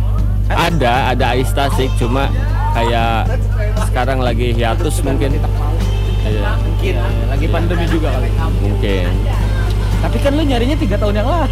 Ada, 0.47 1.17
ada 1.17 1.25
Ais 1.33 1.49
Tasik, 1.49 1.89
cuma 1.97 2.29
kayak 2.73 3.25
sekarang 3.89 4.21
lagi 4.21 4.53
hiatus 4.53 5.01
mungkin. 5.01 5.41
Iya, 6.23 6.55
Mungkin 6.55 6.95
Lagi 7.27 7.47
pandemi 7.49 7.85
juga 7.89 8.13
kali. 8.13 8.29
mungkin. 8.61 9.09
Tapi 9.99 10.17
kan 10.21 10.33
lu 10.37 10.43
nyarinya 10.45 10.77
tiga 10.77 10.97
tahun 11.01 11.15
yang 11.19 11.27
lalu. 11.27 11.49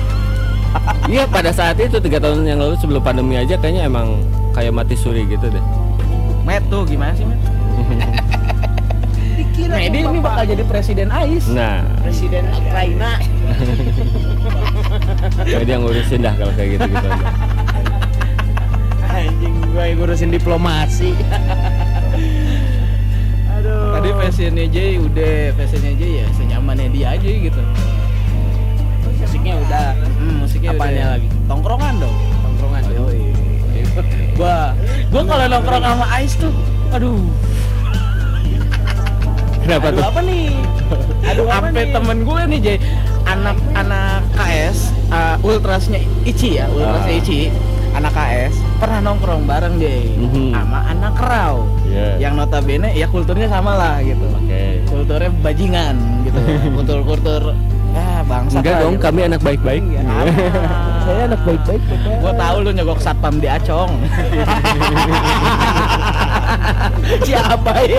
Iya 1.11 1.25
pada 1.27 1.51
saat 1.51 1.75
itu 1.83 1.99
tiga 1.99 2.23
tahun 2.23 2.47
yang 2.47 2.63
lalu 2.63 2.79
sebelum 2.79 3.03
pandemi 3.03 3.35
aja 3.35 3.59
kayaknya 3.59 3.91
emang 3.91 4.23
kayak 4.55 4.71
mati 4.71 4.95
suri 4.95 5.27
gitu 5.27 5.51
deh. 5.51 5.65
Met 6.51 6.67
tuh 6.67 6.83
gimana 6.83 7.15
sih, 7.15 7.23
Met? 7.23 7.39
dikira 9.39 9.79
Medi 9.79 10.03
ini 10.03 10.19
bakal 10.19 10.51
jadi 10.51 10.67
presiden 10.67 11.07
AIS. 11.07 11.47
Nah, 11.47 11.79
presiden 12.03 12.43
Ukraina. 12.51 13.23
kayak 15.47 15.63
dia 15.63 15.79
ngurusin 15.79 16.27
dah 16.27 16.35
kalau 16.35 16.51
kayak 16.59 16.75
gitu 16.75 16.91
gitu 16.91 17.07
aja. 17.07 17.31
Anjing 19.15 19.55
gue 19.63 19.79
yang 19.79 20.03
ngurusin 20.03 20.35
diplomasi. 20.35 21.15
Aduh. 23.55 23.95
Tadi 23.95 24.11
fashionnya 24.11 24.67
Jay 24.67 24.99
udah, 24.99 25.55
fashionnya 25.55 25.95
Jay 26.03 26.19
ya 26.19 26.27
senyamannya 26.35 26.91
dia 26.91 27.15
aja 27.15 27.31
gitu. 27.31 27.63
musiknya 29.23 29.55
udah 29.63 29.89
Hmm, 30.19 30.35
musiknya 30.43 30.75
Apanya 30.75 30.99
udah. 30.99 31.11
lagi? 31.15 31.29
Tongkrongan 31.47 31.95
dong. 32.03 32.17
tongkrongan. 32.43 32.83
Gua, 34.41 34.73
gua 35.13 35.23
kalau 35.29 35.45
nongkrong 35.53 35.85
sama 35.85 36.07
Ais 36.09 36.33
tuh, 36.41 36.49
aduh, 36.91 37.21
Kenapa 39.61 39.93
Aduh 39.93 40.01
tuh? 40.01 40.05
apa 40.09 40.21
nih? 40.25 40.49
Aduh 41.29 41.45
apa 41.47 41.69
sampai 41.69 41.85
nih? 41.85 41.93
temen 41.93 42.19
gue 42.25 42.41
nih 42.49 42.59
Jay, 42.59 42.77
anak-anak 43.23 44.25
KS, 44.33 44.79
uh, 45.13 45.37
ultrasnya 45.45 46.01
Ici 46.25 46.57
ya, 46.57 46.67
ultrasnya 46.67 47.13
Ah. 47.13 47.21
Ici, 47.21 47.41
anak 47.93 48.13
KS 48.17 48.55
pernah 48.81 48.99
nongkrong 49.05 49.45
bareng 49.45 49.77
Jay, 49.77 50.09
Mhm. 50.17 50.57
sama 50.57 50.89
anak 50.89 51.15
Rau, 51.21 51.69
Iya. 51.85 52.17
yang 52.19 52.35
notabene 52.35 52.97
ya 52.97 53.07
kulturnya 53.07 53.47
sama 53.47 53.77
lah 53.77 54.01
gitu, 54.01 54.25
Oke. 54.25 54.81
kulturnya 54.89 55.31
bajingan 55.39 55.97
gitu, 56.25 56.41
kultur-kultur 56.81 57.43
ya 57.53 57.70
bangsa 58.31 58.57
Enggak 58.63 58.79
dong, 58.79 58.95
gitu. 58.95 59.03
kami 59.03 59.21
anak 59.27 59.41
baik-baik. 59.43 59.83
Saya 61.05 61.27
anak 61.27 61.41
baik-baik 61.43 61.83
Gua 62.23 62.33
tahu 62.33 62.57
lu 62.63 62.71
nyogok 62.71 63.01
satpam 63.03 63.43
di 63.43 63.49
Acong. 63.51 63.93
si 67.27 67.33
Abai 67.35 67.99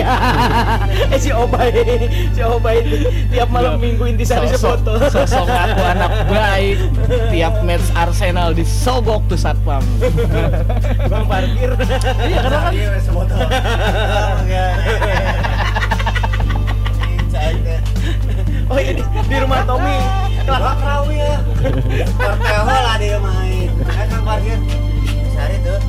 eh 1.12 1.18
si 1.18 1.28
Obay 1.32 1.68
si 2.32 2.40
Obay 2.40 2.80
tiap 3.28 3.48
malam 3.48 3.76
minggu 3.76 4.08
intisari 4.08 4.48
sefoto 4.48 4.96
sosok 5.08 5.48
aku 5.48 5.82
anak 5.82 6.12
baik. 6.28 6.76
Tiap 7.28 7.60
match 7.64 7.88
Arsenal 7.92 8.52
disogok 8.52 9.20
tuh 9.28 9.36
satpam. 9.36 9.82
bang 11.02 11.24
parkir 11.28 11.70
Iya 12.22 12.38
karena 12.40 12.58
kan 12.60 12.72
Iya, 12.72 12.90
sebotol. 13.04 13.36
oh 18.70 18.78
iya 18.78 18.92
di, 18.94 19.02
di 19.02 19.36
rumah 19.40 19.64
Tommy 19.66 19.96
Kelak 20.42 20.74
kerau 20.82 21.06
ya. 21.14 21.38
Porteo 22.18 22.62
lah 22.66 22.98
dia 22.98 23.14
main. 23.22 23.70
Kan 23.86 24.06
kan 24.10 24.20
parkir. 24.26 24.58
Sari 25.32 25.56
tuh. 25.62 25.78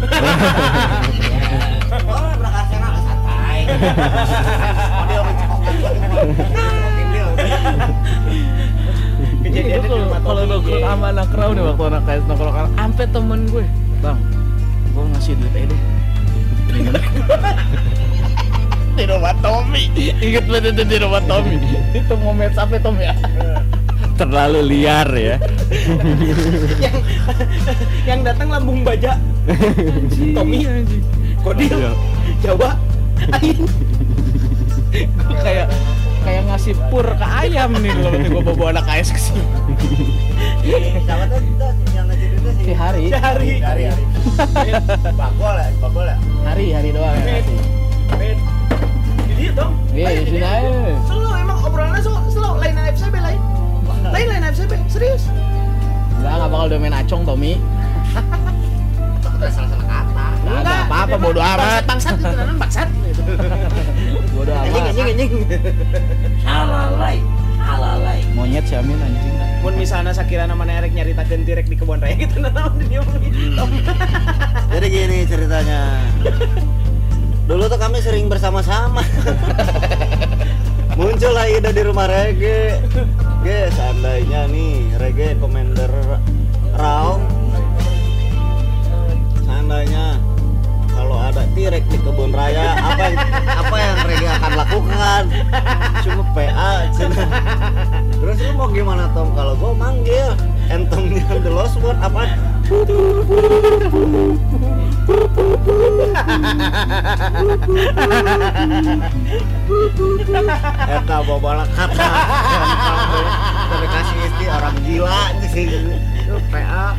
Oh, 1.93 2.26
berangkat 2.41 2.65
sana 2.74 2.89
ke 2.89 3.01
santai. 3.05 3.59
Oh, 4.89 5.05
dia. 5.05 5.21
kejadian 9.43 9.78
Itu 9.78 9.88
kalau 9.93 10.07
kalau 10.26 10.43
nongkrong 10.49 10.82
sama 10.82 11.07
anak 11.13 11.30
nih 11.30 11.61
waktu 11.61 11.84
anak 11.86 12.01
kayak 12.09 12.21
nongkrong 12.26 12.55
sampai 12.74 13.05
temen 13.13 13.39
gue, 13.53 13.65
bang, 14.01 14.17
gue 14.97 15.03
ngasih 15.13 15.34
duit 15.38 15.53
aja 15.53 15.65
deh. 15.69 15.93
Di 19.04 19.12
rumah 19.12 19.36
Tommy, 19.43 19.91
inget 19.99 20.47
banget 20.47 20.80
itu 20.80 20.84
di 20.88 20.97
rumah 21.04 21.20
Tommy. 21.28 21.60
Itu 21.91 22.16
mau 22.24 22.32
match 22.32 22.56
apa 22.56 22.80
Tom 22.80 22.95
ya? 22.95 23.12
Terlalu 24.16 24.64
liar 24.64 25.12
ya. 25.12 25.36
yang 26.80 26.97
yang 28.08 28.20
datang 28.24 28.47
lambung 28.47 28.88
baja 28.88 29.20
Tommy 30.32 30.64
Kodil. 31.43 31.91
Jawa 32.39 32.80
Ain 33.36 33.68
Gue 34.95 35.39
kayak 35.43 35.68
kayak 36.24 36.43
ngasih 36.47 36.72
pur 36.88 37.04
ke 37.04 37.28
ayam 37.28 37.76
nih 37.84 37.91
kalau 37.91 38.16
gue 38.16 38.56
bawa 38.56 38.72
anak 38.72 38.88
AS 38.88 39.12
ke 39.12 39.20
sini. 39.20 39.43
Siapa 41.04 41.28
tuh 41.28 41.43
yang 41.91 42.08
ngajin 42.08 42.30
itu 42.39 42.49
sih? 42.56 42.64
Si 42.64 42.72
hari, 42.72 43.12
Sehari 43.12 43.60
Hari 43.60 43.84
hari. 43.91 44.04
Bagol 45.20 45.56
ya, 45.60 45.68
bagol 45.84 46.06
ya. 46.08 46.18
hari 46.47 46.66
hari 46.72 46.89
doang 46.95 47.20
ya. 47.20 47.43
Dia 49.44 49.52
dong 49.52 49.74
Iya, 49.91 50.08
di 50.16 50.26
sini 50.26 50.39
aja. 50.39 50.72
Selalu 51.04 51.30
emang 51.38 51.58
obrolannya 51.62 52.00
selalu, 52.00 52.28
selalu 52.32 52.56
lain 52.64 52.76
FCB 52.89 53.16
lain 53.20 53.39
Lain 54.10 54.28
lain 54.32 54.44
FCB 54.48 54.72
Serius 54.88 55.24
Enggak, 56.14 56.39
enggak 56.39 56.50
bakal 56.50 56.68
domain 56.72 56.96
acong 56.96 57.24
Tommy. 57.28 57.54
Takut 59.20 59.39
ada 59.44 59.52
salah-salah 59.52 59.84
kata. 59.84 60.26
Nggak 60.39 60.56
ada 60.64 60.74
apa-apa, 60.88 61.16
bodo 61.20 61.41
amat. 61.44 61.84
Bangsat, 61.84 62.16
itu 62.16 62.24
namanya 62.24 62.56
bangsat 62.56 62.88
Bodo 64.32 64.52
amat. 64.56 64.72
anjing 64.88 65.04
anjing. 65.04 65.32
Halalai, 66.48 67.18
halalai. 67.60 68.20
Monyet 68.32 68.64
si 68.64 68.76
Amin 68.80 68.96
anjing. 68.96 69.36
Mun 69.60 69.76
misalnya 69.76 70.16
sakira 70.16 70.48
namanya 70.48 70.80
Erek 70.80 70.96
nyarita 70.96 71.28
gentirek 71.28 71.68
di 71.68 71.76
kebun 71.76 72.00
raya 72.00 72.16
gitu 72.16 72.39
nah 72.39 72.52
naon 72.56 72.80
dia 72.80 73.04
Tom. 73.60 73.70
Jadi 74.72 74.88
gini 74.88 75.18
ceritanya. 75.28 75.80
Dulu 77.44 77.68
tuh 77.68 77.76
kami 77.76 78.00
sering 78.00 78.32
bersama-sama. 78.32 79.04
Muncullah 81.00 81.52
ide 81.52 81.76
di 81.76 81.84
rumah 81.84 82.08
Rege. 82.08 82.80
Ge, 83.44 83.68
seandainya 83.76 84.48
nih 84.48 84.96
Rege 84.96 85.36
Commander 85.44 85.91
Raung. 86.80 87.28
Seandainya 89.44 90.16
kalau 90.96 91.20
ada 91.20 91.44
T-Rex 91.52 91.84
di 91.91 92.00
kebun 92.00 92.32
raya, 92.32 92.80
apa 92.80 93.12
yang 93.12 93.20
apa 93.60 93.76
yang 93.76 93.98
Rege 94.08 94.28
akan 94.39 94.52
lakukan? 94.64 95.24
Cuma 96.08 96.24
PA. 96.32 96.74
cenah. 96.96 97.28
Terus 98.24 98.38
lu 98.39 98.52
mau 98.56 98.72
gimana 98.72 99.12
Tom? 99.12 99.36
Kalau 99.36 99.60
gua 99.60 99.76
manggil 99.76 100.32
entemnya 100.72 101.28
The 101.44 101.52
Lost 101.52 101.76
Word 101.84 102.00
apa? 102.00 102.24
Eta 110.88 111.18
bobola 111.28 111.68
kata. 111.76 112.08
Tapi 113.68 113.88
kasih 113.91 114.18
istri 114.24 114.45
orang 114.47 114.76
gila 114.88 115.36
sih 115.51 115.68
PA 116.47 116.95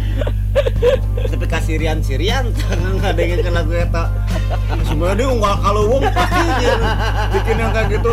Tapi 1.32 1.46
kasih 1.48 1.80
Rian 1.80 2.04
Sirian 2.04 2.52
Nggak 3.00 3.16
ada 3.16 3.22
yang 3.24 3.40
kena 3.40 3.64
gue 3.64 3.80
eta. 3.88 4.12
Sebenarnya 4.84 5.24
dia 5.24 5.28
unggal 5.32 5.54
kalau 5.64 5.96
pasti 6.04 6.44
dia 6.60 6.76
Bikin 7.32 7.56
yang 7.56 7.72
kayak 7.72 7.88
gitu. 7.88 8.12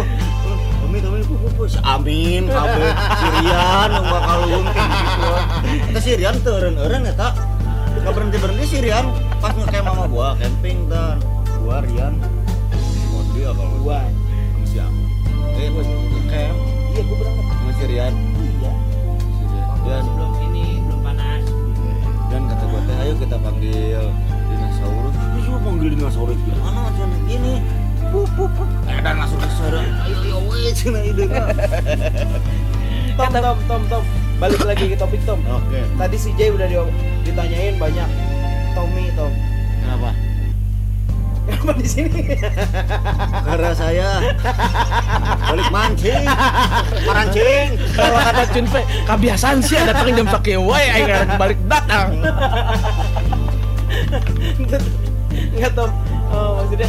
Tomi, 0.82 1.00
Tomi, 1.04 1.20
pupu, 1.24 1.48
pupu, 1.52 1.64
si 1.72 1.80
Amin, 1.88 2.48
Kabe, 2.48 2.92
Sirian, 2.96 3.89
unggal 3.92 4.22
kalau 4.24 4.60
kayak 4.72 4.88
gitu. 4.88 5.32
Eta 5.92 6.00
Sirian 6.00 6.36
teureun-eureun 6.39 7.04
eta. 7.12 7.36
Gak 8.02 8.14
berhenti-berhenti 8.16 8.66
Sirian 8.66 9.31
Pas 9.42 9.52
ngecamp 9.52 9.86
sama 9.88 10.06
gua, 10.06 10.28
camping 10.38 10.86
dan 10.86 11.18
Gua, 11.60 11.82
Rian 11.82 12.14
Oh 13.10 13.24
dia 13.34 13.50
kalau 13.50 13.78
Gua. 13.80 14.00
sama 14.00 14.66
si 14.66 14.78
Amin 14.78 15.10
Eh, 15.52 15.68
pas 15.68 15.86
ngecamp 15.86 16.58
Iya, 16.92 17.02
gua 17.02 17.16
berangkat. 17.18 17.46
sama 17.52 17.72
si 17.72 17.84
Rian 17.88 18.14
Iya. 18.38 18.74
Dan 19.82 20.04
Belum 20.08 20.34
ini, 20.46 20.66
belum 20.80 21.02
panas. 21.02 21.44
dan 22.24 22.48
kata 22.48 22.64
gue 22.64 22.82
teh 22.82 22.96
ayo 22.98 23.14
kita 23.18 23.36
panggil 23.36 24.08
dinosaurus 24.48 25.12
terus 25.12 25.46
lu 25.46 25.60
panggil 25.60 25.89
dinosaurus 25.92 26.39
gimana 26.39 26.88
cina 26.89 27.18
gini 27.28 27.54
pup 28.08 28.24
pup 28.32 28.48
pup 28.50 28.70
eh 28.88 28.98
dan 28.98 29.20
langsung 29.20 29.36
keserang 29.38 29.84
ayo 30.00 30.16
ayo 30.22 30.38
weh 30.48 30.72
cina 30.72 31.00
ide 31.02 31.28
Tom, 33.20 33.30
Tom, 33.30 33.58
Tom, 33.68 33.82
Tom. 33.86 34.04
Balik 34.39 34.64
lagi 34.64 34.86
ke 34.86 34.96
topik 34.96 35.20
Tom. 35.22 35.44
oke 35.44 35.76
Tadi 35.92 36.16
si 36.16 36.32
Jay 36.34 36.48
udah 36.50 36.64
di- 36.66 36.96
ditanyain 37.22 37.76
banyak. 37.76 38.08
Tommy, 38.72 39.06
Tom. 39.14 39.32
kenapa 39.80 40.12
Kenapa 41.42 41.74
di 41.74 41.88
sini? 41.90 42.22
karena 43.44 43.72
saya 43.74 44.10
balik 45.44 45.68
mancing 45.70 46.24
marancing 47.02 47.68
Kalau 47.92 48.14
kata 48.16 48.44
Cunpe, 48.48 48.80
kebiasaan 49.04 49.58
sih 49.60 49.76
ada 49.76 49.92
datang 49.92 50.14
jam 50.14 50.28
pakai 50.30 50.56
wae 50.56 50.86
aing 50.88 51.10
balik 51.36 51.60
datang. 51.66 52.14
Enggak 55.52 55.72
Tom. 55.74 55.92
Oh, 56.32 56.62
maksudnya 56.62 56.88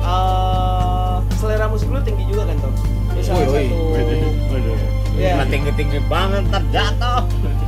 eh, 0.00 1.14
selera 1.36 1.66
musik 1.68 1.90
lu 1.90 2.00
tinggi 2.00 2.24
juga 2.24 2.48
kan 2.48 2.56
Tom? 2.58 2.72
Ini 3.12 3.20
salah 3.20 3.44
Woi, 3.44 3.50
woi. 3.50 3.66
satu. 3.68 4.72
Iya. 5.12 5.30
Cuma 5.36 5.44
tinggi-tinggi 5.44 5.98
banget 6.08 6.42
ntar 6.48 6.62
jatuh 6.72 7.22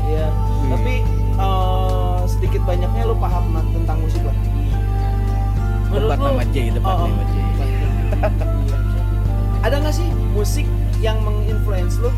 Iya. 0.08 0.28
Tapi 0.70 0.94
eh, 2.24 2.28
sedikit 2.32 2.60
banyaknya 2.64 3.02
lu 3.04 3.14
paham 3.20 3.52
tentang 3.52 4.00
musik 4.00 4.24
lah. 4.24 4.36
Debat 5.94 6.18
nama 6.18 6.42
J, 6.50 6.56
debat 6.74 6.90
Oh, 6.90 7.04
oh. 7.04 7.08
nama 7.12 7.24
J. 7.28 7.34
Iya. 7.38 7.66
Ada 9.64 9.74
nggak 9.80 9.94
sih 9.94 10.08
musik 10.34 10.66
yang 11.00 11.20
menginfluence 11.22 12.00
lu 12.00 12.10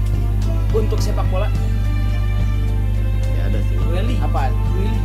untuk 0.74 0.98
sepak 1.02 1.26
bola? 1.30 1.50
ya 3.36 3.42
ada 3.46 3.58
sih 3.70 3.76
Willy. 3.90 4.16
Apaan? 4.18 4.50
Willy. 4.74 4.98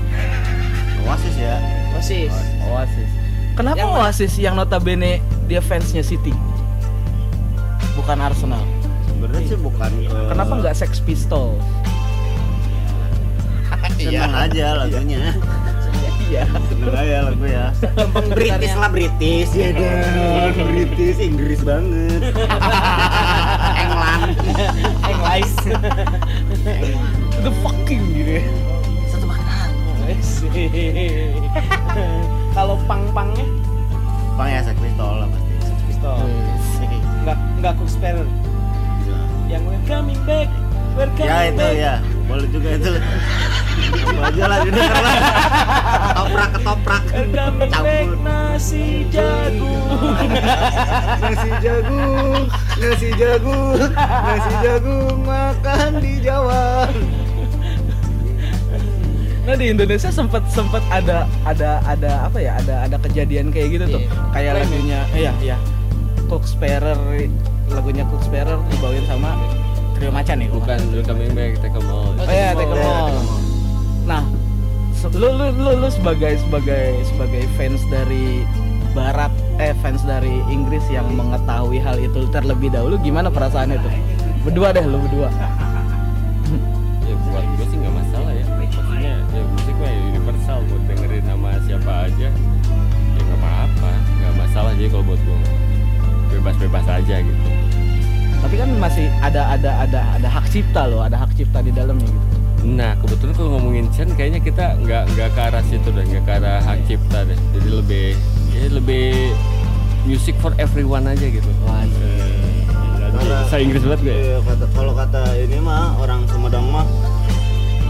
oasis 1.05 1.35
ya 1.37 1.55
Oasis. 1.97 2.33
Oasis. 2.65 3.09
Kenapa 3.53 3.83
Yang? 3.83 3.93
Oasis 3.93 4.33
yang 4.41 4.55
notabene 4.57 5.21
dia 5.45 5.61
fansnya 5.61 6.01
City? 6.01 6.33
Bukan 7.93 8.17
Arsenal. 8.17 8.63
sebenarnya 9.05 9.53
sih 9.53 9.59
bukan 9.61 9.91
ke 10.01 10.17
Kenapa 10.33 10.53
nggak 10.57 10.73
Sex 10.73 10.97
Pistols? 11.03 11.61
Seneng 13.97 14.33
aja 14.33 14.65
lagunya 14.77 15.23
Iya. 16.31 16.47
seneng 16.47 16.95
aja 16.95 17.17
lagu 17.27 17.43
ya 17.43 17.65
British 18.31 18.71
lah 18.73 18.87
British 18.87 19.51
ya 19.51 19.69
kan 19.75 20.55
British 20.71 21.19
Inggris 21.19 21.59
banget 21.59 22.23
England 23.83 24.39
English. 25.03 25.55
The 27.41 27.51
fucking 27.59 28.03
gitu. 28.13 28.31
ya. 28.37 28.43
satu 29.09 29.25
makanan 29.27 29.69
Kalau 32.51 32.75
pang-pangnya 32.85 33.43
bang 34.33 34.49
ya 34.49 34.59
Sex 34.63 34.77
Pistol 34.79 35.11
lah 35.17 35.27
pasti 35.27 35.51
Sex 35.59 35.79
Pistol. 35.83 36.15
Enggak 37.21 37.37
enggak 37.59 37.73
Cook 37.75 37.89
Sparrow. 37.89 38.27
Yang 39.45 39.61
we're 39.67 39.83
coming 39.83 40.19
back. 40.23 40.47
We're 40.95 41.11
coming 41.13 41.27
ya 41.27 41.37
itu 41.45 41.59
back. 41.59 41.75
ya 41.75 41.93
boleh 42.31 42.47
juga 42.47 42.69
itu. 42.79 42.91
Apa 43.91 44.21
aja 44.31 44.43
lah 44.47 44.57
didengar 44.63 44.99
lah. 45.03 45.15
Ketoprak. 46.15 46.49
Ketoprak 46.55 47.03
campur 47.67 48.15
nasi 48.23 49.03
jagung. 49.11 50.15
nasi 51.21 51.49
jagung 51.59 52.43
nasi 52.79 53.09
jagung 53.19 53.79
nasi 53.99 54.53
jagung 54.63 55.17
makan 55.27 55.91
di 55.99 56.13
Jawa. 56.23 56.87
Nah 59.41 59.55
di 59.57 59.73
Indonesia 59.73 60.07
sempat 60.13 60.47
sempat 60.53 60.85
ada 60.87 61.27
ada 61.43 61.83
ada 61.83 62.11
apa 62.31 62.37
ya? 62.39 62.55
Ada 62.63 62.87
ada 62.87 62.97
kejadian 63.03 63.51
kayak 63.51 63.67
gitu 63.75 63.85
tuh. 63.99 64.01
Iya. 64.01 64.11
kayak 64.31 64.45
ya? 64.47 64.53
lagunya 64.63 64.99
iya 65.11 65.31
iya. 65.43 65.57
Cook 66.31 66.47
Sparrow 66.47 66.95
lagunya 67.67 68.07
Cook 68.07 68.23
Sparrow 68.23 68.63
dibawain 68.71 69.03
sama 69.09 69.35
Trio 70.01 70.09
Macan 70.09 70.41
nih 70.41 70.49
bukan 70.49 70.81
We're 70.89 71.05
Coming 71.05 71.29
Back 71.37 71.61
Take 71.61 71.77
a 71.77 71.81
Mall. 71.85 72.17
Oh 72.17 72.25
iya, 72.25 72.57
Take 72.57 72.73
a 72.73 72.73
Ya, 72.73 72.89
Mall. 72.89 73.13
Nah, 74.09 74.23
lu, 75.13 75.29
lu 75.29 75.45
lu 75.61 75.71
lu 75.77 75.89
sebagai 75.93 76.41
sebagai 76.41 77.05
sebagai 77.05 77.45
fans 77.53 77.85
dari 77.93 78.41
Barat 78.97 79.29
eh 79.61 79.77
fans 79.85 80.01
dari 80.01 80.41
Inggris 80.49 80.81
yang 80.89 81.05
mengetahui 81.13 81.77
hal 81.77 82.01
itu 82.01 82.25
terlebih 82.33 82.73
dahulu 82.73 82.97
gimana 82.97 83.29
perasaannya 83.29 83.77
tuh? 83.77 83.93
Berdua 84.41 84.73
deh 84.73 84.81
lu 84.89 85.05
berdua. 85.05 85.29
ya 87.05 87.13
buat 87.29 87.45
gue 87.61 87.65
sih 87.69 87.77
nggak 87.77 87.93
masalah 87.93 88.33
ya. 88.33 88.45
Maksudnya 88.57 89.13
ya 89.21 89.43
musik 89.53 89.75
mah 89.77 89.85
ya 89.85 90.01
universal 90.17 90.57
buat 90.65 90.83
dengerin 90.89 91.23
sama 91.29 91.49
siapa 91.69 91.93
aja. 92.09 92.29
Ya 93.05 93.21
nggak 93.21 93.37
apa-apa. 93.37 93.91
Nggak 94.17 94.33
masalah 94.49 94.73
jadi 94.81 94.89
kalau 94.89 95.05
buat 95.13 95.21
gue 95.21 95.39
bebas-bebas 96.33 96.89
aja 96.89 97.21
gitu 97.21 97.60
Tapi 98.41 98.55
kan 98.57 98.69
masih 98.75 99.07
ada 99.21 99.53
ada 99.53 99.71
ada 99.85 99.99
ada 100.17 100.27
hak 100.27 100.49
cipta 100.49 100.89
loh, 100.89 101.05
ada 101.05 101.15
hak 101.15 101.31
cipta 101.33 101.61
di 101.61 101.71
dalamnya 101.71 102.05
gitu. 102.05 102.37
nah 102.61 102.93
kebetulan 102.93 103.33
kalau 103.33 103.57
ngomongin 103.57 103.89
Chen 103.89 104.13
kayaknya 104.13 104.37
kita 104.37 104.77
nggak 104.77 105.03
nggak 105.17 105.29
ke 105.33 105.41
arah 105.41 105.63
situ 105.65 105.89
deh 105.89 106.05
nggak 106.05 106.23
ke 106.25 106.31
arah 106.37 106.57
hak 106.61 106.79
cipta 106.85 107.25
deh. 107.25 107.37
Jadi 107.53 107.69
lebih 107.69 108.05
ya 108.51 108.61
lebih 108.69 109.33
music 110.05 110.37
for 110.37 110.53
everyone 110.57 111.05
aja 111.05 111.25
gitu. 111.25 111.49
Karena- 113.11 113.45
saya 113.49 113.61
Inggris 113.61 113.81
banget 113.81 114.01
gue. 114.05 114.13
Iya, 114.13 114.37
kata 114.41 114.65
kalau 114.71 114.93
kata 114.93 115.21
ini 115.35 115.57
mah 115.59 115.97
orang 115.97 116.25
Sumedang 116.29 116.69
mah 116.69 116.85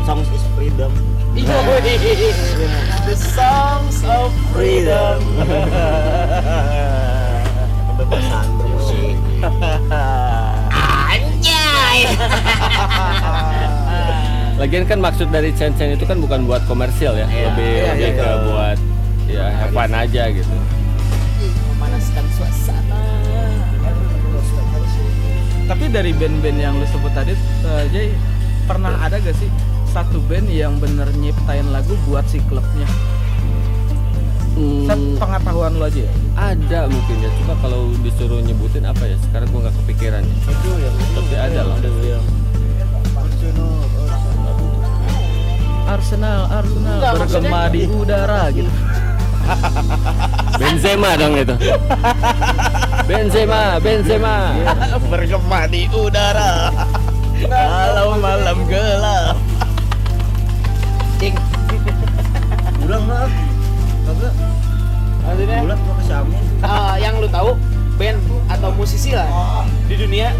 songs 0.04 0.28
is 0.32 0.44
freedom. 0.56 0.92
Iya, 1.32 1.52
The 3.08 3.16
songs 3.16 4.04
of 4.04 4.36
freedom. 4.52 5.20
kebebasan 7.88 8.48
bermusik 8.58 9.16
Lagian 14.62 14.86
kan 14.86 15.00
maksud 15.02 15.34
dari 15.34 15.50
Chen 15.58 15.74
Chen 15.74 15.98
itu 15.98 16.06
kan 16.06 16.22
bukan 16.22 16.46
buat 16.46 16.62
komersial 16.70 17.18
ya, 17.18 17.26
Iya, 17.26 17.50
lebih 17.52 17.72
iya, 17.72 17.84
lebih 17.92 18.10
iya. 18.14 18.20
ke 18.20 18.28
buat 18.46 18.78
ya 19.32 19.46
have 19.58 19.74
fun 19.74 19.92
aja 19.96 20.24
gitu. 20.30 20.56
Memanaskan 21.76 22.26
suasana. 22.38 23.00
Tapi 25.66 25.86
dari 25.88 26.12
band-band 26.12 26.60
yang 26.60 26.76
lu 26.76 26.84
sebut 26.92 27.16
tadi, 27.16 27.32
eh, 27.64 27.84
Jay, 27.96 28.12
pernah 28.68 28.92
ada 29.00 29.16
gak 29.24 29.36
sih 29.40 29.48
satu 29.88 30.20
band 30.28 30.52
yang 30.52 30.76
bener 30.84 31.08
nyiptain 31.16 31.64
lagu 31.72 31.96
buat 32.08 32.28
si 32.28 32.44
klubnya? 32.52 32.88
Hmm, 34.52 34.84
Sepengetahuan 35.16 35.80
lo 35.80 35.88
aja 35.88 36.04
ya? 36.04 36.12
Ada 36.36 36.88
mungkin 36.88 37.16
ya 37.20 37.30
cuma 37.44 37.54
kalau 37.60 37.92
disuruh 38.02 38.40
nyebutin 38.40 38.88
apa 38.88 39.04
ya 39.04 39.18
sekarang 39.30 39.48
gua 39.52 39.68
nggak 39.68 39.76
kepikiran 39.84 40.24
Itu 40.24 40.72
yang 40.80 40.96
tapi 41.16 41.36
ada 41.36 41.62
lah 41.68 41.78
yang 41.84 42.26
Arsenal, 45.92 46.48
Arsenal, 46.48 46.48
Arsenal 46.48 46.96
Enggak, 46.96 47.14
bergema 47.20 47.62
di 47.68 47.82
udara 47.84 48.42
gitu. 48.56 48.72
Benzema 50.62 51.10
dong 51.20 51.34
itu 51.36 51.56
Benzema 53.10 53.62
Benzema 53.84 54.36
bergema 55.12 55.60
di 55.68 55.92
udara. 55.92 56.72
Kalau 57.42 58.22
malam 58.22 58.58
gelap. 58.70 59.36
Cing. 61.18 61.36
Ulang 62.86 63.06
lah. 63.10 63.30
Kagak. 64.06 64.34
Maksudnya 65.22 65.58
Bulat 65.64 65.80
ke 66.12 66.20
Samin. 66.20 66.44
eh, 66.68 66.96
yang 67.00 67.16
lu 67.24 67.28
tahu 67.32 67.56
band 67.96 68.20
atau 68.52 68.70
musisi 68.76 69.16
lah 69.16 69.28
di 69.88 69.96
dunia 69.96 70.36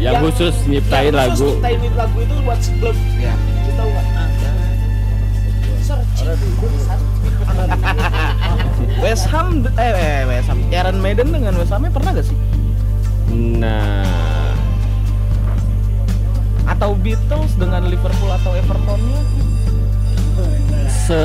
yang 0.00 0.24
khusus 0.24 0.56
nyiptain 0.64 1.12
yang 1.12 1.28
khusus 1.34 1.60
lagu 1.60 1.60
nyiptain 1.60 1.92
lagu 1.98 2.16
itu 2.22 2.34
buat 2.46 2.60
klub. 2.80 2.96
Ya. 3.20 3.34
Lu 3.36 3.72
tahu 3.76 3.88
nggak? 3.92 4.06
Searching. 5.82 6.32
West 9.02 9.26
Ham 9.34 9.66
eh, 9.76 9.92
eh 9.92 10.22
West 10.30 10.46
Ham 10.48 10.58
Iron 10.70 10.98
Maiden 11.02 11.34
dengan 11.34 11.58
West 11.58 11.74
Hamnya 11.74 11.90
pernah 11.90 12.14
gak 12.14 12.26
sih? 12.26 12.36
nah 13.58 14.06
Atau 16.70 16.94
Beatles 16.94 17.58
dengan 17.58 17.82
Liverpool 17.90 18.30
atau 18.30 18.54
Evertonnya? 18.54 19.20
se 20.88 21.20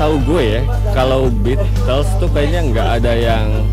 tahu 0.00 0.16
gue 0.24 0.42
ya 0.56 0.62
kalau 0.96 1.28
Beatles 1.44 2.08
tuh 2.16 2.32
kayaknya 2.32 2.72
nggak 2.72 2.88
ada 3.04 3.12
yang 3.12 3.68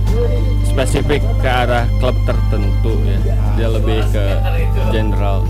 spesifik 0.67 1.23
ke 1.39 1.47
arah 1.47 1.87
klub 2.03 2.19
tertentu 2.27 2.99
ya. 3.07 3.17
Dia 3.55 3.67
lebih 3.71 4.03
ke 4.11 4.25
general. 4.91 5.47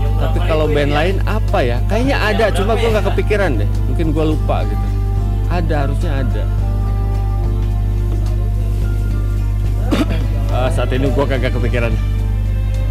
Tapi 0.00 0.38
kalau 0.48 0.64
band 0.72 0.96
lain 0.96 1.16
apa 1.28 1.60
ya? 1.60 1.78
Kayaknya 1.92 2.16
ada 2.16 2.44
cuma 2.56 2.72
gue 2.80 2.88
nggak 2.88 3.06
kepikiran 3.12 3.60
deh. 3.60 3.68
Mungkin 3.92 4.06
gue 4.16 4.24
lupa 4.24 4.64
gitu. 4.64 4.86
Ada 5.52 5.74
harusnya 5.84 6.12
ada. 6.24 6.44
Eh, 10.48 10.68
saat 10.74 10.90
ini 10.96 11.12
gue 11.12 11.24
kagak 11.28 11.52
kepikiran 11.52 11.92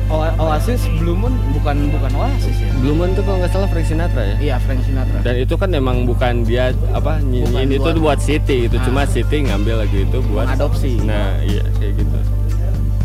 O- 0.09 0.35
Oasis 0.41 0.81
Blue 0.97 1.13
Moon 1.13 1.29
bukan 1.53 1.89
bukan 1.89 2.11
Oasis 2.15 2.57
ya? 2.57 2.69
Blue 2.77 2.91
Moon 2.91 3.13
tuh 3.13 3.21
kalau 3.21 3.37
nggak 3.37 3.51
salah 3.51 3.69
Frank 3.69 3.85
Sinatra 3.85 4.23
ya 4.23 4.35
Iya 4.41 4.55
Frank 4.57 4.81
Sinatra. 4.81 5.19
dan 5.21 5.35
itu 5.37 5.53
kan 5.53 5.69
memang 5.69 6.03
bukan 6.03 6.41
dia 6.43 6.73
apa 6.91 7.21
nyanyiin 7.21 7.69
itu 7.71 7.89
buat- 7.95 8.17
City 8.19 8.65
itu 8.65 8.75
Ah. 8.75 8.83
cuma 8.83 9.05
City 9.05 9.45
ngambil 9.45 9.85
lagu 9.85 9.95
itu 9.95 10.17
buat 10.25 10.45
Mengadopsi. 10.45 10.97
nah 11.01 11.37
iya 11.39 11.61
kayak 11.77 11.93
gitu 11.95 12.17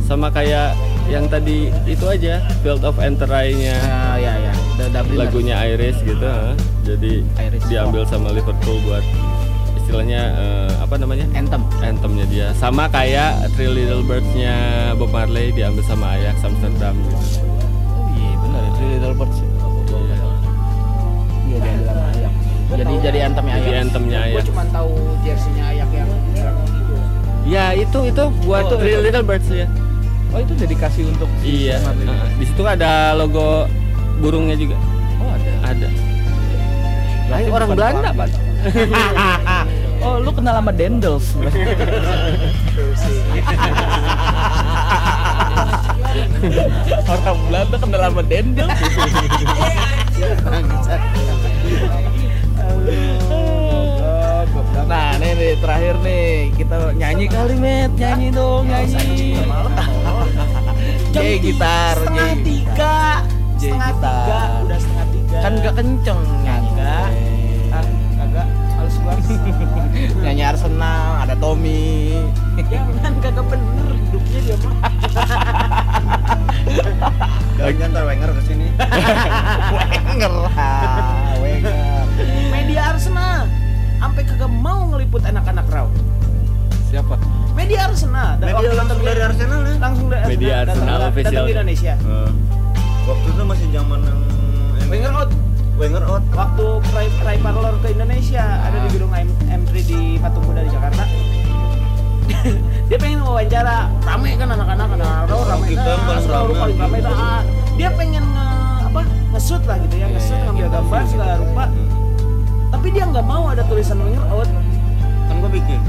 sama 0.03 0.29
kayak 0.29 0.73
yang 1.07 1.25
tadi 1.27 1.69
itu 1.85 2.05
aja 2.05 2.41
Field 2.61 2.81
of 2.81 2.97
Entry-nya 2.97 3.77
Ah, 3.85 4.17
ya 4.17 4.33
ya. 4.39 4.53
The 4.75 5.01
lagunya 5.15 5.55
Iris 5.67 5.97
gitu 6.01 6.21
ha. 6.21 6.53
jadi 6.83 7.21
Iris. 7.39 7.63
diambil 7.69 8.03
sama 8.05 8.29
Liverpool 8.29 8.81
buat 8.83 9.05
istilahnya 9.85 10.21
eh, 10.33 10.71
apa 10.79 10.95
namanya 10.97 11.29
Anthem. 11.31 11.61
anthemnya 11.79 12.25
dia 12.27 12.47
sama 12.55 12.89
kayak 12.89 13.53
Three 13.53 13.69
Little 13.69 14.01
Birds-nya 14.01 14.57
Bob 14.95 15.11
Marley 15.11 15.53
diambil 15.53 15.85
sama 15.85 16.17
Ajax 16.17 16.41
Amsterdam 16.43 16.97
gitu 16.99 17.17
Oh 17.87 18.09
iya 18.11 18.33
benar 18.35 18.61
ya 18.61 18.71
Three 18.75 18.91
Little 18.95 19.15
Birds. 19.15 19.37
ya. 19.37 19.49
Iya 21.45 21.57
diambil 21.61 21.85
sama 21.87 22.03
Ayak. 22.11 22.33
Jadi 22.75 22.95
jadi 22.99 23.19
anthemnya 23.23 23.55
jadi 23.55 23.69
Ayak. 23.71 23.85
anthemnya 23.85 24.19
Gue 24.19 24.29
Ajax 24.33 24.45
cuma 24.49 24.65
tahu 24.67 24.93
jersey-nya 25.21 25.65
Ayak 25.69 25.89
yang 25.93 26.09
merah 26.31 26.55
hijau. 26.65 26.99
ya 27.45 27.65
itu 27.75 27.99
itu 28.03 28.23
buat 28.43 28.65
Oh, 28.65 28.77
Three 28.77 28.95
itu. 28.95 29.05
Little 29.05 29.23
Birds 29.23 29.49
ya 29.49 29.69
Oh 30.29 30.39
itu 30.41 30.53
dedikasi 30.57 31.01
untuk 31.05 31.29
si 31.39 31.47
Iya. 31.63 31.77
Heeh. 31.79 32.27
Di 32.35 32.45
situ 32.45 32.63
ada 32.65 33.15
logo 33.15 33.69
burungnya 34.19 34.57
juga. 34.57 34.75
Oh 35.21 35.31
ada. 35.31 35.53
Ada. 35.65 35.89
Berarti 37.25 37.49
orang 37.49 37.69
Belanda. 37.71 38.11
Pak. 38.11 38.29
oh 40.05 40.17
lu 40.21 40.31
kenal 40.33 40.57
sama 40.57 40.73
Dendels. 40.73 41.27
orang 47.05 47.39
Belanda 47.49 47.77
kenal 47.77 48.01
sama 48.09 48.23
Dendels. 48.25 48.73
Nah, 54.85 55.17
nih, 55.17 55.33
nih 55.33 55.57
terakhir 55.59 55.97
nih 56.05 56.53
kita 56.61 56.93
nyanyi 56.93 57.25
kali 57.27 57.57
met, 57.57 57.89
nyanyi 57.97 58.29
dong, 58.31 58.69
nyanyi. 58.69 59.41
J 61.11 61.41
gitar, 61.41 61.97
J 61.97 62.05
setengah 62.05 62.37
tiga 62.45 62.97
J 63.57 63.63
setengah 63.65 63.91
gitar. 63.91 64.13
tiga 64.13 64.41
udah 64.61 64.79
setengah 64.79 65.07
tiga 65.09 65.39
Kan 65.41 65.53
gak 65.65 65.75
kenceng 65.81 66.21
nyanyi. 66.45 66.71
Kagak. 66.77 67.34
Nyanyi 70.17 70.43
Arsenal, 70.45 71.05
ada 71.19 71.35
Tommy. 71.35 72.13
jangan 72.61 73.15
kagak 73.19 73.45
bener 73.47 73.87
hidupnya 73.99 74.41
dia 74.43 74.57
mah 74.59 74.75
Jangan 77.55 77.89
ntar 77.91 78.03
Wenger 78.05 78.31
ke 78.31 78.43
sini. 78.45 78.67
Wenger, 79.71 80.35
Wenger. 81.39 82.05
media 82.51 82.81
Arsenal 82.87 83.49
sampai 83.97 84.23
kagak 84.23 84.51
mau 84.51 84.87
ngeliput 84.87 85.23
anak-anak 85.23 85.67
raw 85.67 85.87
Siapa? 86.85 87.17
media 87.55 87.87
Arsenal 87.87 88.37
Dan 88.37 88.47
Media 88.47 88.55
langsung 88.61 88.77
datang 88.85 89.01
dari 89.01 89.21
Arsenal 89.21 89.61
ya. 89.63 89.75
langsung 89.79 90.07
dari 90.09 90.25
Media 90.29 90.53
datang- 90.55 90.69
Arsenal 90.69 90.95
datang- 90.95 91.11
official. 91.11 91.33
datang 91.33 91.45
ke 91.45 91.53
Indonesia 91.55 91.93
Eh, 91.97 92.31
waktu 93.05 93.27
itu 93.31 93.43
masih 93.45 93.67
zaman 93.71 93.99
yang. 94.01 94.21
Wenger 94.87 95.13
out 95.13 95.31
Wenger 95.75 96.05
out. 96.05 96.23
waktu 96.31 96.65
Cry, 96.87 97.07
Cry 97.19 97.37
Parlor 97.37 97.75
ke 97.79 97.91
Indonesia 97.91 98.45
ada 98.63 98.79
di 98.79 98.89
gedung 98.89 99.11
M- 99.11 99.27
M3 99.45 99.73
di 99.77 100.01
Patung 100.17 100.45
Kuda 100.45 100.63
di 100.63 100.71
Jakarta 100.71 101.03
dia 102.89 102.97
pengen 102.97 103.21
wawancara 103.21 103.91
rame 104.01 104.31
kan 104.35 104.49
anak-anak 104.49 104.87
anak-anak 104.87 105.27
raw 105.27 105.41
rame 105.45 105.65
Kita 105.67 105.83
nah, 105.83 106.15
rame. 106.15 106.55
paling 106.55 106.79
rame 106.79 106.99
nah, 107.01 107.11
ah. 107.11 107.43
dia 107.75 107.91
pengen 107.91 108.23
nge, 108.25 108.47
apa 108.85 109.01
ngesut 109.33 109.63
lah 109.65 109.77
gitu 109.81 109.95
ya 109.97 110.07
ngesut 110.09 110.39
ngambil 110.41 110.67
gambar 110.71 111.01
segala 111.05 111.33
rupa 111.37 111.65
tapi 112.71 112.87
dia 112.91 113.05
nggak 113.05 113.25
mau 113.25 113.45
ada 113.49 113.63
tulisan 113.65 113.99
Wenger 113.99 114.25
out 114.31 114.49
Kan 115.25 115.41
gua 115.41 115.51
bikin. 115.51 115.81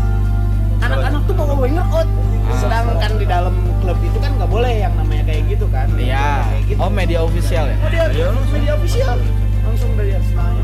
anak-anak 0.79 1.21
tuh 1.23 1.35
bawa 1.35 1.53
Wenger 1.55 1.85
out 1.91 2.09
sedangkan 2.55 3.11
di 3.15 3.25
dalam 3.25 3.53
klub 3.79 3.97
itu 3.99 4.17
kan 4.17 4.31
nggak 4.33 4.47
boleh 4.47 4.73
yang 4.79 4.93
namanya 4.95 5.23
kayak 5.25 5.43
gitu 5.47 5.65
kan 5.67 5.87
Iya. 5.93 6.41
kayak 6.43 6.63
gitu 6.65 6.77
Oh, 6.79 6.89
media 6.89 7.19
official 7.21 7.65
ya? 7.65 7.77
media, 7.79 8.03
media 8.49 8.73
official 8.73 9.17
langsung 9.75 9.91
dari 9.99 10.15
Arsenalnya 10.15 10.63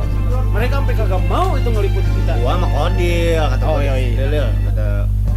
mereka 0.55 0.74
sampai 0.80 0.95
kagak 0.95 1.24
mau 1.28 1.59
itu 1.59 1.68
ngeliput 1.68 1.99
kita 1.99 2.34
Gua 2.39 2.55
sama 2.55 2.68
Kodil 2.72 3.43
kata 3.43 3.66
Oh, 3.68 3.80
iya, 3.84 3.93
iya. 3.99 4.24
Lil, 4.32 4.47
kata 4.72 4.88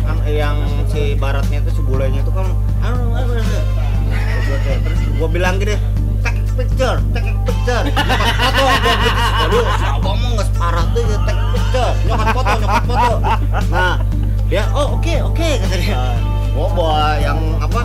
kan 0.07 0.16
yang 0.31 0.57
si 0.87 1.18
baratnya 1.18 1.59
itu 1.59 1.70
si 1.75 1.83
bulenya 1.83 2.22
itu 2.22 2.31
kan 2.31 2.47
anu 2.87 3.18
anu 3.18 3.35
terus 3.35 5.01
gua 5.18 5.27
bilang 5.27 5.59
gini 5.59 5.75
take 6.22 6.39
picture, 6.55 7.03
take 7.11 7.35
picture, 7.43 7.83
foto 7.91 8.62
gua 8.62 8.95
gitu. 8.95 9.11
Aduh, 9.43 9.64
si 9.75 9.85
abang 9.91 10.16
mah 10.22 10.31
nggak 10.39 10.47
separah 10.55 10.85
tuh 10.95 11.03
ya, 11.03 11.18
take 11.27 11.43
picture, 11.51 11.93
nyokat 12.07 12.29
foto, 12.31 12.53
nyokat 12.62 12.85
foto. 12.87 13.12
Nah, 13.75 13.95
dia 14.47 14.62
oh 14.70 14.87
oke 14.95 15.14
oke 15.35 15.49
kata 15.66 15.77
dia. 15.83 15.99
Gua 16.55 16.68
bawa 16.70 17.18
yang 17.18 17.39
apa? 17.59 17.83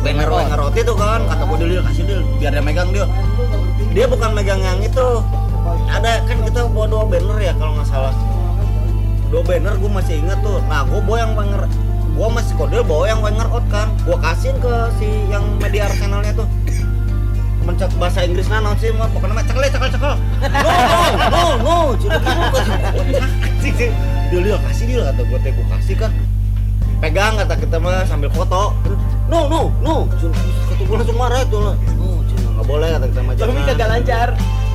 Banner 0.00 0.28
banner 0.30 0.58
roti 0.58 0.80
tuh 0.86 0.96
kan, 0.96 1.20
kata 1.28 1.42
gua 1.44 1.56
dulu 1.60 1.74
kasih 1.84 2.02
dulu 2.08 2.22
biar 2.40 2.50
dia 2.56 2.62
megang 2.64 2.88
dia. 2.96 3.06
Dia 3.96 4.04
bukan 4.04 4.36
megang 4.36 4.60
yang 4.60 4.76
itu. 4.84 5.08
Ada 5.88 6.20
kan 6.28 6.44
kita 6.44 6.68
bawa 6.68 6.84
dua 6.84 7.04
banner 7.08 7.40
ya 7.40 7.56
kalau 7.56 7.80
nggak 7.80 7.88
salah. 7.88 8.12
Dua 9.32 9.40
banner 9.40 9.72
gue 9.80 9.88
masih 9.88 10.20
inget 10.20 10.36
tuh. 10.44 10.60
Nah 10.68 10.84
gue 10.84 11.00
bawa 11.00 11.24
yang 11.24 11.32
Wenger 11.32 11.64
gue 12.16 12.28
masih 12.28 12.52
kodil 12.60 12.84
bawa 12.84 13.08
yang 13.08 13.24
Wenger 13.24 13.48
out 13.48 13.64
kan. 13.72 13.88
Gue 14.04 14.20
kasihin 14.20 14.60
ke 14.60 14.92
si 15.00 15.08
yang 15.32 15.48
media 15.56 15.88
Arsenalnya 15.88 16.36
tuh. 16.36 16.44
Mencak 17.64 17.88
bahasa 17.96 18.20
Inggris 18.28 18.46
nah 18.52 18.76
sih 18.76 18.92
mah 18.92 19.08
pokoknya 19.10 19.32
mah 19.32 19.44
cekel 19.48 19.64
cekel 19.64 19.88
cekel 19.90 20.14
no 20.44 20.70
no 20.76 21.02
no 21.26 21.42
no. 21.64 21.76
Cuma 21.96 22.20
gitu 23.64 23.90
dia 24.28 24.38
lihat 24.44 24.60
kasih 24.70 24.84
dia 24.92 25.08
kata 25.08 25.22
gue 25.24 25.38
teh 25.40 25.52
kasih 25.56 25.96
kan 25.96 26.12
pegang 27.00 27.34
kata 27.40 27.54
kita 27.64 27.80
mah 27.80 28.04
sambil 28.04 28.28
foto. 28.28 28.76
No 29.32 29.48
no 29.48 29.72
no. 29.80 30.04
Cuma 30.20 30.36
kata 30.68 30.82
gue 30.84 30.96
langsung 31.00 31.16
marah 31.16 31.42
cuma 31.48 31.72
nggak 32.56 32.66
boleh 32.72 32.88
kata 32.88 33.06
kita 33.12 33.20
mah 33.20 33.32
Tommy 33.36 33.60
kagak 33.68 33.88
lancar. 33.92 34.28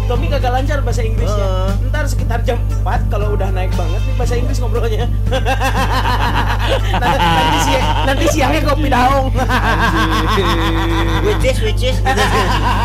Tommy 0.05 0.27
kagak 0.29 0.53
lancar 0.53 0.77
bahasa 0.85 1.01
Inggrisnya. 1.01 1.49
Eh. 1.49 1.89
ntar 1.89 2.05
sekitar 2.05 2.39
jam 2.45 2.61
4 2.85 3.09
kalau 3.09 3.33
udah 3.33 3.49
naik 3.49 3.73
banget 3.73 4.01
nih 4.05 4.15
bahasa 4.21 4.37
Inggris 4.37 4.61
ngobrolnya. 4.61 5.09
Nanti, 7.01 7.25
nanti, 7.25 7.57
siang, 7.65 7.85
nanti 8.05 8.25
siangnya 8.29 8.61
kopi 8.61 8.87
daung. 8.91 9.33
Which 11.25 11.45
is 11.47 11.57
which 11.65 11.83
is 11.89 11.97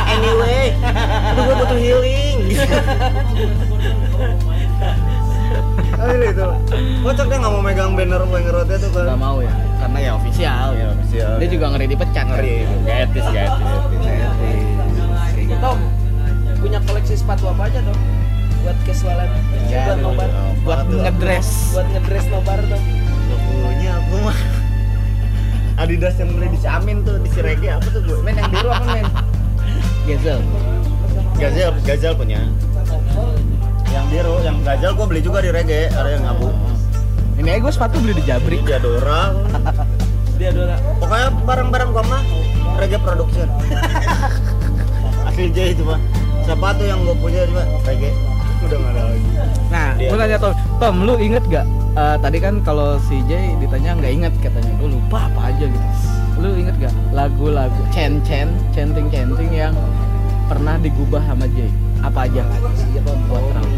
anyway 0.09 0.73
aduh 0.81 1.43
gue 1.45 1.55
butuh 1.61 1.79
healing. 1.79 2.39
Kocak 7.05 7.27
dia 7.29 7.37
nggak 7.37 7.53
mau 7.53 7.63
megang 7.63 7.93
banner 7.93 8.23
road 8.25 8.69
itu 8.73 8.89
kan. 8.97 9.05
nggak 9.13 9.21
mau 9.21 9.45
ya 9.45 9.53
karena 9.77 9.99
ya 10.01 10.11
official. 10.17 10.67
Iya, 10.73 10.87
official. 10.95 11.33
dia 11.37 11.49
juga 11.53 11.67
ngeri 11.75 11.87
dipecat 11.93 12.15
kan 12.17 12.27
Ngeri. 12.33 12.57
Gak 12.87 12.99
etis, 13.11 13.27
gak 13.29 13.45
etis. 13.45 14.66
Tom 15.59 15.79
punya 16.57 16.79
koleksi 16.83 17.15
sepatu 17.15 17.47
apa 17.47 17.69
aja 17.69 17.81
dong 17.81 18.01
buat 18.63 18.77
casualan 18.83 19.29
Ya, 19.67 19.87
buat 19.87 19.99
nobar 20.01 20.29
buat 20.63 20.79
Apa 20.83 20.91
tuh? 20.91 21.01
ngedress 21.03 21.49
buat 21.73 21.87
ngedress 21.91 22.27
nobar 22.27 22.59
dong 22.67 22.85
Gak 23.27 23.41
punya 23.43 23.91
aku 23.97 24.17
mah. 24.23 24.39
Adidas 25.83 26.17
yang 26.17 26.31
beli 26.33 26.49
di 26.49 26.59
Ciamin 26.59 26.99
tuh 27.03 27.21
di 27.21 27.29
Sirege 27.29 27.69
apa 27.69 27.87
tuh 27.87 28.01
gue? 28.01 28.19
men 28.21 28.35
yang 28.35 28.51
biru 28.51 28.69
apa 28.69 28.87
men 28.89 29.07
Gezel 30.07 30.41
Gazel, 31.37 31.69
Gazel 31.85 32.17
punya. 32.17 32.41
Yang 33.93 34.07
biru, 34.09 34.41
yang 34.41 34.57
Gazel 34.65 34.97
gue 34.97 35.05
beli 35.05 35.21
juga 35.21 35.45
di 35.45 35.53
Rege, 35.53 35.93
ada 35.93 36.09
yang 36.09 36.25
ngabu. 36.25 36.49
ini 37.37 37.49
aja 37.53 37.61
gue 37.61 37.73
sepatu 37.77 38.01
beli 38.01 38.17
di 38.17 38.25
Jabrik 38.25 38.65
Di 38.65 38.73
Diadora. 38.73 39.37
dia 40.41 40.49
dora 40.53 40.77
Pokoknya 40.97 41.29
barang-barang 41.45 41.89
gua 41.93 42.05
mah 42.09 42.23
Rege 42.77 42.97
Production. 42.97 43.49
J 45.39 45.59
itu 45.71 45.83
mah. 45.85 46.01
Siapa 46.43 46.73
tuh 46.75 46.87
yang 46.87 47.01
gue 47.03 47.17
punya 47.17 47.45
cuma 47.45 47.63
Rege. 47.83 48.11
Udah 48.63 48.77
nggak 48.77 48.93
ada 48.93 49.03
lagi. 49.05 49.29
Nah, 49.67 49.89
Dia. 49.95 50.09
gue 50.09 50.17
tanya 50.17 50.37
Tom, 50.39 50.53
Tom, 50.79 50.95
lu 51.03 51.15
inget 51.19 51.45
gak? 51.47 51.67
Eh, 51.93 52.17
tadi 52.19 52.39
kan 52.39 52.55
kalau 52.61 52.97
si 53.03 53.21
Jay 53.25 53.53
ditanya 53.57 53.93
nggak 53.95 54.13
inget 54.13 54.33
katanya, 54.39 54.73
gue 54.77 54.89
lupa 54.95 55.27
apa 55.27 55.51
aja 55.51 55.65
gitu. 55.67 55.87
Lu 56.37 56.53
inget 56.55 56.77
gak 56.79 56.95
lagu-lagu 57.11 57.81
cen 57.91 58.21
cen 58.23 58.49
centing 58.71 59.09
centing 59.09 59.51
yang 59.51 59.73
pernah 60.47 60.77
digubah 60.79 61.21
sama 61.23 61.45
Jay? 61.51 61.69
Apa 62.01 62.25
aja? 62.25 62.45
sih 62.75 63.01
Tom 63.01 63.19
Buat 63.27 63.43
tahu. 63.53 63.69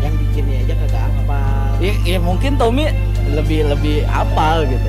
yang 0.00 0.12
bikinnya 0.16 0.56
aja 0.62 0.74
kagak 0.76 1.02
apa 1.22 1.38
Ya, 1.76 1.92
ya 2.04 2.18
mungkin 2.18 2.56
Tommy 2.56 2.88
lebih 3.28 3.68
lebih 3.68 3.96
apal 4.06 4.64
gitu. 4.64 4.88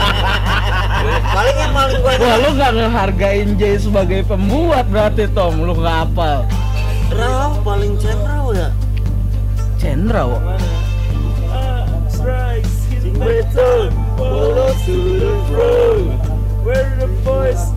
paling 1.07 1.55
yang 1.57 1.73
paling 1.73 1.97
gue 1.99 2.13
wah 2.21 2.35
lu 2.41 2.49
gak 2.57 2.71
ngehargain 2.77 3.49
Jay 3.57 3.75
sebagai 3.79 4.21
pembuat 4.25 4.85
berarti 4.89 5.25
Tom. 5.31 5.63
Lu 5.63 5.73
gak 5.77 6.11
apal 6.11 6.45
Raw 7.11 7.57
paling 7.65 7.97
Cendra 7.99 8.37
ya? 8.53 8.69
Cendra 9.79 10.23
wah 10.27 10.41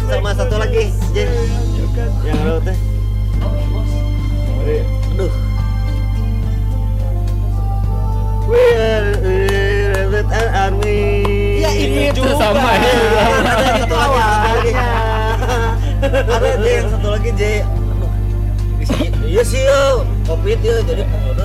Sama 0.08 0.30
satu 0.32 0.56
lagi, 0.56 0.88
Jay 1.12 1.28
Yang 2.24 2.40
lo 2.46 2.56
teh. 2.64 2.78
Aduh. 5.14 5.32
We 8.48 8.62
are 8.76 9.12
the 9.20 9.38
Red 10.10 10.28
Army. 10.32 11.33
Ya, 11.74 12.14
itu 12.14 12.22
juga. 12.22 12.32
sama 12.38 12.70
ya. 12.78 12.94
Ada 13.42 13.66
itu 13.82 13.96
lagi. 13.98 14.72
Ada 16.04 16.48
yang 16.62 16.88
satu 16.94 17.08
lagi 17.10 17.30
J. 17.34 17.42
Iya 19.24 19.42
sih 19.42 19.64
yo, 19.64 20.04
covid 20.28 20.60
ya 20.62 20.76
jadi 20.86 21.02
pengodo. 21.08 21.44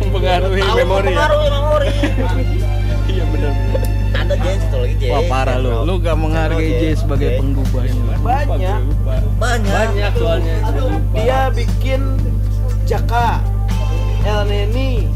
Mempengaruhi 0.00 0.60
Tahu 0.60 0.76
memori 0.78 1.10
ya. 1.10 1.16
Mempengaruhi 1.16 1.48
memori. 1.50 1.88
Iya 3.10 3.24
benar. 3.34 3.52
Ada 4.14 4.34
J 4.38 4.46
satu 4.62 4.76
lagi 4.84 4.94
J. 5.00 5.04
Wah 5.10 5.22
parah 5.26 5.56
lu, 5.58 5.72
lu 5.88 5.94
gak 5.98 6.16
menghargai 6.20 6.70
Jay 6.78 6.94
sebagai 6.94 7.34
J. 7.34 7.42
penggubahnya. 7.42 8.02
banyak 8.20 8.80
Banyak. 9.40 9.80
Banyak 9.80 10.12
soalnya. 10.20 10.54
dia 11.16 11.48
bikin 11.50 12.20
Jaka 12.84 13.40
El 14.28 14.44
Neni 14.46 15.08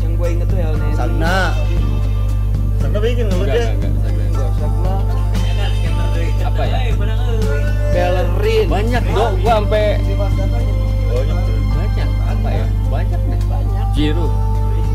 yang 0.00 0.16
gue 0.16 0.28
inget 0.32 0.48
tuh 0.48 0.56
El 0.56 0.74
Neni 0.80 0.94
Sagna. 0.96 1.52
Sagna 2.88 3.04
Apa 6.48 6.64
ya? 6.64 6.88
Bellerin 7.92 8.64
Banyak 8.68 9.04
dong, 9.12 9.32
gua 9.44 9.60
sampai 9.60 10.00
Banyak. 10.00 10.24
banyak. 11.68 12.08
Apa 12.24 12.48
ya? 12.48 12.64
Banyak 12.88 13.20
deh. 13.28 13.40
banyak 13.44 13.86
Jiru. 13.92 14.24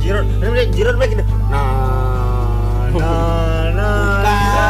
Jiron, 0.02 0.26
ini 0.42 0.66
Jiron 0.74 0.98
bikin. 1.00 1.22
Nah, 1.22 1.30
nah, 1.54 2.90
nah, 3.78 4.18
Bukan. 4.18 4.66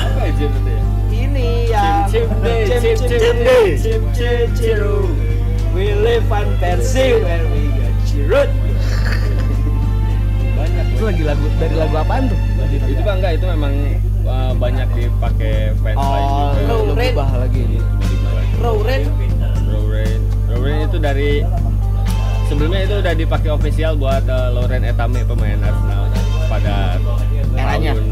Apa 0.00 0.24
ya 0.24 0.32
Jiru 0.32 0.56
ya? 0.64 0.80
ini 1.12 1.68
yang 1.68 2.08
Cim 2.08 2.24
Cim 2.40 2.64
Cim 2.66 2.80
Cim 3.04 3.20
Cim. 3.20 3.36
Cim 3.78 4.02
Cim 4.16 4.48
Ciru 4.56 5.12
We 5.76 5.92
live 5.92 6.24
fantasy 6.32 7.20
where 7.20 7.44
we 7.52 7.68
got 7.76 7.92
Cirut 8.08 8.48
Banyak. 8.48 8.57
Itu 10.98 11.06
lagi 11.06 11.22
lagu 11.22 11.46
dari 11.56 11.74
lagu 11.78 11.94
apaan 11.94 12.26
tuh? 12.26 12.38
Itu 12.82 13.00
bang 13.00 13.16
enggak, 13.16 13.32
itu 13.38 13.46
memang 13.46 13.72
uh, 14.26 14.50
banyak 14.52 14.88
dipakai 14.92 15.54
fans 15.78 15.94
lain 15.94 16.26
Oh, 16.26 16.50
juga. 16.50 16.62
lu, 16.66 16.76
lu 16.82 16.92
Red. 16.92 17.14
ubah 17.14 17.30
lagi. 17.38 17.62
Rowren 18.58 19.02
Lauren, 19.70 20.18
Lauren 20.50 20.78
itu 20.82 20.98
dari 20.98 21.30
sebelumnya 22.44 22.80
itu 22.82 22.94
udah 22.98 23.14
dipakai 23.14 23.50
official 23.52 23.94
buat 23.94 24.26
uh, 24.26 24.50
Lauren 24.50 24.82
Etame 24.82 25.22
pemain 25.22 25.54
Arsenal 25.56 26.10
pada 26.50 26.98
Eranya. 27.54 27.92
tahun 27.94 28.06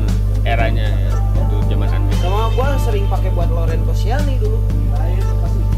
eranya 0.46 0.86
ya, 0.86 1.10
itu 1.42 1.56
zaman 1.66 1.88
Anmis. 1.90 2.16
sama 2.22 2.46
gue 2.48 2.68
sering 2.80 3.04
pakai 3.10 3.30
buat 3.32 3.50
Loren 3.50 3.82
Koscielny 3.82 4.38
dulu 4.38 4.58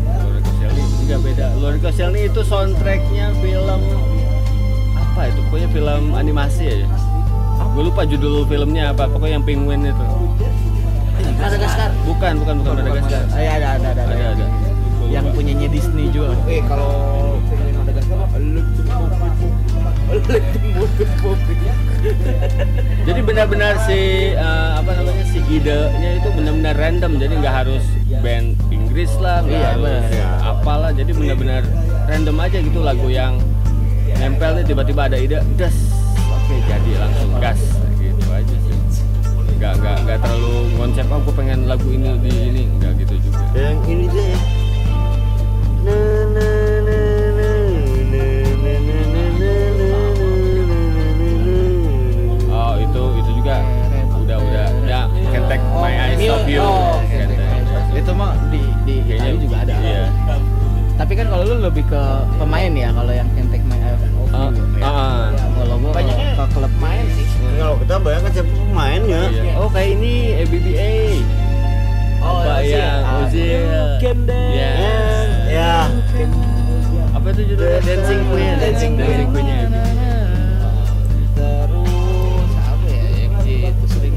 Lauren 0.05 0.43
Koscielny 0.45 0.83
juga 1.01 1.17
beda. 1.19 1.47
Lauren 1.57 1.81
Koscielny 1.81 2.21
itu 2.29 2.41
soundtracknya 2.43 3.33
film 3.41 3.81
apa 5.19 5.35
itu? 5.35 5.41
Pokoknya 5.51 5.69
film 5.75 6.03
animasi 6.15 6.63
ya. 6.71 6.87
Gue 7.75 7.91
lupa 7.91 8.07
judul 8.07 8.47
filmnya 8.47 8.95
apa. 8.95 9.11
Pokoknya 9.11 9.43
yang 9.43 9.47
penguin 9.47 9.83
itu. 9.83 10.05
Madagaskar 11.43 11.91
Bukan, 12.07 12.33
bukan, 12.39 12.55
bukan 12.63 12.73
Madagaskar. 12.79 13.23
Ah, 13.35 13.41
iya, 13.43 13.51
ada, 13.59 13.69
ada, 13.75 13.89
ada, 13.99 14.03
ada. 14.07 14.15
Ada, 14.15 14.27
ada. 14.39 14.47
Yang 15.11 15.27
punyanya 15.35 15.67
Disney 15.75 16.07
juga. 16.15 16.39
eh 16.47 16.63
kalau 16.71 16.91
penguin 17.51 17.75
Madagaskar 17.83 18.19
Jadi 23.03 23.21
benar-benar 23.27 23.75
si 23.91 23.99
eh, 24.39 24.71
apa 24.79 24.91
namanya 24.95 25.25
si 25.27 25.43
idenya 25.51 26.11
itu 26.23 26.29
benar-benar 26.31 26.75
random. 26.79 27.13
Jadi 27.19 27.33
nggak 27.43 27.55
harus 27.67 27.83
band 28.23 28.55
Inggris 28.71 29.11
lah, 29.19 29.43
nggak 29.43 29.59
Iya, 29.59 29.69
harus 29.75 29.83
benar. 29.83 30.47
apalah. 30.47 30.91
Jadi 30.95 31.11
benar-benar 31.11 31.63
random 32.07 32.37
aja 32.39 32.59
gitu 32.63 32.81
lagu 32.87 33.11
yang 33.11 33.43
nempel 34.17 34.51
nih 34.57 34.65
tiba-tiba 34.65 35.03
ada 35.11 35.19
ide, 35.21 35.39
das, 35.61 35.77
oke 36.33 36.55
jadi 36.65 36.91
langsung 36.97 37.31
gas 37.37 37.61
gitu 38.01 38.27
aja 38.33 38.57
sih. 38.65 38.77
Nggak 39.59 39.73
nggak 39.83 39.97
nggak 40.07 40.19
terlalu 40.23 40.55
konsep 40.79 41.07
aku 41.11 41.31
pengen 41.35 41.67
lagu 41.67 41.89
ini 41.91 42.15
di 42.23 42.31
ini 42.31 42.63
nggak 42.79 42.93
gitu 43.03 43.15
juga. 43.27 43.43
Yang 43.59 43.79
ini 43.91 44.07
J. 44.09 44.17
Na, 45.83 45.99
na, 46.31 46.47
na, 46.87 46.99
na, 47.35 47.51
na, 48.07 48.23
na, 48.23 48.23
na, 48.55 48.75
na, 48.87 49.23
na, 49.35 49.53
na, 49.75 49.95
na, 49.99 51.31
na. 51.43 52.55
Oh 52.55 52.73
itu 52.79 53.03
itu 53.19 53.31
juga 53.43 53.57
udah 54.15 54.39
udah 54.39 54.67
ya 54.87 55.01
can 55.35 55.43
take 55.51 55.65
my 55.75 55.93
eyes 55.95 56.23
off 56.31 56.47
you. 56.47 56.63
Oh, 56.63 57.03
Itu 57.99 58.13
mah 58.15 58.39
di 58.55 58.63
di 58.87 58.95
Kayaknya 59.07 59.31
juga 59.43 59.57
ada. 59.67 59.75
Iya. 59.83 60.07
Tapi 60.99 61.13
kan 61.15 61.27
kalau 61.31 61.45
lu 61.47 61.57
lebih 61.67 61.87
ke 61.87 62.03
pemain 62.39 62.73
ya 62.75 62.91
kalau 62.95 63.13
yang 63.15 63.27
can 63.35 63.47
take 63.51 63.67
Ah, 64.79 65.31
ya. 65.33 65.43
ah. 65.43 65.51
Kalau 65.59 65.77
gua 65.83 65.91
Banyaknya 65.95 66.27
ke 66.35 66.45
klub 66.55 66.75
main 66.79 67.05
sih 67.15 67.27
Kalau 67.59 67.75
kita 67.83 67.95
bayangkan 67.99 68.31
siapa 68.35 68.51
pemainnya. 68.53 69.23
Iya. 69.35 69.53
Oh 69.59 69.69
kayak 69.71 69.91
ini 69.99 70.15
ABBA. 70.47 70.95
Oh, 72.19 72.43
apa 72.43 72.63
Ozil. 72.63 72.75
ya 72.75 72.91
Ozil. 73.23 73.63
Yes. 74.55 75.27
Ya. 75.49 75.75
Apa 77.15 77.27
itu 77.35 77.43
judulnya 77.55 77.81
Dancing 77.83 78.23
Queen? 78.31 78.55
Dancing 78.59 78.93
Queen. 78.99 79.09
Dancing 79.11 79.31
Queen 79.35 79.47
ya. 79.47 79.59
terus 81.39 82.53
apa 82.67 82.87
ya 82.91 83.07
yang 83.27 83.35
sering 83.87 84.15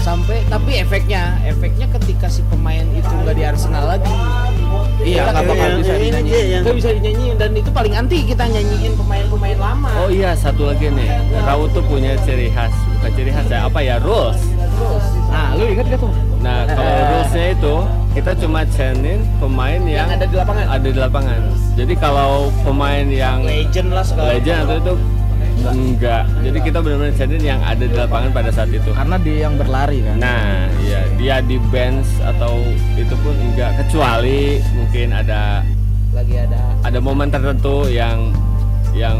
sampai 0.00 0.42
tapi 0.48 0.80
efeknya 0.80 1.36
efeknya 1.44 1.86
ketika 2.00 2.26
si 2.32 2.40
pemain 2.48 2.88
itu 2.96 3.06
nggak 3.06 3.36
di 3.36 3.44
Arsenal 3.44 3.84
lagi 3.84 4.16
Iya, 5.00 5.32
nggak 5.32 5.44
bakal 5.48 5.68
bisa 5.80 5.94
dinyanyiin. 5.96 6.60
nggak 6.60 6.76
bisa 6.76 6.90
dinyanyiin 6.92 7.36
dan 7.40 7.50
itu 7.56 7.70
paling 7.72 7.94
anti 7.96 8.18
kita 8.20 8.44
nyanyiin 8.44 8.92
pemain-pemain 9.00 9.58
lama 9.58 9.88
Oh 10.04 10.08
iya 10.12 10.36
satu 10.36 10.68
lagi 10.68 10.92
nih. 10.92 11.08
Raut 11.40 11.72
tuh 11.72 11.80
punya 11.88 12.14
ciri 12.22 12.52
khas. 12.52 12.72
Bukan 13.00 13.10
ciri 13.16 13.30
khas 13.32 13.48
ya. 13.48 13.64
Apa 13.64 13.80
ya 13.80 13.96
rules. 13.96 14.36
Nah, 15.30 15.56
lu 15.56 15.64
inget 15.72 15.86
gak 15.88 16.00
tuh? 16.04 16.12
Nah 16.40 16.64
kalau 16.64 16.92
rulesnya 17.12 17.46
itu 17.52 17.74
kita 18.16 18.32
cuma 18.40 18.60
chainin 18.72 19.20
pemain 19.38 19.80
yang, 19.84 20.08
yang 20.08 20.10
ada 20.16 20.26
di 20.26 20.36
lapangan 20.40 20.64
ada 20.66 20.88
di 20.88 21.00
lapangan. 21.00 21.40
Jadi 21.76 21.94
kalau 22.00 22.48
pemain 22.64 23.06
yang 23.06 23.44
legend 23.44 23.92
lah 23.92 24.04
segala 24.04 24.34
legend 24.34 24.64
atau 24.66 24.76
itu 24.80 24.92
enggak. 25.62 26.24
Jadi 26.40 26.58
kita 26.62 26.78
benar-benar 26.78 27.12
chainin 27.12 27.44
yang 27.46 27.60
ada 27.60 27.82
di 27.82 27.92
lapangan 27.92 28.30
pada 28.30 28.50
saat 28.50 28.68
itu. 28.68 28.90
Karena 28.90 29.16
dia 29.16 29.36
yang 29.44 29.54
berlari 29.54 30.00
kan. 30.00 30.16
Nah, 30.16 30.64
ya 30.80 31.00
dia 31.14 31.34
di 31.40 31.60
bench 31.68 32.08
atau 32.22 32.64
itu 32.94 33.14
pun 33.18 33.36
enggak 33.36 33.76
kecuali 33.78 34.56
mungkin 34.72 35.12
ada 35.12 35.60
lagi 36.10 36.34
ada 36.34 36.60
ada 36.80 36.98
momen 36.98 37.28
tertentu 37.28 37.86
yang 37.86 38.32
yang 38.90 39.14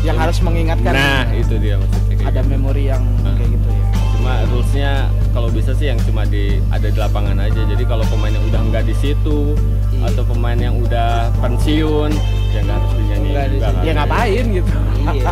yang 0.00 0.16
harus 0.16 0.38
mengingatkan 0.38 0.94
nah 0.94 1.26
itu 1.30 1.58
dia 1.58 1.76
maksudnya 1.76 2.14
kayak 2.16 2.30
ada 2.30 2.40
gitu. 2.40 2.48
memori 2.48 2.82
yang 2.86 3.02
Nah. 3.20 3.34
kayak 3.36 3.50
gitu 3.52 3.68
ya 3.68 3.84
cuma 4.08 4.32
rulesnya 4.48 4.92
kalau 5.30 5.48
bisa 5.50 5.70
sih 5.72 5.86
yang 5.86 6.00
cuma 6.00 6.24
di 6.24 6.56
ada 6.70 6.86
di 6.86 6.96
lapangan 6.96 7.36
aja 7.38 7.60
jadi 7.66 7.84
kalau 7.84 8.06
pemain 8.06 8.32
yang 8.32 8.44
udah 8.46 8.60
nggak 8.64 8.84
di 8.86 8.94
situ 8.94 9.52
Iya. 9.92 10.08
atau 10.08 10.22
pemain 10.24 10.56
yang 10.56 10.76
udah 10.78 11.10
pensiun 11.36 12.10
ya 12.48 12.60
nggak 12.62 12.76
harus 12.76 12.92
dinyanyiin 12.94 13.28
Nggak 13.28 13.46
juga 13.50 13.66
di- 13.66 13.74
kan. 13.74 13.84
ya 13.84 13.92
ngapain 13.94 14.44
gitu 14.54 14.72
iya. 15.14 15.30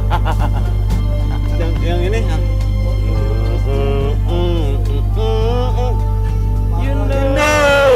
Yang 1.55 1.73
yang 1.83 2.01
ini? 2.03 2.21
Yang 2.23 2.43
you 6.85 6.95
know. 7.35 7.91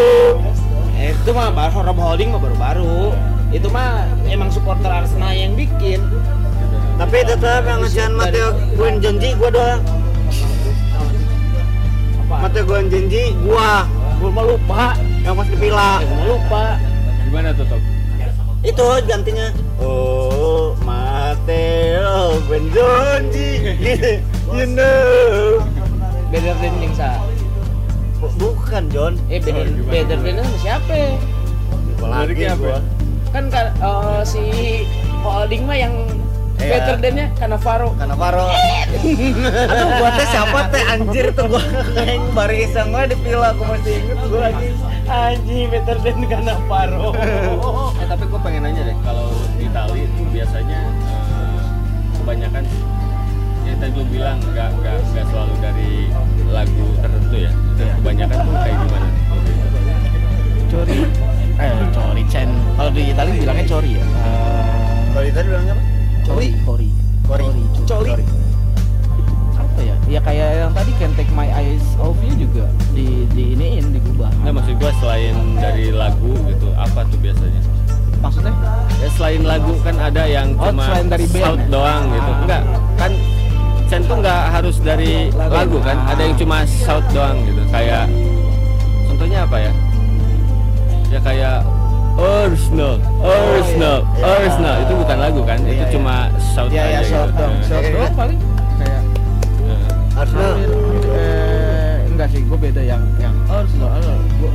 itu 0.98 1.30
mah 1.34 1.52
baru 1.52 1.84
Rob 1.84 1.98
Holding 1.98 2.28
mah 2.34 2.40
baru-baru. 2.40 3.12
Itu 3.52 3.68
mah 3.72 4.08
emang 4.28 4.48
supporter 4.52 4.88
Arsenal 4.88 5.32
yang 5.32 5.54
bikin. 5.54 6.00
Tapi 6.98 7.22
tetap 7.22 7.62
yang 7.62 7.84
ngasihan 7.84 8.12
Mateo 8.16 8.56
Gwen 8.74 8.98
janji 8.98 9.36
gua 9.38 9.50
doang. 9.52 9.80
Mateo 12.28 12.62
Gwen 12.66 12.90
janji 12.90 13.34
gua. 13.46 13.86
Gue 14.18 14.30
mah 14.34 14.44
lupa. 14.44 14.84
Yang 15.22 15.34
pas 15.38 15.46
dipila 15.46 15.90
gue 16.02 16.16
mah 16.16 16.26
lupa. 16.26 16.64
Gimana 17.28 17.48
tuh 17.54 17.66
Top? 17.68 17.82
itu 18.66 18.86
gantinya. 19.06 19.48
Oh 19.78 20.74
You 21.48 22.04
know 24.68 25.64
better 26.28 26.52
than 26.60 26.76
yang 26.76 26.92
sa 26.92 27.24
bukan 28.36 28.92
John. 28.92 29.16
Eh 29.32 29.40
better, 29.40 29.64
Oh, 29.64 29.88
better 29.88 30.18
than 30.20 30.44
sama 30.44 30.58
siapa? 30.60 31.16
Lagi 31.98 32.46
gua. 32.52 32.84
Kan 33.32 33.48
ka- 33.48 33.72
eh, 33.72 34.20
si 34.22 34.84
Holding 35.24 35.64
mah 35.64 35.78
yang 35.78 35.94
Iya. 36.58 36.74
better 36.74 36.96
than-nya 36.98 37.26
Cannavaro. 37.38 37.94
Karena 37.96 38.12
Faro 38.12 38.44
aduh 39.70 39.88
gua 39.94 40.10
teh 40.18 40.26
siapa 40.26 40.60
teh? 40.68 40.82
Anjir 40.84 41.30
tuh 41.30 41.46
gua 41.46 41.62
yang 41.96 42.34
barisan 42.34 42.90
gua 42.90 43.06
dipila 43.06 43.54
aku 43.54 43.62
masih 43.64 43.94
inget 43.96 44.18
gua 44.26 44.50
lagi. 44.50 44.74
Anjing 45.06 45.70
better 45.70 45.96
than 46.02 46.18
Cannavaro. 46.26 47.14
Eh, 47.98 48.06
tapi 48.06 48.26
gue 48.26 48.38
pengen 48.38 48.62
nanya 48.62 48.82
deh 48.84 48.96
kalau 49.02 49.32
di 49.54 49.64
Itali 49.64 50.04
itu 50.04 50.22
biasanya 50.30 50.80
kebanyakan 52.28 52.60
yang 53.64 53.78
tadi 53.80 53.92
lu 53.96 54.04
bilang 54.12 54.36
nggak 54.52 54.68
nggak 54.84 54.96
nggak 55.00 55.24
selalu 55.32 55.54
dari 55.64 55.92
lagu 56.52 56.86
tertentu 57.00 57.36
ya? 57.40 57.52
Dan 57.80 57.86
Iya. 57.88 57.94
kebanyakan 57.96 58.36
tuh 58.44 58.52
kayak 58.52 58.76
gimana? 58.84 59.08
Cori. 60.68 60.98
Eh 61.56 61.72
cori 61.88 62.22
cen 62.28 62.48
kalau 62.76 62.90
di 62.92 63.02
Italia 63.16 63.32
bilangnya 63.32 63.64
cori 63.64 63.90
ya? 63.96 64.04
Eh, 64.04 65.00
kalau 65.08 65.24
di 65.24 65.32
tadi 65.32 65.46
bilangnya 65.48 65.72
apa? 65.72 65.82
Cori? 66.28 66.48
Cori? 66.68 66.88
Cori. 67.24 67.44
cori. 67.88 68.12
Apa 69.56 69.80
ya? 69.80 69.94
Ya 70.04 70.20
kayak 70.20 70.48
yang 70.68 70.72
tadi 70.76 70.92
can 71.00 71.12
take 71.16 71.32
my 71.32 71.48
eyes 71.48 71.86
off 71.96 72.20
you 72.20 72.36
juga 72.36 72.68
di 72.92 73.24
di 73.32 73.56
iniin 73.56 73.88
digubah 73.88 74.28
Nggak 74.44 74.52
maksud 74.52 74.74
gue 74.76 74.92
selain 75.00 75.36
dari 75.56 75.96
lagu 75.96 76.36
gitu 76.44 76.76
apa 76.76 77.08
tuh 77.08 77.16
biasanya 77.24 77.77
maksudnya 78.18 78.52
ya 78.96 79.08
selain 79.10 79.42
lagu 79.42 79.72
kan 79.80 79.96
ada 79.96 80.22
yang 80.24 80.48
Oh, 80.54 80.68
cuma 80.68 80.84
selain 80.84 81.06
dari 81.08 81.26
band 81.26 81.38
shout 81.40 81.58
ya? 81.58 81.66
doang 81.68 82.02
gitu 82.08 82.30
Ah. 82.30 82.40
enggak 82.42 82.62
kan 82.96 83.12
Chen 83.88 84.02
tuh 84.04 84.16
nggak 84.16 84.42
harus 84.52 84.76
dari 84.78 85.32
Lagu. 85.32 85.54
lagu 85.54 85.78
kan 85.80 85.96
ada 86.04 86.20
yang 86.20 86.36
cuma 86.36 86.56
shout 86.66 87.04
doang 87.08 87.40
gitu 87.42 87.62
kayak 87.68 88.04
contohnya 89.06 89.38
apa 89.42 89.56
ya 89.58 89.72
ya 91.08 91.20
kayak 91.20 91.58
Arsenal, 92.18 92.98
Arsenal, 93.22 94.02
iya. 94.12 94.26
Arsenal 94.42 94.74
itu 94.82 94.92
bukan 94.92 95.16
lagu 95.16 95.40
kan, 95.46 95.54
itu 95.62 95.70
Iya, 95.70 95.78
iya. 95.78 95.86
cuma 95.88 96.14
shout 96.42 96.66
ya 96.68 96.82
aja 96.82 96.90
ya 96.90 97.00
shout 97.06 97.30
gitu. 97.30 97.38
dong 97.38 97.54
Nah, 97.54 97.62
shout 97.62 97.78
Kayak 97.78 97.94
doang 97.94 98.02
gitu. 98.04 98.18
paling 98.18 98.38
kayak 98.76 99.02
nah. 99.62 100.18
Arsenal 100.18 100.50
eh 101.08 101.94
enggak 102.08 102.28
sih 102.28 102.40
gue 102.42 102.58
beda 102.58 102.82
yang 102.82 103.02
yang 103.16 103.34
Arsenal 103.46 103.88
gue 104.34 104.50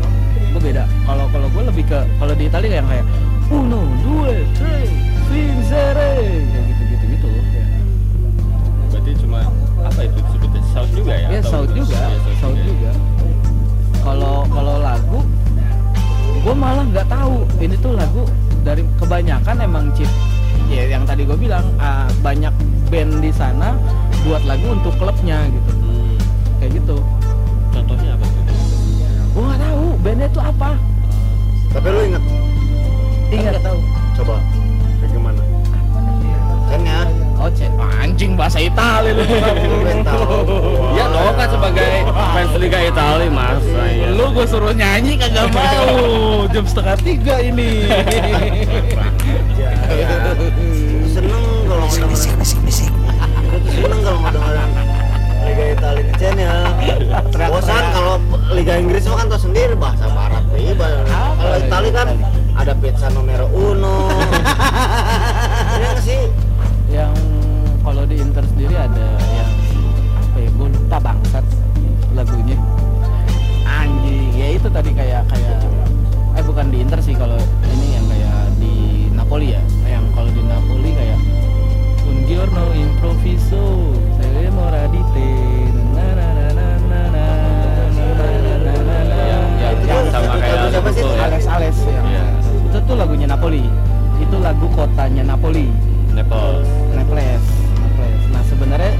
gue 0.51 0.61
beda 0.61 0.83
kalau 1.01 1.25
kalau 1.31 1.47
gue 1.49 1.63
lebih 1.65 1.83
ke 1.87 1.99
kalau 2.13 2.33
di 2.35 2.45
Italia 2.45 2.69
yang 2.77 2.85
kayak 2.85 3.05
uno 3.53 3.81
tre 4.57 4.77
vincere 5.29 6.09
kayak 6.49 6.65
gitu 6.73 6.83
gitu. 6.89 7.05
Gitu 7.05 7.27
ya 7.29 7.65
Berarti 8.89 9.11
cuma 9.21 9.39
apa 9.85 9.99
itu 10.09 10.17
disebutnya? 10.25 10.61
Shout 10.73 10.89
juga 10.97 11.13
ya? 11.13 11.27
ya 11.29 11.39
Atau 11.39 11.51
shout 11.53 11.69
bukan? 11.69 11.77
juga. 11.85 12.01
shout 12.41 12.57
ya. 12.57 12.63
juga. 12.65 12.91
Kalau 14.01 14.35
kalau 14.49 14.75
lagu 14.81 15.19
gue 16.43 16.55
malah 16.57 16.85
nggak 16.89 17.07
tahu. 17.07 17.35
Ini 17.61 17.75
tuh 17.77 17.93
lagu 17.93 18.23
dari 18.65 18.81
kebanyakan 18.97 19.55
emang 19.61 19.85
chip 19.93 20.09
ya 20.73 20.89
yang 20.89 21.05
tadi 21.05 21.21
gue 21.29 21.37
bilang 21.37 21.63
ah, 21.77 22.09
banyak 22.25 22.51
band 22.89 23.21
di 23.21 23.29
sana 23.29 23.77
buat 24.25 24.41
lagu 24.49 24.73
untuk 24.73 24.97
klubnya 24.97 25.45
gitu. 25.53 25.71
Hmm, 25.77 26.17
kayak 26.57 26.71
gitu. 26.81 26.97
Contohnya 27.69 28.17
apa 28.17 28.25
tuh? 28.25 28.41
gue 29.33 29.41
nggak 29.45 29.61
tahu 29.61 29.85
bandnya 30.01 30.27
tuh 30.33 30.41
apa. 30.41 30.69
Tapi 31.73 31.87
lu 31.89 31.99
inget 32.05 32.23
bahasa 38.43 38.59
Italia 38.59 39.15
lu. 39.15 39.23
Ya 40.93 41.07
dong 41.09 41.33
kan 41.33 41.47
sebagai 41.47 41.91
fans 42.05 42.53
Liga 42.59 42.79
Italia 42.83 43.31
mas. 43.31 43.63
ya. 43.65 44.11
lu 44.11 44.29
gue 44.29 44.45
suruh 44.45 44.75
nyanyi 44.75 45.15
kagak 45.15 45.47
mau. 45.49 46.43
Jam 46.51 46.67
setengah 46.67 46.95
tiga 46.99 47.39
ini. 47.39 47.87
Seneng 51.07 51.43
kalau 51.65 51.87
mau 51.87 51.95
dengerin. 51.95 52.35
Gue 53.41 53.57
tuh 53.57 53.71
seneng 53.71 53.99
kalau 54.03 54.19
mau 54.19 54.29
dengerin 54.29 54.69
Liga 55.43 55.65
Italia 55.71 56.03
Cen 56.13 56.35
ya. 56.37 56.55
Bosan 57.47 57.83
kalau 57.91 58.15
Liga 58.51 58.73
Inggris 58.75 59.03
mah 59.05 59.17
kan 59.17 59.27
tau 59.27 59.39
sendiri 59.39 59.73
bahasa 59.73 60.05
barat 60.09 60.43
iya 60.53 60.73
bahasa- 60.75 61.07
Apa 61.07 61.31
kalau 61.39 61.57
Italia 61.57 61.91
kan 61.93 62.07
ada 62.53 62.73
pizza 62.77 63.07
numero 63.09 63.47
uno. 63.49 64.11
Iya 65.73 65.87
nggak 65.89 66.03
sih? 66.05 66.21
Yang 66.87 67.13
kalau 67.83 68.07
di 68.07 68.15
Inter 68.15 68.43
sendiri 68.47 68.75
ada 68.79 69.07
yang 69.19 69.51
apa 70.15 70.37
ya 70.39 70.49
gue 70.55 70.67
bangsat 70.87 71.45
lagunya 72.15 72.55
anjing 73.67 74.31
ya 74.39 74.47
itu 74.55 74.67
tadi 74.71 74.95
kayak 74.95 75.27
kayak 75.27 75.59
eh 76.39 76.43
bukan 76.47 76.71
di 76.71 76.79
Inter 76.79 77.03
sih 77.03 77.11
kalau 77.11 77.35
ini 77.67 77.99
yang 77.99 78.05
kayak 78.07 78.39
di 78.55 78.73
Napoli 79.11 79.51
ya 79.51 79.61
yang 79.83 80.07
kalau 80.15 80.31
di 80.31 80.41
Napoli 80.47 80.95
kayak 80.95 81.19
un 82.07 82.17
giorno 82.23 82.71
improviso 82.71 83.91
saremo 84.15 84.63
radite 84.71 85.29
na 85.91 86.07
na 86.15 86.27
na 86.55 86.67
na 86.87 87.23
yang 89.83 90.07
sama 90.71 90.89
sih 90.95 91.03
Ales 91.19 91.45
Ales 91.51 91.77
itu 92.47 92.77
tuh 92.87 92.95
lagunya 92.95 93.27
Napoli 93.27 93.67
itu 94.23 94.35
lagu 94.39 94.71
kotanya 94.71 95.35
Napoli 95.35 95.67
Naples 96.15 96.69
Naples 96.95 97.62
sebenarnya 98.53 98.93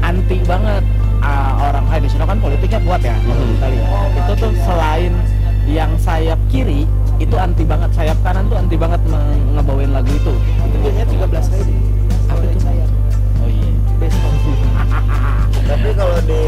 anti 0.00 0.36
banget 0.42 0.82
ah, 1.20 1.52
orang 1.62 1.84
di 1.96 2.08
sana 2.08 2.24
kan 2.24 2.38
politiknya 2.38 2.80
kuat 2.80 3.00
ya 3.02 3.14
kalau 3.18 3.36
Mhm. 3.36 3.48
kita 3.52 3.66
lihat. 3.68 3.88
Itu 4.16 4.32
tuh 4.38 4.52
selain 4.62 5.12
yang 5.66 5.90
sayap 5.98 6.38
kiri 6.48 6.86
itu 7.16 7.36
anti 7.36 7.64
banget 7.64 7.90
sayap 7.92 8.16
kanan 8.22 8.46
tuh 8.46 8.56
anti 8.56 8.76
banget 8.76 9.00
ngebawain 9.52 9.90
lagu 9.90 10.08
itu. 10.08 10.32
itu 10.62 10.76
biasanya 10.80 11.06
13 11.08 11.46
ribu 11.52 11.72
Apa 12.26 12.42
itu? 12.42 12.58
sayap 12.60 12.90
Oh 13.40 13.48
iya. 13.48 13.70
tapi 15.66 15.88
kalau 15.92 16.18
di 16.22 16.40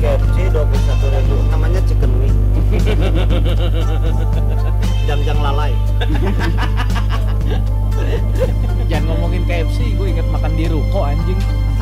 KFC 0.00 0.36
21 0.48 1.10
ribu 1.10 1.36
namanya 1.48 1.80
chicken 1.84 2.10
wing 2.20 2.36
jam-jam 5.08 5.38
lalai 5.38 5.72
Jangan 8.90 9.06
ngomongin 9.06 9.46
KFC, 9.46 9.94
gue 9.94 10.06
inget 10.10 10.26
makan 10.28 10.52
di 10.58 10.66
ruko 10.66 11.06
anjing. 11.06 11.38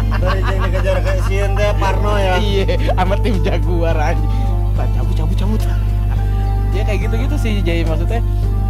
dari 0.08 0.40
yang 0.40 0.60
dikejar 0.64 0.96
ke 1.00 1.12
sieun 1.28 1.52
teh 1.52 1.68
Parno 1.76 2.16
ya 2.16 2.36
Iya, 2.36 2.92
sama 2.92 3.16
tim 3.20 3.40
Jaguar 3.40 3.96
anjing. 3.96 4.32
Cabut 4.76 5.14
cabut 5.16 5.36
cabut. 5.36 5.62
ya 6.68 6.84
kayak 6.84 7.08
gitu-gitu 7.08 7.36
sih 7.40 7.52
jadi 7.64 7.82
maksudnya 7.82 8.20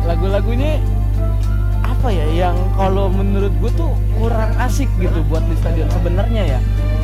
lagu-lagunya 0.06 0.78
apa 1.82 2.08
ya 2.08 2.24
yang 2.30 2.54
kalau 2.78 3.10
menurut 3.10 3.50
gue 3.58 3.70
tuh 3.74 3.90
kurang 4.16 4.54
asik 4.56 4.86
gitu 4.96 5.18
buat 5.26 5.42
di 5.44 5.58
stadion 5.58 5.90
sebenarnya 5.90 6.56
ya. 6.56 6.60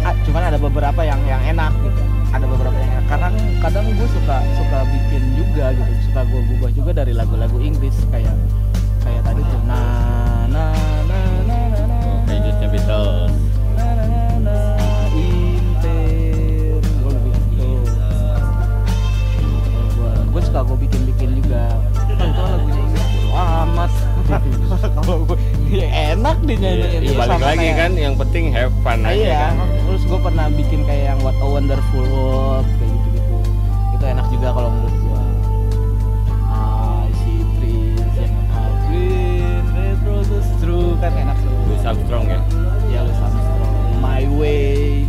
Ah, 0.07 0.15
cuman 0.23 0.55
ada 0.55 0.57
beberapa 0.57 1.03
yang 1.03 1.19
yang 1.27 1.43
enak 1.45 1.75
gitu. 1.83 2.01
Ada 2.31 2.47
beberapa 2.47 2.77
yang 2.79 2.91
enak. 2.95 3.05
Kadang 3.11 3.35
kadang 3.59 3.85
gue 3.91 4.09
suka 4.09 4.37
suka 4.55 4.79
bikin 4.87 5.23
juga 5.35 5.75
gitu. 5.75 5.93
Suka 6.09 6.21
gue 6.25 6.41
ubah 6.57 6.71
juga 6.73 6.91
dari 6.95 7.13
lagu-lagu 7.13 7.59
Inggris 7.59 7.95
kayak 8.09 8.35
kayak 9.03 9.21
tadi 9.27 9.43
tuh 9.45 9.61
na 9.67 9.79
Beatles 12.75 13.31
gue 20.35 20.43
suka 20.43 20.67
gue 20.67 20.79
bikin 20.83 21.07
bikin 21.15 21.39
juga 21.39 21.71
kan 22.19 22.27
itu 22.27 22.43
lagunya 22.43 22.83
Inggris 22.83 23.07
amat 23.31 23.91
kalau 24.99 25.23
gue 25.23 25.39
ya 25.71 25.87
enak 26.19 26.43
dinyanyiin. 26.43 26.83
nyanyiin 26.83 26.91
iya, 26.91 26.99
iya, 26.99 27.15
ya, 27.15 27.19
balik 27.23 27.43
lagi 27.47 27.69
kan 27.79 27.91
yang 27.95 28.15
penting 28.19 28.51
have 28.51 28.75
fun 28.83 29.07
aja 29.07 29.15
iya. 29.15 29.55
kan. 29.55 29.71
terus 29.87 30.03
gue 30.11 30.19
pernah 30.19 30.51
bikin 30.51 30.83
kayak 30.83 31.15
yang 31.15 31.19
What 31.23 31.39
a 31.39 31.47
Wonderful 31.47 32.03
World 32.11 32.67
kayak 32.67 32.91
gitu 32.91 33.09
gitu 33.15 33.37
itu 33.95 34.05
enak 34.11 34.27
juga 34.35 34.49
kalau 34.51 34.75
menurut 34.75 34.97
gue 34.99 35.23
ah, 36.51 37.07
ah, 37.07 37.07
kan 40.99 41.15
Armstrong 41.85 42.27
ya. 42.27 42.64
Louis 44.25 44.25
Armstrong, 44.25 44.25
My 44.25 44.27
Way. 44.41 45.05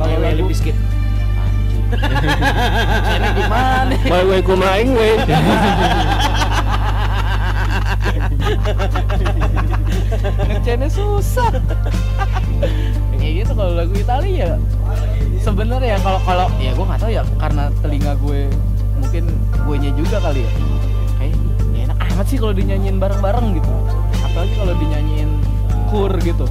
Kalau 0.00 0.16
Kalau 0.16 0.26
lagu 0.26 0.44
biskuit. 0.48 0.76
enak 1.90 3.30
gimana? 3.34 3.94
My 4.06 4.22
way 4.22 4.40
ku 4.40 4.54
maing 4.54 4.94
way. 4.94 5.18
ngecene 10.50 10.86
susah. 10.86 11.50
Kayak 13.18 13.32
gitu 13.44 13.52
kalau 13.58 13.72
lagu 13.74 13.94
Italia 13.98 14.54
ya 14.54 14.58
sebenarnya 15.42 15.98
kalau 16.00 16.20
kalau 16.22 16.46
ya 16.62 16.70
gue 16.72 16.84
nggak 16.86 17.00
tahu 17.00 17.10
ya 17.10 17.22
karena 17.40 17.64
telinga 17.82 18.12
gue 18.22 18.48
mungkin 19.02 19.24
gue 19.66 19.76
nya 19.82 19.90
juga 19.98 20.16
kali 20.22 20.46
ya. 20.46 20.50
Kayak 21.18 21.34
ya 21.74 21.80
enak 21.90 21.98
amat 22.14 22.26
sih 22.30 22.38
kalau 22.38 22.54
dinyanyiin 22.54 22.96
bareng-bareng 23.02 23.58
gitu. 23.58 23.70
Apalagi 24.24 24.54
kalau 24.54 24.74
dinyanyiin 24.78 25.30
kur 25.90 26.14
gitu 26.22 26.46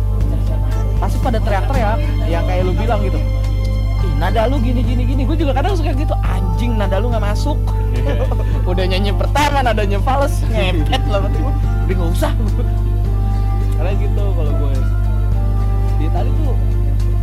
pasti 1.00 1.18
pada 1.24 1.40
teriak-teriak 1.40 2.00
yang 2.28 2.44
kayak 2.44 2.62
lu 2.68 2.76
bilang 2.76 3.00
gitu. 3.02 3.20
Ih, 4.00 4.14
nada 4.20 4.48
lu 4.52 4.60
gini 4.60 4.84
gini 4.84 5.04
gini 5.08 5.24
gue 5.24 5.36
juga 5.40 5.56
kadang 5.56 5.76
suka 5.76 5.96
gitu 5.96 6.16
anjing 6.24 6.76
nada 6.76 7.00
lu 7.00 7.08
nggak 7.08 7.24
masuk. 7.24 7.56
Udah 8.70 8.86
nyanyi 8.86 9.16
pertama 9.16 9.64
nadanya 9.64 10.00
fals 10.04 10.44
ngepet 10.52 11.04
lah 11.08 11.24
berarti 11.24 11.40
gua, 11.40 11.54
udah 11.88 11.96
nggak 11.96 12.12
usah. 12.14 12.32
Karena 13.80 13.92
gitu 13.96 14.24
kalau 14.36 14.52
gue 14.60 14.72
di 16.00 16.06
Itali 16.08 16.32
tuh 16.36 16.56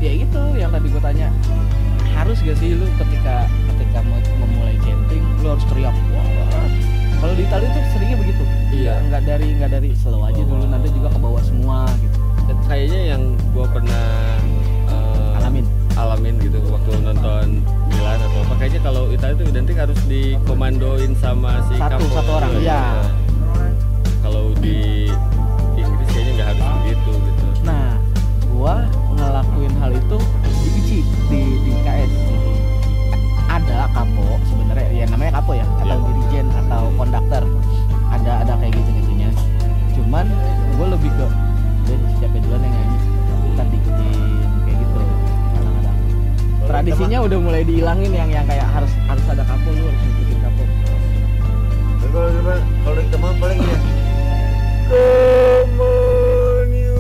ya 0.01 0.13
itu 0.13 0.41
yang 0.57 0.71
tadi 0.73 0.87
gue 0.89 1.03
tanya. 1.05 1.29
Harus 2.17 2.41
gak 2.41 2.57
sih 2.57 2.73
lu 2.73 2.89
ketika 2.97 3.45
ketika 3.77 4.01
mau 4.09 4.17
memulai 4.41 4.73
chanting 4.81 5.21
lu 5.45 5.53
harus 5.53 5.65
teriak? 5.69 5.93
Wah. 6.17 6.65
Kalau 7.21 7.33
di 7.37 7.45
Itali 7.45 7.69
tuh 7.77 7.83
seringnya 7.93 8.17
begitu. 8.17 8.45
Iya. 8.73 8.95
nggak 9.09 9.23
dari 9.25 9.49
nggak 9.57 9.71
dari 9.73 9.91
slow 9.97 10.21
aja 10.21 10.43
dulu 10.45 10.65
nanti 10.69 10.89
juga 10.93 11.09
ke 11.09 11.19
bawah 11.23 11.41
semua 11.41 11.89
gitu 11.97 12.16
kayaknya 12.65 13.01
yang 13.13 13.23
gua 13.51 13.67
pernah 13.69 14.07
eh, 14.87 15.37
alamin 15.37 15.65
alamin 15.95 16.35
gitu 16.39 16.59
waktu 16.67 16.91
nonton 17.01 17.47
Milan 17.87 18.19
atau 18.21 18.41
apa 18.43 18.55
kayaknya 18.57 18.81
kalau 18.83 19.03
Italia 19.09 19.35
itu 19.35 19.45
identik 19.49 19.77
harus 19.77 20.01
dikomandoin 20.07 21.13
sama 21.15 21.63
si 21.67 21.75
Satu- 21.75 22.03
Capo. 22.03 22.15
satu 22.15 22.31
orang, 22.35 22.53
iya. 22.59 22.83
kalau 24.21 24.51
di 24.57 25.09
Inggris 25.75 26.09
kayaknya 26.09 26.33
nggak 26.35 26.49
harus 26.51 26.67
begitu 26.77 27.13
gitu 27.17 27.45
nah 27.63 27.89
gua 28.49 28.75
ngelakuin 29.13 29.75
hal 29.77 29.91
itu 29.91 30.19
di 30.43 30.69
ICI 30.77 30.99
di 31.27 31.41
di 31.63 31.73
KS 31.81 32.15
ada 33.49 33.89
kapo 33.89 34.27
sebenarnya 34.45 34.87
ya 34.93 35.05
namanya 35.09 35.33
kapo 35.35 35.53
ya 35.53 35.65
atau 35.65 35.87
Iya. 35.87 35.97
dirijen 36.05 36.47
atau 36.53 36.83
konduktor 36.93 37.43
ada 38.07 38.33
ada 38.45 38.53
kayak 38.59 38.73
gitu 38.75 38.91
gitunya 38.95 39.31
cuman 39.93 40.27
gue 40.77 40.87
lebih 40.89 41.11
ke 41.11 41.27
deh 41.87 41.99
siapa 42.17 42.37
duluan 42.37 42.61
yang 42.61 42.75
nyanyi 42.75 42.99
ntar 43.55 43.67
diikutin 43.67 44.07
kayak 44.63 44.77
gitu. 44.77 44.99
Kadang-kadang. 45.55 45.97
Tradisinya 46.67 47.19
udah 47.23 47.39
mulai 47.39 47.63
dihilangin 47.63 48.13
yang 48.13 48.29
yang 48.29 48.45
kayak 48.45 48.67
harus 48.67 48.93
harus 49.07 49.25
ada 49.27 49.43
kapo 49.43 49.69
lu 49.71 49.83
harus 49.83 50.01
ngikutin 50.03 50.39
Tapi 50.43 50.63
kalau 52.11 52.29
di 52.29 52.41
mana- 52.43 52.67
kalau 52.83 52.97
di 52.97 53.09
teman 53.09 53.35
paling 53.39 53.59
ya 53.59 53.79
Come 54.87 55.83
on 55.83 56.69
you 56.71 56.99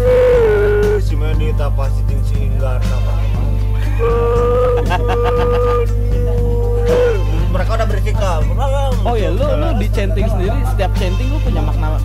race. 0.00 1.04
Si 1.04 1.14
Menita 1.14 1.68
pasti 1.70 2.00
ting 2.06 2.22
singgar 2.24 2.80
apa 2.80 3.12
mereka 7.50 7.70
udah 7.76 7.86
bersikap. 7.86 8.40
Oh 9.04 9.12
ya, 9.12 9.28
lu 9.28 9.44
lu 9.44 9.68
di 9.76 9.88
chanting 9.92 10.24
sendiri 10.24 10.56
setiap 10.66 10.92
chanting 10.96 11.28
lu 11.28 11.36
punya 11.42 11.60
makna 11.60 12.00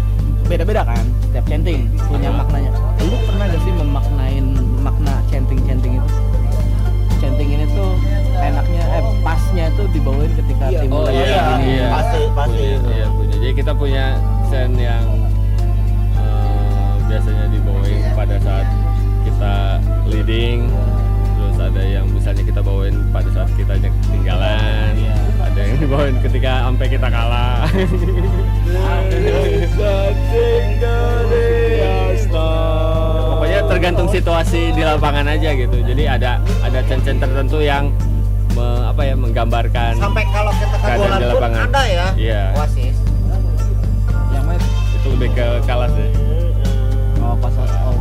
beda-beda 0.45 0.84
kan? 0.84 1.05
Setiap 1.36 1.51
chanting 1.51 1.91
punya 1.99 2.31
maknanya. 2.31 2.71
Lu 3.03 3.19
pernah 3.27 3.51
gak 3.51 3.59
sih 3.59 3.73
memaknain 3.75 4.45
makna 4.79 5.19
chanting-chanting 5.27 5.99
itu? 5.99 6.09
Chanting 7.19 7.49
ini 7.51 7.65
tuh 7.75 7.91
enaknya 8.39 8.83
eh 8.88 9.03
pasnya 9.19 9.67
tuh 9.75 9.83
dibawain 9.91 10.31
ketika 10.31 10.71
Iya. 10.71 10.79
tim 10.79 10.95
oh 10.95 11.03
lagi 11.03 11.19
iya 11.19 11.36
gini. 11.51 11.67
iya 11.75 11.88
Pasti, 11.91 12.19
pasti. 12.31 12.55
punya, 12.55 12.88
iya 12.88 13.07
punya 13.11 13.36
jadi 13.36 13.51
kita 13.51 13.71
punya 13.75 14.05
sen 14.47 14.71
yang 14.79 15.05
eh, 16.15 16.93
biasanya 17.03 17.45
dibawain 17.51 17.99
pada 18.15 18.36
saat 18.39 18.67
kita 19.21 19.55
leading 20.07 20.71
terus 21.36 21.57
ada 21.59 21.83
yang 21.83 22.05
misalnya 22.07 22.43
kita 22.45 22.61
bawain 22.63 22.95
pada 23.11 23.27
saat 23.29 23.51
kita 23.55 23.75
ketinggalan 23.75 24.93
Iya. 24.95 25.15
ada 25.41 25.59
yang 25.59 25.77
dibawain 25.79 26.15
ketika 26.23 26.63
sampai 26.63 26.88
kita 26.88 27.07
kalah 27.09 27.67
tergantung 34.06 34.14
situasi 34.14 34.70
di 34.72 34.84
lapangan 34.84 35.26
aja 35.28 35.49
gitu 35.51 35.78
jadi 35.82 36.03
ada 36.12 36.32
ada 36.62 36.80
cen-cen 36.86 37.18
tertentu 37.18 37.58
yang 37.60 37.89
me- 38.53 38.86
apa 38.86 39.01
ya 39.03 39.16
menggambarkan 39.16 39.97
sampai 39.97 40.24
kalau 40.30 40.51
kita 40.53 40.76
Keadaan 40.76 40.93
kegolan 40.95 41.18
di 41.18 41.26
pun 41.26 41.34
lapangan. 41.36 41.64
ada 41.66 41.82
ya 41.84 42.06
Iya. 42.16 42.41
wasis 42.56 42.95
Yang 44.30 44.43
mana? 44.45 44.66
itu 44.93 45.08
lebih 45.12 45.30
ke 45.34 45.45
kalah 45.66 45.89
sih 45.89 46.10
Oh, 47.18 47.34
pas 47.36 47.53
oh, 47.58 47.97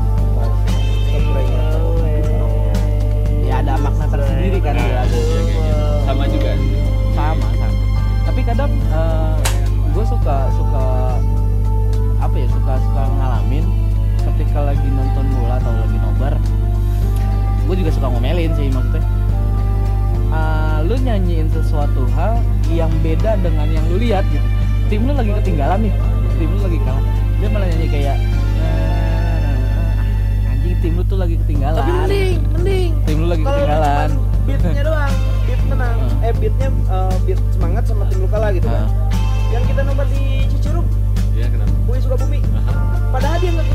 ya 3.42 3.54
ada 3.58 3.72
makna 3.74 4.04
tersendiri 4.06 4.58
kan 4.60 4.76
kayak 4.76 5.08
gitu. 5.08 5.40
sama 6.04 6.24
juga 6.26 6.52
sama 7.14 7.48
sama 7.50 7.68
tapi 8.22 8.40
kadang 8.42 8.70
gue 9.88 10.04
suka 10.04 10.36
suka 10.52 10.84
apa 12.18 12.36
ya 12.36 12.48
suka 12.50 12.72
suka 12.78 13.02
ngalamin 13.10 13.64
ketika 14.54 14.70
lagi 14.70 14.86
nonton 14.86 15.26
bola 15.34 15.58
atau 15.58 15.74
lagi 15.74 15.98
nobar 15.98 16.34
gue 17.66 17.74
juga 17.74 17.90
suka 17.90 18.06
ngomelin 18.06 18.54
sih 18.54 18.70
maksudnya 18.70 19.02
Eh, 20.30 20.78
lu 20.86 20.94
nyanyiin 20.94 21.50
sesuatu 21.50 22.06
hal 22.10 22.38
yang 22.66 22.90
beda 23.02 23.34
dengan 23.38 23.66
yang 23.66 23.82
lu 23.86 23.98
lihat 23.98 24.22
gitu 24.30 24.46
tim 24.86 25.06
lu 25.06 25.14
lagi 25.14 25.34
ketinggalan 25.42 25.78
nih 25.82 25.94
tim 26.38 26.50
lu 26.50 26.60
lagi 26.60 26.78
kalah 26.80 27.02
dia 27.34 27.48
malah 27.50 27.66
nyanyi 27.66 27.86
kayak 27.88 28.16
"Eh, 28.62 30.50
anjing 30.50 30.74
tim 30.78 30.92
lu 30.94 31.02
tuh 31.04 31.18
lagi 31.18 31.34
ketinggalan 31.36 31.82
Tapi 31.82 31.90
mending, 31.96 32.38
mending. 32.54 32.90
tim 33.02 33.16
lu 33.16 33.26
lagi 33.26 33.42
Kalau 33.42 33.54
ketinggalan 33.56 34.08
beatnya 34.46 34.82
doang, 34.86 35.14
beat 35.46 35.62
menang. 35.66 35.96
Hmm. 35.98 36.22
Eh 36.22 36.32
beatnya 36.32 36.68
eh, 36.70 37.14
beat 37.26 37.40
semangat 37.50 37.82
sama 37.86 38.06
tim 38.06 38.18
lu 38.18 38.28
kalah 38.30 38.50
gitu 38.50 38.66
kan. 38.66 38.86
Ah. 38.86 38.90
Yang 39.50 39.64
kita 39.66 39.80
nomor 39.82 40.06
di 40.06 40.22
Cicurug, 40.48 40.86
Iya 41.32 41.46
kenapa? 41.48 41.74
Bui 41.86 41.98
Sukabumi. 41.98 42.38
Aha, 42.54 42.74
Padahal 43.10 43.38
dia 43.38 43.50
nggak 43.50 43.66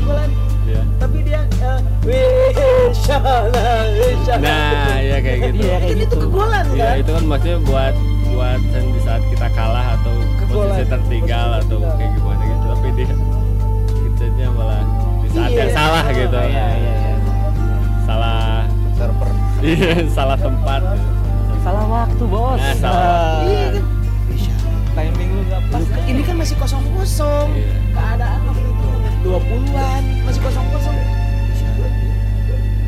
iya. 0.70 0.82
tapi 0.96 1.18
dia 1.20 1.40
Wishala. 2.00 3.34
Nah, 4.38 4.96
iya 4.98 5.16
kayak 5.18 5.38
gitu. 5.44 5.60
Iya, 5.60 5.76
kayak 5.76 5.90
Ini 5.90 6.00
gitu. 6.00 6.12
tuh 6.12 6.18
kegolan 6.24 6.64
Iya, 6.70 6.84
kan? 6.86 6.94
itu 6.96 7.10
kan 7.12 7.24
maksudnya 7.26 7.58
buat 7.62 7.94
buat 8.30 8.60
dan 8.66 8.84
di 8.88 9.00
saat 9.00 9.22
kita 9.26 9.46
kalah 9.50 9.86
atau 9.94 10.14
Kegolan. 10.38 10.70
posisi 10.70 10.84
tertinggal 10.88 11.46
Posisi 11.46 11.60
atau 11.60 11.76
tertinggal. 11.76 11.98
kayak 11.98 12.10
gimana 12.14 12.42
gitu. 12.42 12.64
Tapi 12.66 12.88
dia 12.94 13.06
kitanya 13.92 14.48
malah 14.50 14.82
di 15.20 15.28
saat 15.28 15.50
Iya. 15.50 15.58
yang 15.58 15.70
salah 15.72 16.04
gitu. 16.10 16.38
iya 16.40 16.66
iya 16.72 16.92
iya 16.96 17.14
Salah 18.02 18.40
server 18.92 19.30
iya, 19.60 19.92
salah 20.08 20.38
tempat. 20.38 20.80
gitu. 20.88 21.08
salah 21.60 21.84
waktu 21.86 22.24
bos 22.24 22.56
Nah, 22.56 22.74
salah. 22.74 23.04
Ah. 23.04 23.44
Iya 23.44 23.66
kan? 23.70 23.84
timing 24.90 25.30
lu 25.30 25.42
nggak 25.44 25.62
pas 25.70 25.82
Lu- 25.82 26.02
Ini 26.04 26.20
kan 26.20 26.34
masih 26.36 26.56
kosong-kosong. 26.56 27.48
Iya. 27.52 27.74
Keadaan 27.92 28.40
itu 28.48 28.69
20-an, 29.22 30.02
masih 30.24 30.40
kosong-kosong. 30.40 30.96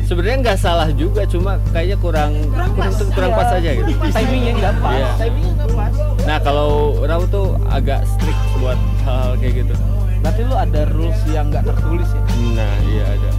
Sebenarnya 0.03 0.37
nggak 0.43 0.59
salah 0.59 0.89
juga, 0.91 1.23
cuma 1.23 1.55
kayaknya 1.71 1.97
kurang 1.97 2.31
Kurang 2.45 2.71
kurang, 2.75 2.91
pas. 2.91 3.07
kurang 3.09 3.31
Iya. 3.31 3.39
pas 3.39 3.49
aja 3.51 3.69
gitu. 3.71 3.89
timingnya 4.11 4.51
nggak 4.53 4.73
pas 4.77 4.93
Iya. 4.93 5.09
Timingnya 5.17 5.53
nggak 5.55 5.71
pas. 5.73 5.93
Nah 6.23 6.37
kalau 6.39 6.69
Rau 7.01 7.23
tuh 7.25 7.47
agak 7.65 8.01
strict 8.05 8.41
buat 8.57 8.77
hal-hal 9.01 9.31
kayak 9.37 9.53
gitu. 9.59 9.75
berarti 10.19 10.41
lu 10.41 10.55
ada 10.55 10.81
rules 10.89 11.19
yang 11.27 11.51
nggak 11.51 11.65
tertulis 11.65 12.07
ya 12.07 12.21
Nah 12.53 12.73
iya 12.85 13.05
ada. 13.09 13.31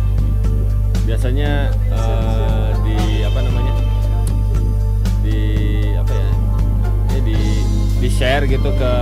Biasanya 1.02 1.50
eh, 1.90 2.68
di 2.82 2.96
apa 3.22 3.38
namanya 3.40 3.74
di 5.20 5.38
apa 5.94 6.12
ya? 6.12 6.28
Ya 7.10 7.20
di 7.22 7.36
di 7.98 8.08
share 8.10 8.44
gitu 8.44 8.68
ke 8.70 8.92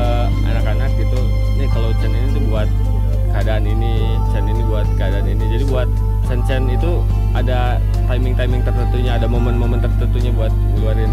anak-anak 0.44 0.90
gitu. 0.94 1.20
Nih 1.56 1.66
kalau 1.68 1.90
Chen 1.96 2.10
ini 2.10 2.28
tuh 2.32 2.42
buat 2.48 2.68
keadaan 3.42 3.66
ini, 3.66 4.06
Chen 4.30 4.46
ini 4.46 4.62
buat 4.70 4.86
keadaan 4.94 5.26
ini. 5.26 5.44
Jadi 5.50 5.64
buat 5.66 5.90
Chen 6.30 6.46
Chen 6.46 6.62
itu 6.70 7.02
ada 7.34 7.82
timing-timing 8.06 8.62
tertentunya, 8.62 9.18
ada 9.18 9.26
momen-momen 9.26 9.82
tertentunya 9.82 10.30
buat 10.30 10.54
ngeluarin 10.78 11.10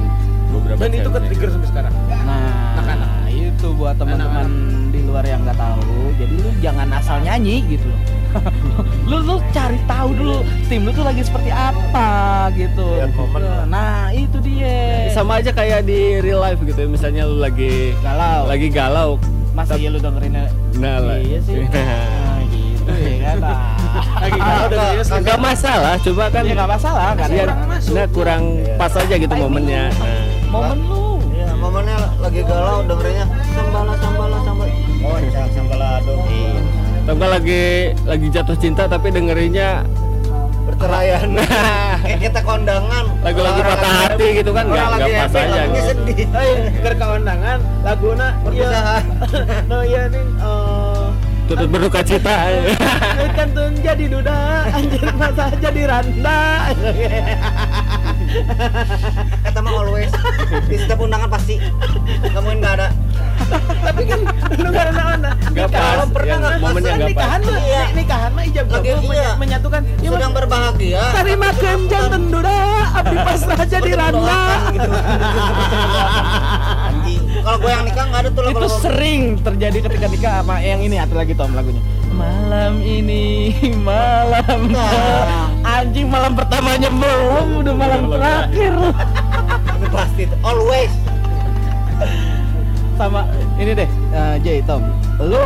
beberapa 0.53 0.77
Dan 0.85 0.93
itu 0.93 1.09
ke 1.09 1.19
trigger 1.25 1.49
sampai 1.57 1.69
sekarang. 1.73 1.93
Nah, 2.21 2.77
Anak-anak. 2.77 3.09
itu 3.33 3.67
buat 3.73 3.97
teman-teman 3.97 4.47
di 4.93 5.01
luar 5.09 5.25
yang 5.25 5.41
nggak 5.41 5.57
tahu. 5.57 5.89
Jadi 6.21 6.35
lu 6.37 6.49
jangan 6.61 6.87
asal 6.93 7.17
nyanyi 7.25 7.65
gitu 7.65 7.89
loh. 7.89 8.01
lu 9.09 9.17
lu 9.25 9.35
cari 9.49 9.81
tahu 9.89 10.09
dulu 10.13 10.37
tim 10.69 10.85
lu 10.85 10.93
tuh 10.93 11.01
lagi 11.01 11.25
seperti 11.25 11.49
apa 11.49 12.09
gitu. 12.53 13.09
Momen 13.17 13.41
lah. 13.41 13.65
Nah, 13.65 14.13
itu 14.13 14.37
dia. 14.45 15.09
sama 15.17 15.41
aja 15.41 15.49
kayak 15.49 15.81
di 15.81 16.21
real 16.21 16.37
life 16.45 16.61
gitu 16.61 16.77
ya. 16.77 16.85
misalnya 16.85 17.25
lu 17.25 17.41
lagi 17.41 17.97
galau. 18.05 18.45
lagi 18.45 18.69
galau 18.69 19.17
Masa 19.49 19.75
iya 19.75 19.89
lu 19.91 19.99
dengerinnya 19.99 20.47
nah 20.79 21.01
lah 21.03 21.17
Iya 21.19 21.39
sih. 21.43 21.65
Nah, 22.89 22.97
gitu 22.97 23.09
ya 23.09 23.19
kan. 23.23 23.37
Nah. 23.39 23.57
Lagi 24.19 24.39
galau 24.39 24.65
dan 24.69 24.79
dia 24.79 25.01
nggak 25.01 25.19
nggak 25.23 25.39
masalah 25.39 25.93
cuma 25.99 26.25
kan 26.29 26.43
Ya 26.45 26.53
nggak 26.53 26.69
masalah 26.69 27.07
kan. 27.13 27.27
Iya, 27.29 27.43
kurang 27.45 27.59
masuk. 27.69 27.93
nah 27.93 28.05
kurang 28.09 28.43
pas 28.75 28.93
aja 28.93 29.15
gitu 29.15 29.33
momennya 29.33 29.83
nah. 29.93 30.23
Momen 30.49 30.79
lu. 30.85 31.03
Iya, 31.29 31.49
momennya 31.55 31.97
lagi 32.17 32.41
galau 32.43 32.77
dengerinnya 32.83 33.25
sambala 33.53 33.93
sambala 33.97 34.37
sambal. 34.41 34.67
Oh, 34.99 35.15
cak 35.29 35.47
sambalado. 35.53 36.13
Iya. 36.25 36.59
Atau 36.99 37.13
nggak 37.15 37.31
lagi 37.31 37.63
lagi 38.05 38.27
jatuh 38.29 38.57
cinta 38.57 38.83
tapi 38.85 39.07
dengerinnya 39.09 39.81
Perceraian. 40.69 41.29
Kayak 42.05 42.19
kita 42.29 42.39
kondangan. 42.45 43.05
lagu-lagu 43.25 43.61
patah 43.65 43.93
hati 44.05 44.27
gitu 44.37 44.51
kan 44.53 44.69
nggak 44.69 44.85
nggak 44.85 45.01
lagi 45.01 45.11
pas 45.11 45.25
happy, 45.25 45.39
aja 45.41 45.49
lagunya 45.49 45.81
gitu. 45.81 45.89
sedih. 45.89 46.27
Eh, 46.29 46.55
ke 46.77 46.91
keundangan 46.93 47.59
laguna 47.81 48.27
iya. 48.29 48.43
Perpisahan. 48.45 49.03
No 49.69 49.77
iya 49.81 50.01
nih 50.07 50.23
Turut 51.49 51.65
berduka 51.65 52.05
cita 52.05 52.35
kan 53.33 53.47
tuh 53.49 53.73
jadi 53.81 54.05
duda 54.05 54.37
anjir 54.69 55.01
masa 55.17 55.49
jadi 55.57 55.81
randa 55.89 56.69
Kata 59.41 59.59
mah 59.59 59.73
always 59.73 60.13
di 60.69 60.77
setiap 60.77 61.01
undangan 61.01 61.25
pasti 61.27 61.57
kamu 62.21 62.61
nggak 62.61 62.73
ada. 62.75 62.87
tapi 63.81 64.05
kan 64.05 64.19
lu 64.53 64.69
gak 64.69 64.85
ada 64.85 64.93
mana 64.93 65.31
Nggak 65.49 65.67
pas, 65.71 66.05
pernah 66.07 66.35
nggak 66.37 66.53
nggak 66.53 66.69
pas. 66.69 67.01
nikahan 67.01 67.39
mah 67.41 67.57
Iya. 67.59 67.83
nikahan 67.97 68.29
mah 68.29 68.43
ijab 68.45 68.65
kabul 68.69 69.09
iya. 69.09 69.29
menyatukan 69.33 69.81
ya 69.97 70.09
Sedang 70.11 70.31
berbahagia. 70.31 71.01
terima 71.17 71.49
kenjang 71.51 72.05
dan 72.07 72.23
duda 72.29 72.57
abdi 72.93 73.17
pasrah 73.17 73.65
jadi 73.65 73.91
randa 73.91 74.41
gitu. 74.69 74.89
Kalau 77.39 77.57
gue 77.57 77.69
yang 77.69 77.83
nikah 77.83 78.05
nggak 78.05 78.21
ada 78.21 78.29
tuh 78.29 78.41
itu 78.41 78.49
lagu-lagu. 78.51 78.79
sering 78.79 79.21
terjadi 79.39 79.77
ketika 79.81 80.05
nikah 80.07 80.33
sama 80.39 80.55
yang 80.59 80.79
ini 80.79 80.95
atau 80.95 81.15
lagi 81.15 81.33
tom 81.33 81.51
lagunya. 81.51 81.81
Malam 82.09 82.73
ini 82.79 83.53
malam. 83.87 84.59
Nah. 84.69 85.47
anjing 85.61 86.07
malam 86.07 86.33
pertamanya 86.33 86.89
belum 86.89 87.61
udah 87.61 87.73
malam 87.73 88.01
terakhir. 88.09 88.73
Itu 89.75 89.87
pasti 89.89 90.23
always. 90.41 90.91
sama 92.95 93.23
ini 93.55 93.71
deh 93.73 93.87
eh, 94.11 94.35
Jay 94.39 94.59
Tom. 94.59 94.83
Lu 95.17 95.39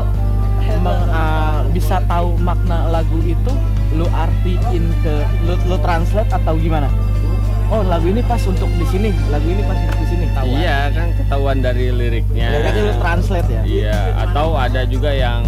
meng- 0.80 1.10
ah, 1.10 1.62
bisa 1.70 2.02
tahu 2.04 2.34
makna 2.36 2.90
lagu 2.90 3.22
itu? 3.22 3.54
Lu 3.94 4.10
artiin 4.10 4.90
ke 5.02 5.16
lu, 5.44 5.54
lu 5.68 5.78
translate 5.78 6.30
atau 6.30 6.58
gimana 6.58 6.90
oh 7.72 7.82
lagu 7.86 8.06
ini 8.10 8.22
pas 8.26 8.42
untuk 8.44 8.68
di 8.76 8.86
sini. 8.90 9.10
Lagu 9.32 9.48
ini 9.48 9.62
pas 9.64 9.78
untuk 9.78 10.00
di 10.04 10.08
sini. 10.10 10.26
Tahu 10.34 10.46
iya 10.50 10.92
kan 10.92 11.08
ketahuan 11.16 11.58
dari 11.64 11.86
liriknya. 11.94 12.48
Jadi 12.52 12.80
lu 12.84 12.94
translate 13.00 13.50
ya? 13.50 13.62
Iya 13.64 14.00
atau 14.28 14.58
ada 14.58 14.82
juga 14.90 15.12
yang 15.14 15.48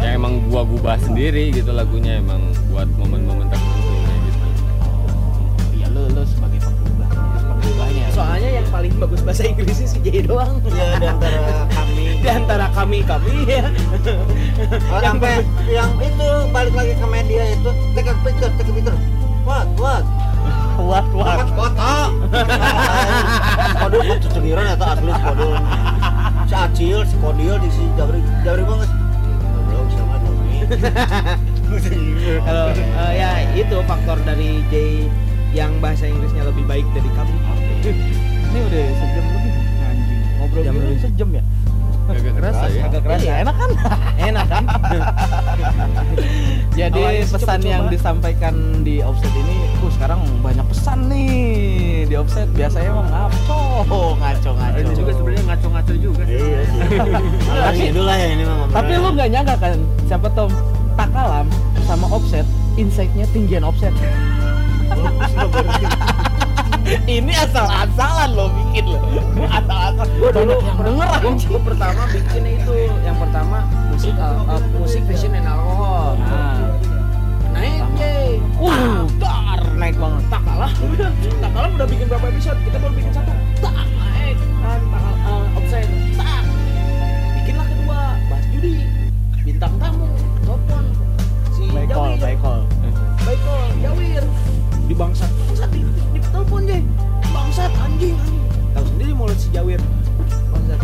yang 0.00 0.16
emang 0.16 0.40
gua 0.48 0.64
gubah 0.64 0.96
sendiri 0.96 1.52
gitu 1.52 1.74
lagunya 1.76 2.16
emang 2.22 2.40
buat 2.72 2.88
momen-momen 2.96 3.52
tertentu 3.52 3.92
kayak 4.00 4.20
gitu. 4.24 4.38
Iya 5.76 5.86
lu 5.92 6.02
lu 6.08 6.22
sebagai 6.24 6.60
penggubah 6.64 7.08
penggubahnya 7.60 8.04
soalnya 8.16 8.50
yang 8.62 8.66
paling 8.72 8.94
bagus 8.96 9.20
bahasa 9.20 9.42
Inggrisnya 9.44 9.88
si 9.90 9.98
Jay 10.00 10.24
doang. 10.24 10.60
Ya 10.70 10.96
di 10.96 11.06
antara 11.08 11.66
kami. 11.68 12.04
di 12.24 12.28
antara 12.28 12.66
kami 12.72 12.98
kami 13.04 13.34
ya. 13.44 13.64
Oh, 14.92 15.00
yang 15.00 15.16
sampai 15.16 15.40
yang 15.68 15.90
itu 16.00 16.28
balik 16.52 16.74
lagi 16.76 16.94
ke 16.96 17.06
media 17.08 17.42
itu 17.52 17.70
picture, 18.24 18.52
take 18.56 18.68
a 18.68 18.72
picture. 18.72 18.98
What, 19.44 19.66
what? 19.80 20.04
What 20.80 21.06
What 21.12 21.48
foto? 21.52 21.92
Kodul 23.80 24.00
kok 24.06 24.18
cecegiran 24.24 24.66
atau 24.76 24.86
asli 24.92 25.12
kodul. 25.12 25.54
Si 26.50 26.54
Acil, 26.56 26.98
si 27.06 27.16
Kodil 27.20 27.54
di 27.62 27.68
si 27.70 27.84
Jabri, 27.94 28.20
Jabri 28.42 28.64
banget. 28.66 28.90
Goblok 29.54 29.88
sama 29.94 30.16
Tommy. 30.22 30.56
kalau 32.46 32.66
eh, 32.74 33.12
ya 33.14 33.30
itu 33.54 33.76
faktor 33.86 34.18
dari 34.26 34.62
Jay 34.70 35.06
yang 35.50 35.78
bahasa 35.82 36.06
Inggrisnya 36.06 36.46
lebih 36.46 36.64
baik 36.66 36.86
dari 36.94 37.10
kami 37.14 37.34
ini 38.50 38.58
udah 38.66 38.84
sejam 38.98 39.24
lebih 39.34 39.52
anjing 39.82 40.20
ngobrol 40.38 40.62
Jam 40.62 40.74
sejam 40.98 41.28
ya 41.34 41.42
agak 42.12 42.34
kerasa 42.34 42.64
ya 42.68 42.82
agak 42.86 43.00
keras 43.04 43.18
Iya, 43.20 43.28
ya 43.30 43.34
enak 43.42 43.54
kan 43.54 43.70
enak 44.28 44.46
kan 44.46 44.64
Jadi 46.70 47.02
Awalnya 47.02 47.26
pesan 47.26 47.58
coba-coba. 47.60 47.68
yang 47.68 47.84
disampaikan 47.90 48.54
di 48.80 48.94
offset 49.02 49.32
ini, 49.34 49.56
uh 49.82 49.90
sekarang 49.90 50.20
banyak 50.40 50.64
pesan 50.70 50.98
nih 51.12 51.28
di 52.08 52.14
offset. 52.16 52.48
Biasanya 52.56 52.88
emang 52.88 53.08
ngaco, 53.10 53.60
ngaco, 54.22 54.50
ngaco. 54.56 54.78
ini 54.78 54.92
juga 54.96 55.10
sebenarnya 55.12 55.44
ngaco-ngaco 55.50 55.94
juga 55.98 56.22
sih 56.24 56.40
Iya 56.40 56.60
sih. 57.74 57.86
Itu 57.90 58.00
lah 58.00 58.16
ya 58.16 58.28
ini 58.32 58.42
mah 58.46 58.54
ngomongnya. 58.54 58.76
Tapi 58.80 58.92
lu 58.96 59.08
nggak 59.12 59.28
nyangka 59.28 59.54
kan, 59.58 59.76
siapa 60.08 60.28
Tom 60.32 60.50
Takalam 60.94 61.46
sama 61.84 62.06
offset, 62.08 62.46
insight-nya 62.78 63.26
tinggian 63.34 63.66
offset. 63.66 63.92
Ini 67.06 67.32
asal-asalan 67.32 68.30
lo 68.32 68.46
bikin 68.50 68.84
lo, 68.88 68.98
asal-asalan. 69.46 70.08
gue 70.10 70.30
dulu 70.32 70.54
yang 70.58 70.78
denger 70.78 71.08
gue 71.40 71.60
pertama 71.62 72.02
bikin 72.08 72.42
itu 72.48 72.72
yang 73.00 73.16
pertama 73.16 73.56
musik 73.88 74.14
al- 74.16 74.46
uh, 74.46 74.62
musik 74.74 75.02
fashion 75.06 75.30
dan 75.30 75.46
alkohol 75.46 76.14
Nah, 76.20 76.58
naik 77.52 77.82
Jay. 77.94 78.38
Uh, 78.56 79.04
dar 79.18 79.60
naik 79.74 79.94
banget. 79.94 80.22
tak 80.28 80.40
kalah. 80.40 80.70
Tak 81.36 81.50
kalah 81.50 81.70
udah 81.70 81.86
bikin 81.86 82.06
berapa 82.06 82.26
episode? 82.28 82.58
Kita 82.62 82.76
baru 82.78 82.94
bikin 82.94 83.12
satu. 83.12 83.32
Tak 83.58 83.74
naik. 83.74 84.36
Kan 84.60 84.80
tak 84.86 85.02
uh, 85.24 85.44
offset 85.54 85.86
tak. 86.14 86.42
Bikinlah 87.34 87.66
kedua 87.66 88.00
bahas 88.26 88.44
judi. 88.50 88.74
Bintang 89.42 89.74
tamu 89.76 90.06
telepon 90.40 90.84
si 91.50 91.62
Baik 91.70 91.88
call, 91.90 92.12
Jawir. 92.12 92.20
baik 92.22 92.38
call. 92.38 92.60
baik 93.20 93.40
call 93.42 93.66
Jawir. 93.78 94.24
Di 94.86 94.94
bangsat. 94.94 95.30
Bangsat 95.44 95.70
di 95.70 95.80
telepon 96.40 96.64
Jay 96.64 96.80
bangsat 97.36 97.68
anjing 97.84 98.16
anjing 98.16 98.40
tahu 98.72 98.84
sendiri 98.88 99.12
mulut 99.12 99.36
si 99.36 99.52
Jawir 99.52 99.76
bangsat 100.48 100.80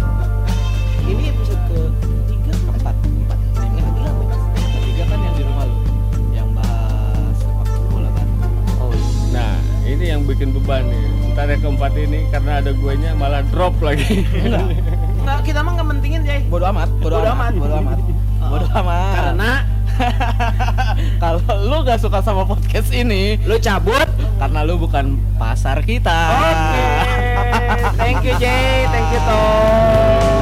ini 1.08 1.32
episode 1.32 1.62
ke 1.64 1.80
tiga 2.28 2.52
Empat, 2.68 2.92
empat. 2.92 3.38
yang 3.56 3.72
ketiga 3.72 4.04
ya? 4.04 4.12
Ketiga 4.76 5.02
kan 5.08 5.18
yang 5.18 5.32
di 5.32 5.42
rumah 5.48 5.64
lu, 5.64 5.76
yang 6.36 6.48
bahas 6.52 7.36
sepak 7.40 7.68
bola 7.88 8.10
Bandung. 8.12 8.52
oh 8.76 8.92
iya. 8.92 9.08
nah 9.32 9.52
ini 9.88 10.04
yang 10.04 10.20
bikin 10.28 10.52
beban 10.52 10.84
nih 10.84 11.04
ntar 11.32 11.48
yang 11.48 11.60
keempat 11.64 11.92
ini 11.96 12.20
karena 12.28 12.52
ada 12.60 12.70
guenya 12.76 13.10
malah 13.16 13.40
drop 13.48 13.80
lagi 13.80 14.28
Enggak. 14.28 14.66
Nggak, 15.24 15.38
kita 15.42 15.58
mah 15.58 15.72
nggak 15.74 15.88
mentingin 15.88 16.20
Jay 16.22 16.40
Bodo 16.46 16.68
amat, 16.68 16.86
bodo, 17.00 17.16
Bodo 17.16 17.32
amat, 17.32 17.50
amat. 17.50 17.54
bodo 17.56 17.74
amat. 17.80 17.98
Bodo 18.52 18.66
amat. 18.76 19.14
karena 19.16 19.52
kalau 21.22 21.40
lu 21.64 21.78
gak 21.82 21.96
suka 21.96 22.20
sama 22.20 22.44
podcast 22.44 22.92
ini, 22.92 23.40
lu 23.48 23.56
cabut 23.56 24.04
karena 24.36 24.60
lu 24.64 24.76
bukan 24.76 25.16
pasar 25.40 25.80
kita. 25.82 26.16
Oke. 26.36 26.86
Thank 28.00 28.22
you 28.22 28.34
Jay, 28.38 28.84
thank 28.92 29.08
you 29.10 29.20
Tom. 29.24 30.35